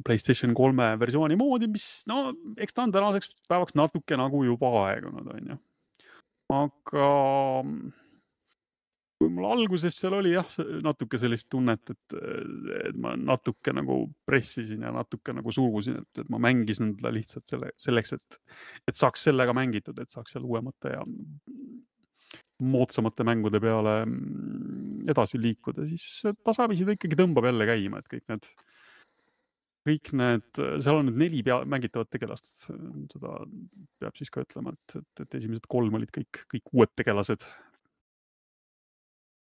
[0.06, 5.30] Playstation kolme versiooni moodi, mis no eks ta on tänaseks päevaks natuke nagu juba aegunud,
[5.34, 5.60] on ju.
[6.56, 7.06] aga
[9.16, 12.16] kui mul alguses seal oli jah, natuke sellist tunnet, et,
[12.82, 17.48] et ma natuke nagu pressisin ja natuke nagu surusin, et, et ma mängisin teda lihtsalt
[17.48, 18.38] selle, selleks, et,
[18.90, 21.04] et saaks sellega mängitud, et saaks seal uuemate ja
[22.60, 28.24] moodsamate mängude peale mm, edasi liikuda, siis tasapisi ta ikkagi tõmbab jälle käima, et kõik
[28.32, 28.48] need,
[29.86, 30.46] kõik need,
[30.82, 33.36] seal on nüüd neli pea, mängitavat tegelast, seda
[34.02, 37.46] peab siis ka ütlema, et, et, et esimesed kolm olid kõik, kõik uued tegelased.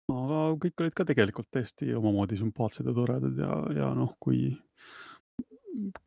[0.10, 4.47] Aga kõik olid ka tegelikult täiesti omamoodi sümpaatsed ja toredad ja, ja noh, kui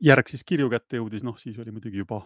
[0.03, 2.23] järg siis kirju kätte jõudis, noh siis oli muidugi juba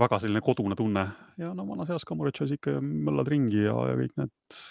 [0.00, 1.04] väga selline kodune tunne.
[1.40, 4.62] Ja no vanas eas Kamuritšas ikka möllad ringi ja, ja kõik need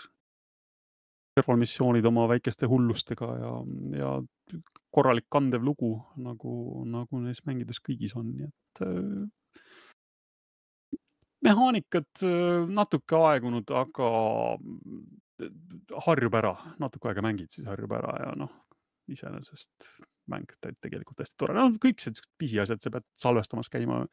[1.37, 3.51] kõrvalmissioonid oma väikeste hullustega ja,
[4.01, 4.15] ja
[4.91, 9.27] korralik kandev lugu nagu, nagu neis mängides kõigis on, nii et äh,
[11.47, 14.11] mehaanikad äh, natuke aegunud, aga
[16.05, 18.51] harjub ära, natuke aega mängid, siis harjub ära ja noh,
[19.11, 19.91] iseenesest
[20.31, 24.03] mäng tegelikult hästi tore, no kõik sellised pisiasjad, sa pead salvestamas käima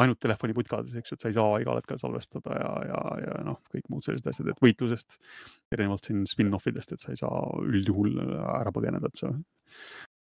[0.00, 3.58] ainult telefoniputkades, eks ju, et sa ei saa igal hetkel salvestada ja, ja, ja noh,
[3.72, 5.18] kõik muud sellised asjad, et võitlusest
[5.74, 8.14] erinevalt siin spin-off idest, et sa ei saa üldjuhul
[8.46, 9.32] ära põgeneda, et sa,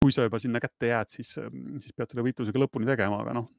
[0.01, 3.51] kui sa juba sinna kätte jääd, siis, siis pead selle võitlusega lõpuni tegema, aga noh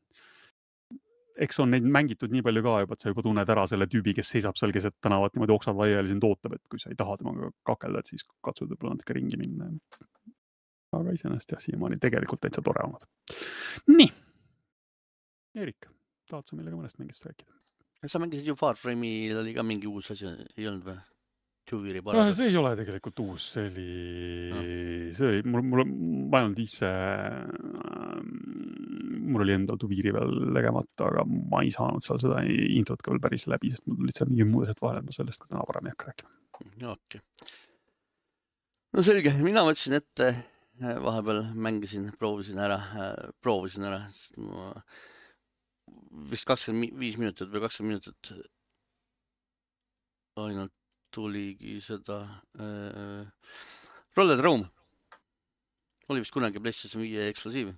[1.41, 4.13] eks on neid mängitud nii palju ka juba, et sa juba tunned ära selle tüübi,
[4.17, 7.17] kes seisab seal keset tänavat niimoodi oksad laiali sind ootab, et kui sa ei taha
[7.21, 9.69] temaga kakelda, et siis katsud võib-olla natuke ringi minna.
[10.91, 13.07] aga iseenesest jah, siiamaani tegelikult täitsa tore olnud.
[13.93, 14.11] nii.
[15.61, 15.87] Eerik,
[16.29, 17.57] tahad sa millega mõnest mängist rääkida?
[18.07, 20.99] sa mängisid ju Farframe'il oli ka mingi uus asi, ei olnud või?
[21.71, 22.37] Tuviri paradoks.
[22.37, 23.87] see ei ole tegelikult uus, see oli
[24.51, 24.61] no.,
[25.17, 25.83] see oli, mul, mul,
[26.31, 28.19] ma ei olnud ise äh,
[29.31, 33.23] mul oli endal Tuviri veel tegemata, aga ma ei saanud seal seda introt ka veel
[33.23, 35.87] päris läbi, sest mul seal mingid muud asjad vahele, et ma sellest ka täna parem
[35.87, 36.33] ei hakka rääkima.
[36.61, 37.21] okei okay..
[38.97, 40.31] no selge, mina võtsin ette,
[40.81, 42.79] vahepeal mängisin, proovisin ära,
[43.43, 44.71] proovisin ära, sest ma
[46.31, 48.33] vist kakskümmend viis minutit või kakskümmend minutit
[50.41, 50.75] ainult
[51.13, 52.21] tuligi seda
[52.59, 53.25] äh,
[54.17, 54.67] Roller Rome
[56.11, 57.71] oli vist kunagi PlayStation viie eksklusiiv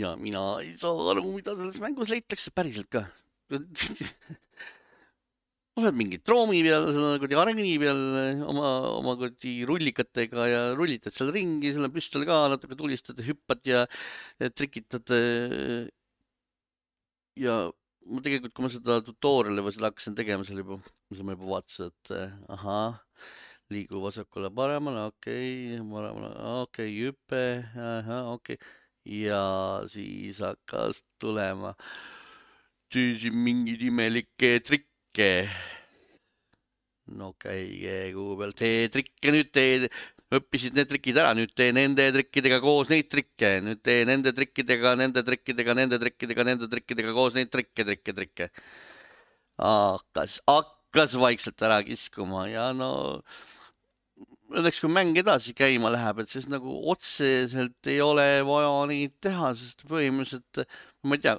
[0.00, 3.04] ja mina ei saa aru, mida selles mängus leitakse päriselt ka
[5.78, 8.00] oled mingi troomi peal, seal on kuradi areeni peal
[8.50, 13.62] oma, oma kuradi rullikatega ja rullitad seal ringi, seal on püstol ka, natuke tulistad hüppad
[13.68, 13.84] ja,
[14.42, 15.12] ja trikitad.
[17.38, 17.58] ja
[18.08, 20.80] ma tegelikult, kui ma seda tutorial'i või seda hakkasin tegema, seal juba,
[21.12, 22.12] siis ma juba vaatasin, et
[22.56, 22.98] ahah,
[23.72, 28.76] liigu vasakule paremale, okei okay,, paremale, okei okay,, hüpe, ahah, okei okay
[29.08, 31.74] ja siis hakkas tulema
[33.32, 35.48] mingeid imelikke trikke.
[37.18, 39.88] no käige kuu peal, tee trikke nüüd tee,
[40.34, 44.94] õppisid need trikid ära, nüüd tee nende trikkidega koos neid trikke, nüüd tee nende trikkidega,
[45.00, 48.50] nende trikkidega, nende trikkidega, nende trikkidega koos neid trikke, trikke, trikke.
[49.58, 52.90] hakkas, hakkas vaikselt ära kiskuma ja no
[54.48, 59.52] õnneks kui mäng edasi käima läheb, et siis nagu otseselt ei ole vaja neid teha,
[59.56, 60.62] sest põhimõtteliselt
[61.04, 61.34] ma ei tea,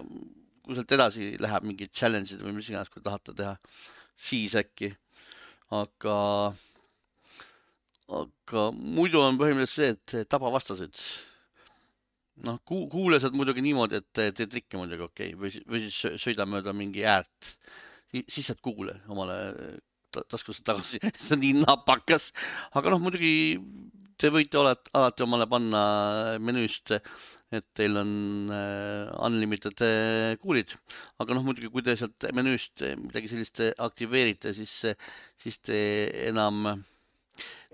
[0.66, 3.56] kui sealt edasi läheb mingid challenge'id või mis iganes, kui tahate teha,
[4.30, 4.94] siis äkki.
[5.74, 6.14] aga,
[8.10, 11.02] aga muidu on põhimõtteliselt see, et taba vastaseid.
[12.48, 15.40] noh, kuule saad muidugi niimoodi, et teed trikke muidugi okei okay.
[15.42, 17.56] või, või siis sõida mööda mingi äärt,
[18.16, 19.36] siis saad kuule omale
[20.10, 22.32] taskusse tagasi see on nii napakas,
[22.80, 23.34] aga noh, muidugi
[24.20, 25.82] te võite alati, alati omale panna
[26.44, 26.96] menüüst,
[27.56, 28.12] et teil on
[28.54, 30.74] äh, unlimited äh, kuulid,
[31.20, 34.80] aga noh, muidugi kui te sealt menüüst midagi sellist aktiveerite, siis,
[35.44, 35.80] siis te
[36.30, 36.72] enam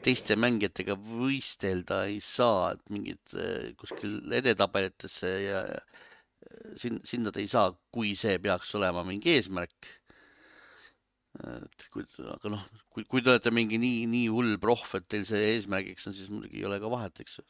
[0.04, 5.62] teiste mängijatega võistelda ei saa, et mingid äh, kuskil edetabelitesse ja
[6.78, 9.94] sinna, sinna te ei saa, kui see peaks olema mingi eesmärk
[11.44, 12.64] et kui, aga noh,
[12.94, 16.32] kui, kui te olete mingi nii, nii hull prohv, et teil see eesmärgiks on, siis
[16.32, 17.46] muidugi ei ole ka vahet, eks ju.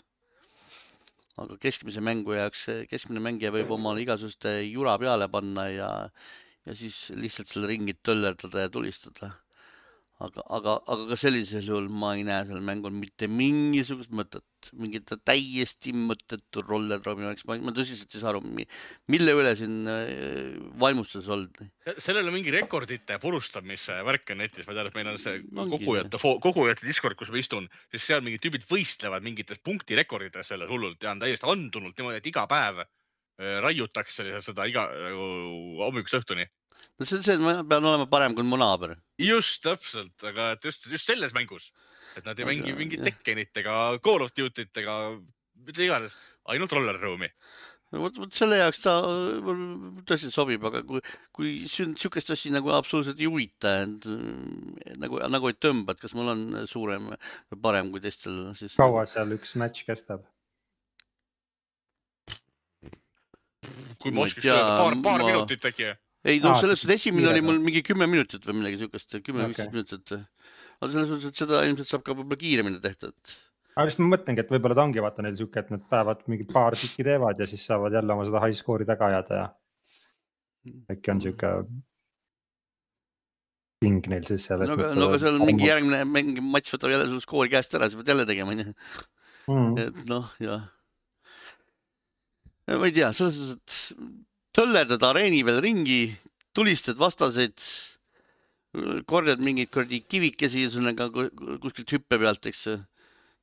[1.44, 5.90] aga keskmise mängu jaoks, keskmine mängija võib omale igasuguste jura peale panna ja,
[6.66, 9.34] ja siis lihtsalt selle ringi töllerdada ja tulistada
[10.24, 14.46] aga, aga, aga ka sellisel juhul ma ei näe sellel mängul mitte mingisugust mõtet,
[14.80, 18.42] mingit täiesti mõttetu roller drum'i oleks, ma, tõsiselt ei saa aru,
[19.12, 21.60] mille üle siin äh, vaimustuses olnud.
[22.00, 25.44] sellel on mingi rekordite purustamise värk on netis, ma tean, et meil on see
[25.76, 31.04] kogujate, kogujate Discord, kus ma istun, siis seal mingid tüübid võistlevad mingites punktirekordites selles hullult
[31.04, 32.86] ja on täiesti andunult niimoodi, et iga päev
[33.38, 35.26] raiutakse lihtsalt seda iga nagu
[35.84, 36.46] hommikust õhtuni.
[37.00, 38.96] no see on see, et ma pean olema parem kui mu naaber.
[39.20, 41.72] just täpselt, aga et just, just selles mängus,
[42.16, 43.04] et nad ei Aga, mängi mingit.
[43.04, 45.00] Tekkenit ega Call of Duty't ega
[45.66, 46.14] mida iganes,
[46.52, 47.30] ainult Roller Room'i.
[47.96, 48.96] vot, vot selle jaoks ta
[50.10, 51.02] tõesti sobib, aga kui,
[51.36, 54.08] kui sihukest asja nagu absoluutselt ei huvita, et
[55.00, 58.76] nagu, nagu ei tõmba, et kas mul on suurem või parem kui teistel, siis.
[58.80, 60.26] kaua seal üks matš kestab?
[64.02, 65.90] Kui Ma ma oskaks tea, öelda, paar, paar ma- minutit äkki.
[66.26, 69.72] ei no Aa, selles suhtes esimene oli mul mingi kümme minutit või midagi siukest, kümme-viisteist
[69.72, 69.80] Okei.
[69.80, 70.16] minutit.
[70.80, 73.16] aga selles mõttes, et seda ilmselt saab ka võib-olla kiiremini tehtud.
[73.76, 76.48] aga just ma mõtlengi, et võib-olla ta ongi vaata neil sihuke, et nad päevad mingi
[76.52, 79.52] paar tükki teevad ja siis saavad jälle oma seda high score'i taga ajada ja
[80.96, 81.58] äkki on sihuke
[83.86, 84.64] king neil siis seal.
[84.66, 87.90] no aga, no aga seal mingi järgmine mäng, matš võtab jälle sul skoori käest ära,
[87.92, 88.74] sa pead jälle tegema, onju.
[89.52, 89.76] mm..
[89.84, 90.66] et noh, jah.
[92.68, 93.76] Ma ei tea, et
[94.56, 96.00] töllerdad areeni peal ringi,
[96.56, 97.60] tulistad vastaseid,
[99.08, 101.30] korjad mingeid kuradi kivikesi ühesõnaga ku-
[101.64, 102.66] kuskilt hüppe pealt, eks.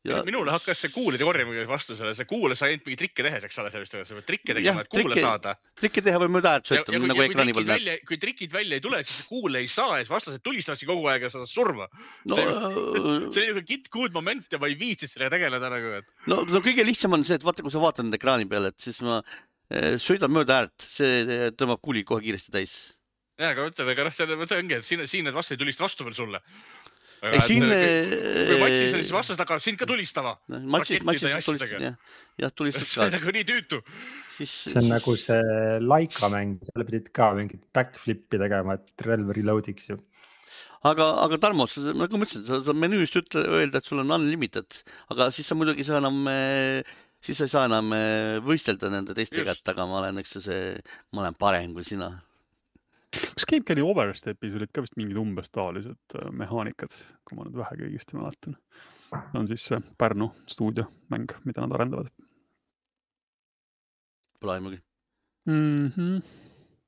[0.06, 3.44] Ja minule hakkas see kuulide korjamine vastu selle, see kuule sai ainult mingeid trikke tehes,
[3.46, 5.52] eks ole, sellest, sa pead trikke tegema, et kuule trikke- saada.
[5.78, 9.02] trikke teha või mööda äärt sõita, nagu ekraani peal välja, kui trikid välja ei tule,
[9.06, 11.86] siis kuule ei saa ja siis vastased tulistavadki kogu aeg ja sa saad surma.
[12.32, 12.40] no,
[13.30, 16.40] see oli nagu kit good moment ja ma ei viitsinud sellega tegeleda nagu, et no,
[16.50, 19.20] no kõige lihtsam on see, et vaata, kui sa vaatad ekraani peale, et siis ma
[19.70, 22.74] eh, sõidan mööda äärt, see tõmbab kuuli kohe kiiresti täis.
[23.38, 26.10] ja aga ütleme, aga noh, see ongi, et siin, siin need vastased ei tulista vastu
[26.10, 26.42] veel sulle.
[27.30, 27.64] Ei siin.
[27.68, 30.34] kui matšis oli, siis vastased hakkavad sind ka tulistama.
[30.50, 31.90] matšis, rakettide matšis ja tulistad asjadega.
[31.90, 33.18] jah, jah tulistad see on ka.
[33.18, 33.82] nagu nii tüütu.
[34.38, 39.70] see on nagu see Laika mäng, seal pidid ka mingit backflip'i tegema, et relv reload
[39.70, 40.00] iks ju.
[40.90, 44.18] aga, aga Tarmo, sa nagu ma ütlesin, sa saad menüüst ütle, öelda, et sul on
[44.18, 44.82] unlimited,
[45.14, 46.18] aga siis sa muidugi ei saa enam,
[47.22, 50.46] siis sa ei saa enam eh, võistelda nende teistega, et aga ma olen, eks ju
[50.50, 50.68] see,
[51.14, 52.10] ma olen parem kui sina.
[53.12, 56.94] Kas Cape Carry Overstepis olid ka vist mingid umbes taolised äh, mehaanikad,
[57.26, 58.56] kui ma nüüd vähegi õigesti mäletan.
[59.36, 62.08] on siis see Pärnu stuudio mäng, mida nad arendavad
[64.40, 64.78] Pole aimugi.
[65.46, 65.86] mm.
[65.96, 66.22] -hmm.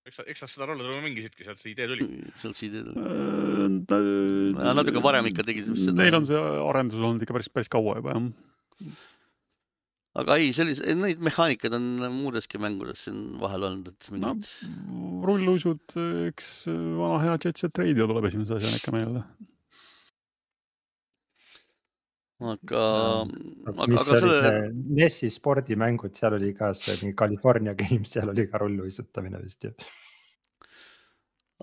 [0.06, 2.08] eks eks sa seda rolli mängisidki, sealt see idee tuli.
[2.34, 2.72] sealt siit.
[4.58, 6.02] Nad natuke varem ikka tegid vist seda.
[6.02, 6.40] Neil on see
[6.70, 8.96] arendus olnud ikka päris, päris kaua juba jah.
[10.20, 15.96] Aga ei, sellise, neid mehaanikaid on muudeski mängudes siin vahel olnud, et no mingid rulluisud,
[16.28, 19.24] eks vana hea Jet Set Radio tuleb esimese asjana ikka meelde.
[22.44, 22.80] aga,
[23.70, 24.54] aga, mis aga oli selle,
[24.98, 29.72] NES-i spordimängud, seal oli ka see mingi California Games, seal oli ka rulluisutamine vist ju.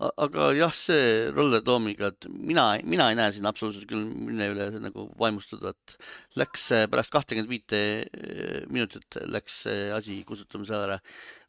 [0.02, 4.68] Aga jah, see Roller Domiga, et mina, mina ei näe siin absoluutselt küll, mille üle
[4.82, 5.96] nagu vaimustuda, et
[6.42, 11.00] läks pärast kahtekümmet viite eh, minutit läks see asi kustutamise ära.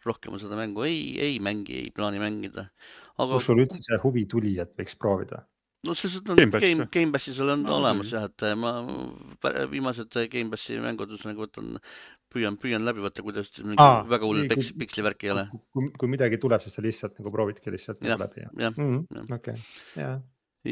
[0.04, 2.68] rohkem ma seda mängu ei, ei mängi, ei plaani mängida.
[3.16, 5.44] aga kus sul üldse see huvi tuli, et võiks proovida?
[5.86, 6.92] no see on Gamepassi Game, või?
[6.96, 8.74] Gamepassi seal on Aa, olemas jah, et ma
[9.72, 11.78] viimased Gamepassi mängud ühesõnaga võtan,
[12.32, 15.46] püüan, püüan läbi võtta, kuidas mingi Aa, väga hull peks-, piksli värk ei ole.
[15.74, 18.78] kui, kui midagi tuleb, siis sa lihtsalt nagu proovidki lihtsalt nagu läbi, jah jah.
[18.78, 19.34] -hmm.?
[19.36, 19.60] okei,
[20.00, 20.10] ja,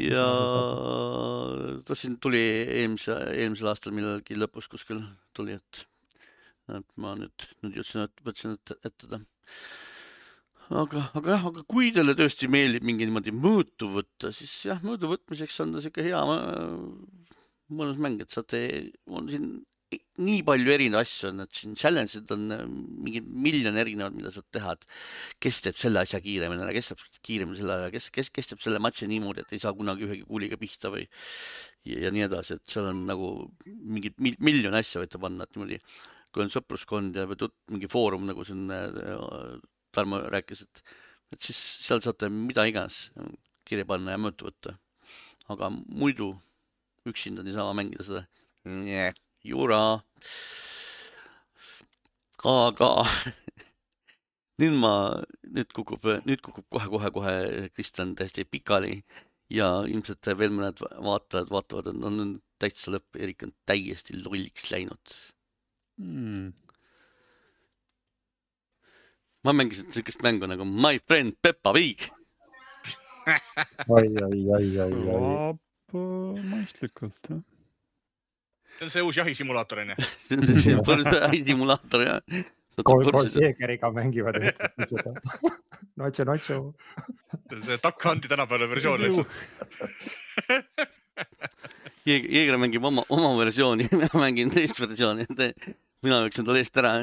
[0.01, 0.25] ja
[1.87, 2.43] ta siin tuli
[2.81, 5.03] eelmise, eelmisel aastal millalgi lõpus kuskil
[5.37, 5.85] tuli, et,
[6.77, 9.21] et ma nüüd, nüüd jõudsin, võtsin ette, ette ta.
[10.71, 15.11] aga, aga jah, aga kui teile tõesti meeldib mingi niimoodi mõõtu võtta, siis jah, mõõdu
[15.15, 17.31] võtmiseks on ta sihuke hea mõ-
[17.71, 18.61] mõnus mäng, et saate,
[19.07, 19.51] on siin
[19.91, 24.47] nii palju erinevaid asju on, et siin challenge'id on äh, mingi miljon erinevat, mida saad
[24.55, 24.85] teha, et
[25.43, 28.63] kes teeb selle asja kiiremini ära, kes saab kiiremini selle ära, kes, kes, kes teeb
[28.63, 31.03] selle matši niimoodi, et ei saa kunagi ühegi kuuliga pihta või
[31.89, 33.31] ja, ja nii edasi, et seal on nagu
[33.67, 35.81] mingid mil, miljon asja võite panna, et niimoodi,
[36.31, 39.57] kui on sõpruskond ja või tut-, mingi foorum nagu siin äh,
[39.91, 40.85] Tarmo rääkis, et,
[41.35, 43.09] et siis seal saate mida iganes
[43.67, 44.77] kirja panna ja mõõtu võtta.
[45.51, 46.29] aga muidu
[47.11, 48.23] üksinda niisama mängida seda,
[49.45, 50.03] jura.
[52.45, 52.91] aga
[54.61, 54.93] nüüd ma,
[55.45, 59.03] nüüd kukub, nüüd kukub kohe-kohe-kohe Kristjan täiesti pikali
[59.53, 65.15] ja ilmselt veel mõned vaatajad vaatavad, et nüüd täitsa lõpp, Erik on täiesti lolliks läinud.
[66.01, 66.53] Mm.
[69.45, 72.07] ma mängisin siukest mängu nagu My Friend Peppa Pig.
[73.97, 75.61] oi, oi, oi, oi, oi.
[75.93, 77.43] kõlab äh, mõistlikult jah.
[78.79, 79.99] See on see uus jahisimulaator onju.
[80.27, 82.21] see on see põrsa- simulaator ja.
[82.85, 84.39] koos, koos Jeegeriga mängivad
[84.93, 85.15] seda.
[86.01, 86.61] Notšu, notšu.
[87.67, 89.29] see Duck Hunti tänapäevane versioon lihtsalt.
[92.07, 95.27] Jeeger mängib oma, oma versiooni, mina mängin teist versiooni,
[96.03, 96.95] mina jooksen tal eest ära.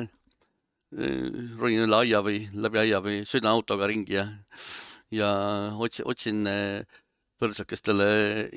[1.59, 4.23] ronin üle aia või läbi aia või sõidan autoga ringi ja,
[5.11, 5.31] ja
[5.75, 7.01] otsin, otsin äh,
[7.41, 8.07] põrsakestele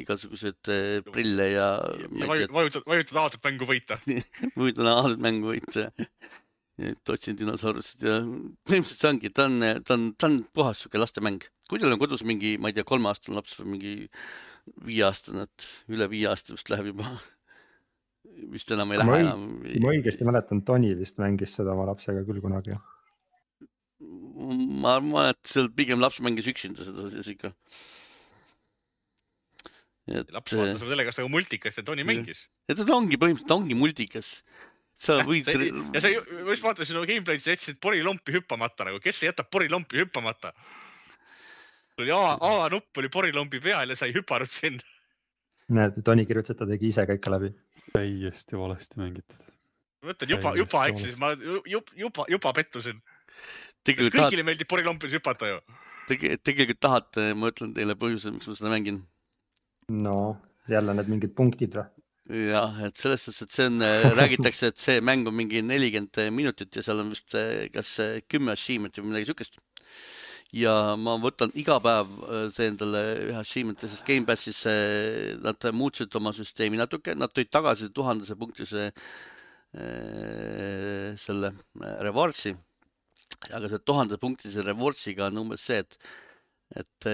[0.01, 1.73] igasuguseid äh, prille ja.
[2.21, 3.99] ja vajutad, vajutad A-d mängu võita.
[4.61, 5.91] vajutan A-d mängu võita.
[6.91, 11.01] et otsin dinosaurust ja põhimõtteliselt see ongi, ta on, ta on, ta on puhas sihuke
[11.01, 11.45] lastemäng.
[11.69, 13.93] kui teil on kodus mingi, ma ei tea, kolmeaastane laps või mingi
[14.87, 17.11] viieaastane, et üle viie aasta vist läheb juba
[18.55, 19.45] vist enam ei lähe ma enam.
[19.65, 22.77] kui ma õigesti mäletan, Toni vist mängis seda oma lapsega küll kunagi.
[24.41, 27.53] ma arvan, et seal pigem laps mängis üksinda seda siis ikka.
[30.11, 32.43] Laps vaatas oma telekast nagu multikast ja Toni mängis.
[32.69, 34.33] ja ta ongi põhimõtteliselt, ongi multikas
[35.01, 35.49] sa võid.
[35.49, 40.03] ja sa, ma just vaatasin sinu gameplay'd, sa jätsid porilompi hüppamata nagu, kes jätab porilompi
[40.03, 40.55] hüppamata?
[41.95, 44.85] sul oli A, A nupp oli porilombi peal ja sa ei hüpanud sinna
[45.75, 47.53] näed, Toni kirjutas, et ta tegi ise kõik läbi.
[47.95, 49.47] täiesti valesti mängitud.
[50.03, 53.01] ma ütlen juba, juba eksisin, ma juba, juba, juba pettusin.
[53.87, 54.43] kõigile tahad...
[54.45, 55.61] meeldib porilompis hüpata ju
[56.11, 56.37] Tege,.
[56.43, 59.05] tegelikult tahate, ma ütlen teile põhjuse, miks ma seda mängin.
[59.91, 60.19] No
[60.71, 61.89] jälle need mingid punktid või?
[62.51, 63.83] jah, et selles suhtes, et see on,
[64.21, 67.35] räägitakse, et see mäng on mingi nelikümmend minutit ja seal on vist
[67.75, 67.97] kas
[68.31, 69.59] kümme achievement'i või midagi siukest
[70.57, 74.65] ja ma võtan iga päev, äh, teen talle ühe achievement'i, sest Gamepassis
[75.43, 78.95] nad muutsid oma süsteemi natuke, nad tõid tagasi tuhandese punktise äh,
[81.21, 82.55] selle äh, rewards'i.
[83.57, 85.99] aga see tuhande punktise rewards'iga on umbes see, et,
[86.77, 87.07] et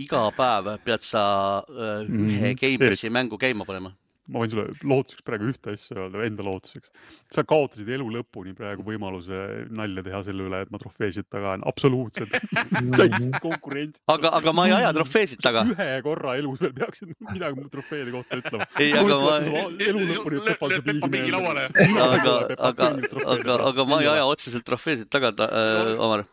[0.00, 1.24] iga päev pead sa
[1.68, 2.56] ühe mm -hmm.
[2.60, 3.94] Gamepassi mängu käima panema
[4.32, 6.88] ma võin sulle lootuseks praegu ühte asja öelda, enda lootuseks.
[7.34, 9.40] sa kaotasid elu lõpuni praegu võimaluse
[9.74, 12.32] nalja teha selle üle, et ma trofeesid taga olen, absoluutselt
[13.00, 14.00] täiesti konkurents.
[14.08, 15.66] aga, aga ma ei aja trofeesid taga.
[15.74, 18.68] ühe korra elus veel peaksid midagi mu trofeede kohta ütlema.
[18.80, 19.64] ei, aga ma.
[19.90, 20.42] elu lõpuni
[20.88, 21.68] Pepa mingi lauale.
[22.08, 22.36] aga,
[22.70, 22.92] aga,
[23.36, 26.24] aga, aga ma ei aja otseselt trofeesid taga, äh, Omar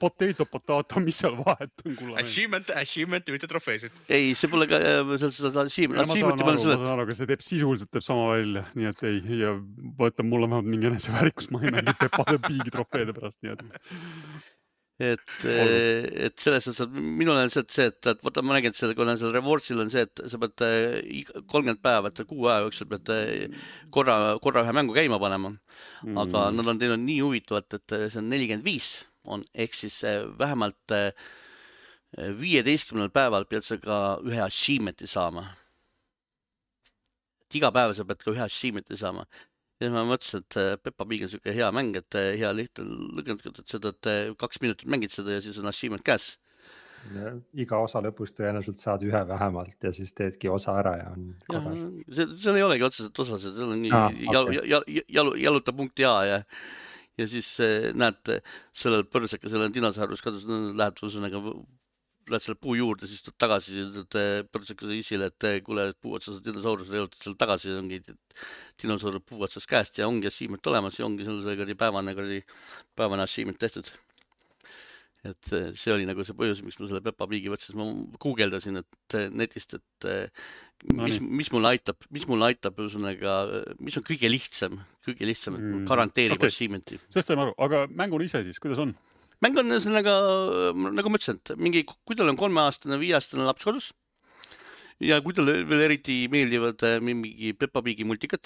[0.00, 2.18] potato, potato, mis seal vahet on, kulla.
[2.22, 3.94] Achievement, achievement mitte trofeesid.
[4.08, 6.82] ei, see pole ka äh, seda achievement, achievement'i ma olen selletanud.
[6.82, 9.54] ma saan aru, aga see teeb sisuliselt teeb sama välja, nii et ei, ja
[10.00, 13.80] võtab mulle vähemalt mingi eneseväärikus, ma ei mängi Pepade Pigi trofeede pärast, nii et
[15.02, 18.70] et, äh, et selles suhtes, et minul on lihtsalt see, et, et vaata, ma nägin,
[18.70, 22.22] et seal, kui on seal Rewardsil on see, et sa pead äh, kolmkümmend päeva, et
[22.30, 23.10] kuu aja jooksul pead
[23.94, 25.50] korra, korra ühe mängu käima panema.
[26.04, 26.60] aga mm.
[26.60, 28.94] nad on teinud nii huvitavat, et see on nelikümmend viis
[29.24, 31.10] on, ehk siis äh, vähemalt äh,
[32.40, 35.48] viieteistkümnel päeval pead sa ka ühe achievement'i saama.
[37.44, 39.26] et iga päev sa pead ka ühe achievement'i saama.
[39.80, 42.86] ja ma mõtlesin, et äh, Peppa Pig on siuke hea mäng, et hea lihtne
[43.18, 46.34] lõigata, et seda, et kaks minutit mängid seda ja siis on achievement käes.
[47.12, 51.26] Ja, iga osa lõpus tõenäoliselt saad ühe vähemalt ja siis teedki osa ära ja on
[51.50, 51.82] korras.
[52.40, 54.30] seal ei olegi otseselt osasid, seal on nii ah, okay.
[54.32, 54.86] jal, jal,
[55.18, 56.38] jal, jaluta punkti A ja
[57.20, 58.36] ja siis eh, näed
[58.76, 61.42] sellel põrsakal, sellel dinosaurus kadus, lähed ühesõnaga,
[62.30, 66.16] lähed selle puu juurde, siis tuled tagasi, ütled eh, põrsakale isile, et eh, kuule, puu
[66.18, 68.00] otsas on dinosaurus, jõuad seal tagasi, ongi
[68.82, 72.42] dinosaur puu otsas käest ja ongi achievement olemas ja ongi sul see kuradi päevane kuradi,
[72.98, 73.92] päevane achievement tehtud
[75.24, 75.48] et
[75.78, 77.86] see oli nagu see põhjus, miks ma selle Peppa Pigi võtsin, ma
[78.20, 80.08] guugeldasin, et netist, et
[80.92, 83.38] no, mis, mis mul aitab, mis mul aitab, ühesõnaga,
[83.80, 84.76] mis on kõige lihtsam,
[85.06, 85.88] kõige lihtsam mm.
[85.88, 86.52] garanteerib okay.
[86.52, 87.00] achievement'i.
[87.08, 88.94] sellest saime aru, aga mänguna ise siis, kuidas on?
[89.44, 90.14] mäng on ühesõnaga,
[90.74, 93.90] nagu ma ütlesin, et mingi, kui tal on kolmeaastane, viieaastane laps kodus
[95.02, 98.44] ja kui talle veel eriti meeldivad äh, mingi Peppa Pigi multikad,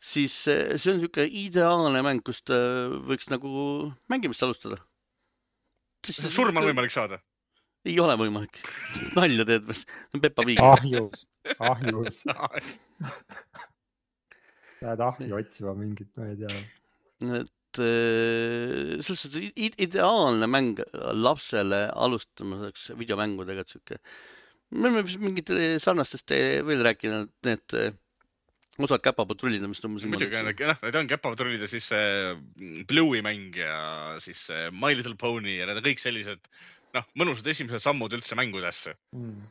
[0.00, 2.58] siis äh, see on niisugune ideaalne mäng, kus ta
[3.08, 4.80] võiks nagu mängimist alustada
[6.12, 7.20] surma on võimalik saada?
[7.84, 8.60] ei ole võimalik,
[9.16, 9.76] nalja teed või?
[9.76, 10.60] see on Peppa Pig.
[10.60, 11.26] ahjus,
[11.72, 12.22] ahjus
[14.84, 16.62] Lähed ahju otsima mingit, ma ei tea.
[17.40, 19.52] et äh, selles suhtes
[19.86, 20.80] ideaalne mäng
[21.16, 24.00] lapsele alustamiseks videomängudega, et sihuke.
[24.74, 25.52] me oleme vist mingit
[25.84, 26.34] sarnastest
[26.68, 27.78] veel rääkinud, need
[28.82, 30.28] osad käpapatrullid on vist umbes niimoodi.
[30.32, 32.32] muidugi, noh, need on käpapatrullid ja siis see
[32.90, 33.76] Blue'i mäng ja
[34.24, 36.48] siis see My Little Pony ja need on kõik sellised
[36.96, 39.46] noh, mõnusad esimesed sammud üldse mängudesse mm..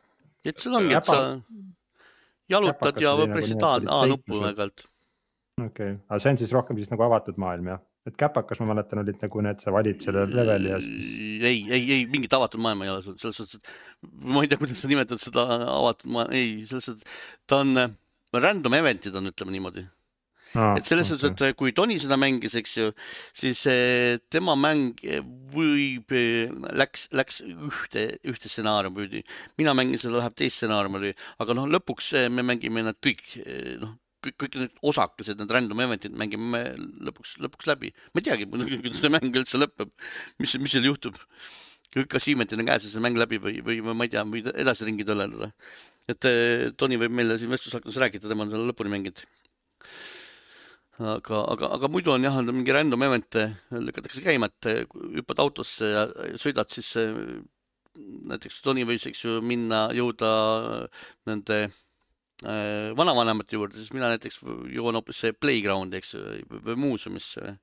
[0.51, 1.21] et sul ongi, et sa
[2.51, 4.85] jalutad ja pressid A, A-nuppu aeg-ajalt.
[5.61, 7.83] okei okay., aga see on siis rohkem siis nagu avatud maailm jah?
[8.03, 11.11] et käpakas, ma mäletan, olid nagu need, sa valid selle leveli ja siis.
[11.39, 14.59] ei, ei, ei mingit avatud maailma ei ole sul, selles suhtes, et ma ei tea,
[14.59, 17.79] kuidas sa nimetad seda avatud maailma, ei, selles suhtes, ta on
[18.41, 19.84] random event'id on, ütleme niimoodi
[20.55, 20.76] ah,.
[20.77, 22.91] et selles suhtes okay., et kui Tony seda mängis, eks ju,
[23.38, 25.01] siis eh, tema mäng
[25.53, 29.23] võib, eh, läks, läks ühte, ühte stsenaariumi
[29.61, 33.26] mina mängin seda, läheb teist stsenaariumi, aga noh, lõpuks eh, me mängime nad kõik
[33.81, 36.64] noh, kõik, kõik need osakesed, need random event'id mängime me
[37.10, 37.91] lõpuks, lõpuks läbi.
[38.14, 39.91] ma ei teagi, kuidas see mäng üldse lõpeb,
[40.41, 41.19] mis, mis seal juhtub.
[41.93, 44.49] kõik achievement'id on käes ja see mäng läbi või, või või ma ei tea, võid
[44.53, 45.51] edasi ringi tõleleda.
[46.11, 49.23] Et eh, Toni võib meile siin vestlusaknas rääkida, tema on selle lõpuni mänginud.
[50.99, 54.84] aga, aga, aga muidu on jah, on mingi random event'e lükatakse käima, et eh,
[55.19, 56.07] hüppad autosse ja
[56.41, 57.15] sõidad, siis eh,
[58.34, 60.34] näiteks Toni võis, eks ju, minna, jõuda
[61.30, 64.41] nende äh, vanavanemate juurde, siis mina näiteks
[64.73, 66.15] jõuan hoopis playground'i, eks
[66.65, 67.53] või muuseumisse.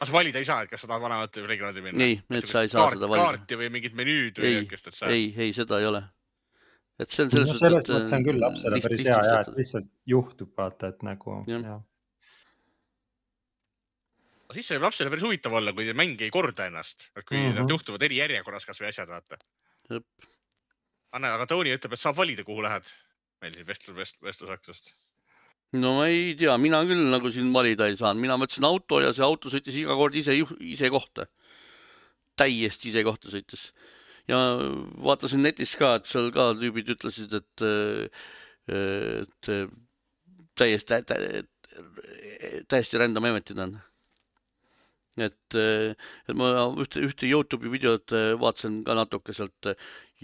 [0.00, 2.02] kas valida ei saa, et kas sa tahad vanemate playground'i minna?
[2.02, 3.30] ei, nüüd sa ei saa seda valida.
[3.30, 5.14] kaarti või mingit menüüd või niisugust, et sa.
[5.14, 6.02] ei, ei seda ei ole.
[6.98, 9.48] Et see on selles mõttes selles mõttes on küll lapsele liht- päris hea ja et
[9.56, 11.62] lihtsalt juhtub, vaata, et nagu Jah.
[11.62, 11.80] jah.
[14.54, 17.42] siis see võib lapsele päris huvitav olla, kui mäng ei korda ennast, et kui mm
[17.42, 17.50] Mhm.
[17.56, 17.60] -hmm.
[17.62, 19.38] nad juhtuvad eri järjekorras kasvõi asjad, vaata.
[21.14, 22.84] Anne, aga Tony ütleb, et saab valida, kuhu lähed.
[23.42, 24.92] meil siin vestlus, vestlus, vestlusaktsest.
[25.72, 29.12] no ma ei tea, mina küll nagu siin valida ei saanud, mina võtsin auto ja
[29.12, 31.26] see auto sõitis iga kord ise, ise kohta.
[32.36, 33.72] täiesti ise kohta sõitis.
[34.30, 34.40] Ja
[35.04, 37.64] vaatasin netis ka, et seal ka tüübid ütlesid, et,
[38.72, 39.50] et
[40.58, 41.18] täiesti tä,,
[42.70, 43.76] täiesti random event'id on.
[45.20, 46.50] et, et ma
[46.82, 49.74] ühte, ühte Youtube'i videot vaatasin ka natuke sealt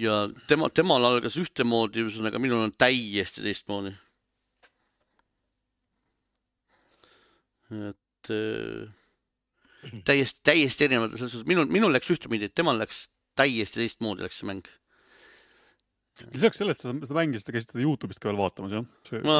[0.01, 3.95] ja tema, temal algas ühtemoodi, ühesõnaga minul on täiesti teistmoodi.
[7.71, 8.31] et
[10.05, 13.05] täiesti, täiesti erinevad, selles suhtes minul, minul läks ühtepidi, temal läks
[13.41, 14.71] täiesti teistmoodi läks see mäng.
[16.35, 18.89] lisaks sellele, et sa seda mängisid, sa käisid seda Youtube'ist ka veel vaatamas, jah?
[19.09, 19.39] see ma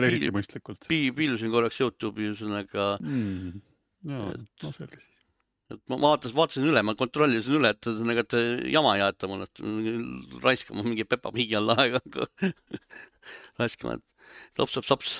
[0.00, 3.60] eriti mõistlikult piil, piilusin korraks Youtube'i ühesõnaga, mm..
[4.06, 5.24] Et-, no selge siis.
[5.74, 9.48] et ma vaatasin, vaatasin üle, ma kontrollisin üle, et ühesõnaga, et jama ei aeta mulle,
[9.50, 12.00] et raiskama mingi Pepa Pigi all aega
[13.60, 15.18] raiskama, et lops-lops-lops.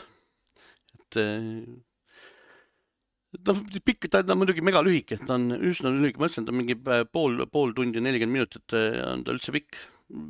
[0.96, 1.20] et
[3.46, 6.76] noh, pikk, ta on muidugi megalühike, ta on üsna lühike, ma ütlesin, ta on mingi
[6.78, 9.78] äh, pool, pool tundi, nelikümmend minutit äh, on ta üldse pikk.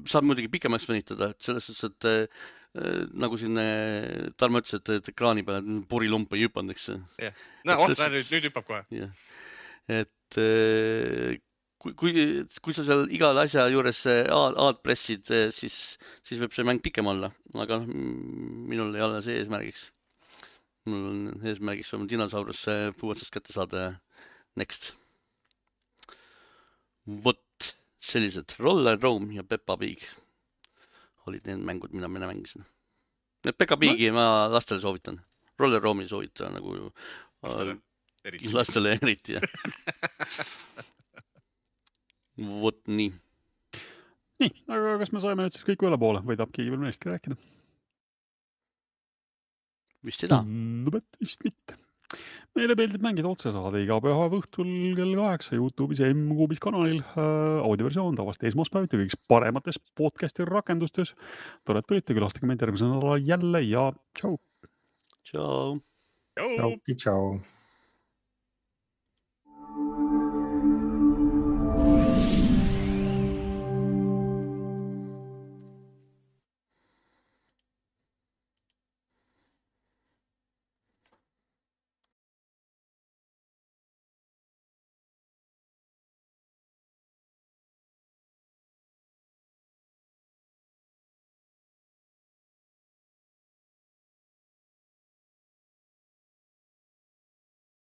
[0.08, 4.88] saab muidugi pikemaks venitada, et selles suhtes, et äh, nagu siin äh, Tarmo ütles, et,
[4.98, 8.82] et ekraani peal purilump ei hüpanud, eks no Et oh, selles nüüd, nüüd hüppab kohe.
[9.88, 11.36] et eh,
[11.78, 12.12] kui, kui,
[12.64, 15.76] kui sa seal igale asja juures A- A-d pressid, siis,
[16.26, 17.92] siis võib see mäng pikem olla, aga noh,
[18.72, 19.90] minul ei ole see eesmärgiks.
[20.86, 22.64] Mul on eesmärgiks on dinosaurus
[23.00, 23.90] puu otsast kätte saada ja
[24.56, 24.94] next.
[27.06, 27.72] vot
[28.02, 30.02] sellised Roller Rome ja Peppa Pig
[31.26, 32.64] olid need mängud, mida mina mängisin.
[33.42, 35.20] Peppa Pigi ma lastele soovitan,
[35.58, 36.76] Roller Rome'i ei soovita nagu
[37.46, 37.76] äh,
[38.24, 38.52] eriti.
[38.54, 39.46] lastele eriti jah.
[42.62, 43.12] vot nii.
[44.42, 47.12] nii, aga kas me saime nüüd siis kõik ühele poole või tahab keegi veel millestki
[47.12, 47.38] rääkida?
[50.06, 50.46] Vist ei taha.
[50.46, 51.76] tundub, et vist mitte.
[52.56, 58.16] meile meeldib mängida otsesaade iga pühapäeva õhtul kell kaheksa Youtube'is ja M-Kuubis kanalil äh, audioversioon
[58.16, 61.16] tavaliselt esmaspäeviti kõigis paremates podcast'i rakendustes.
[61.66, 64.38] tore, et tulite, külastage meid järgmisel nädalal jälle ja tšau.
[65.26, 65.76] tšau.
[66.38, 66.56] tšau.
[66.56, 67.55] tšau, tšau.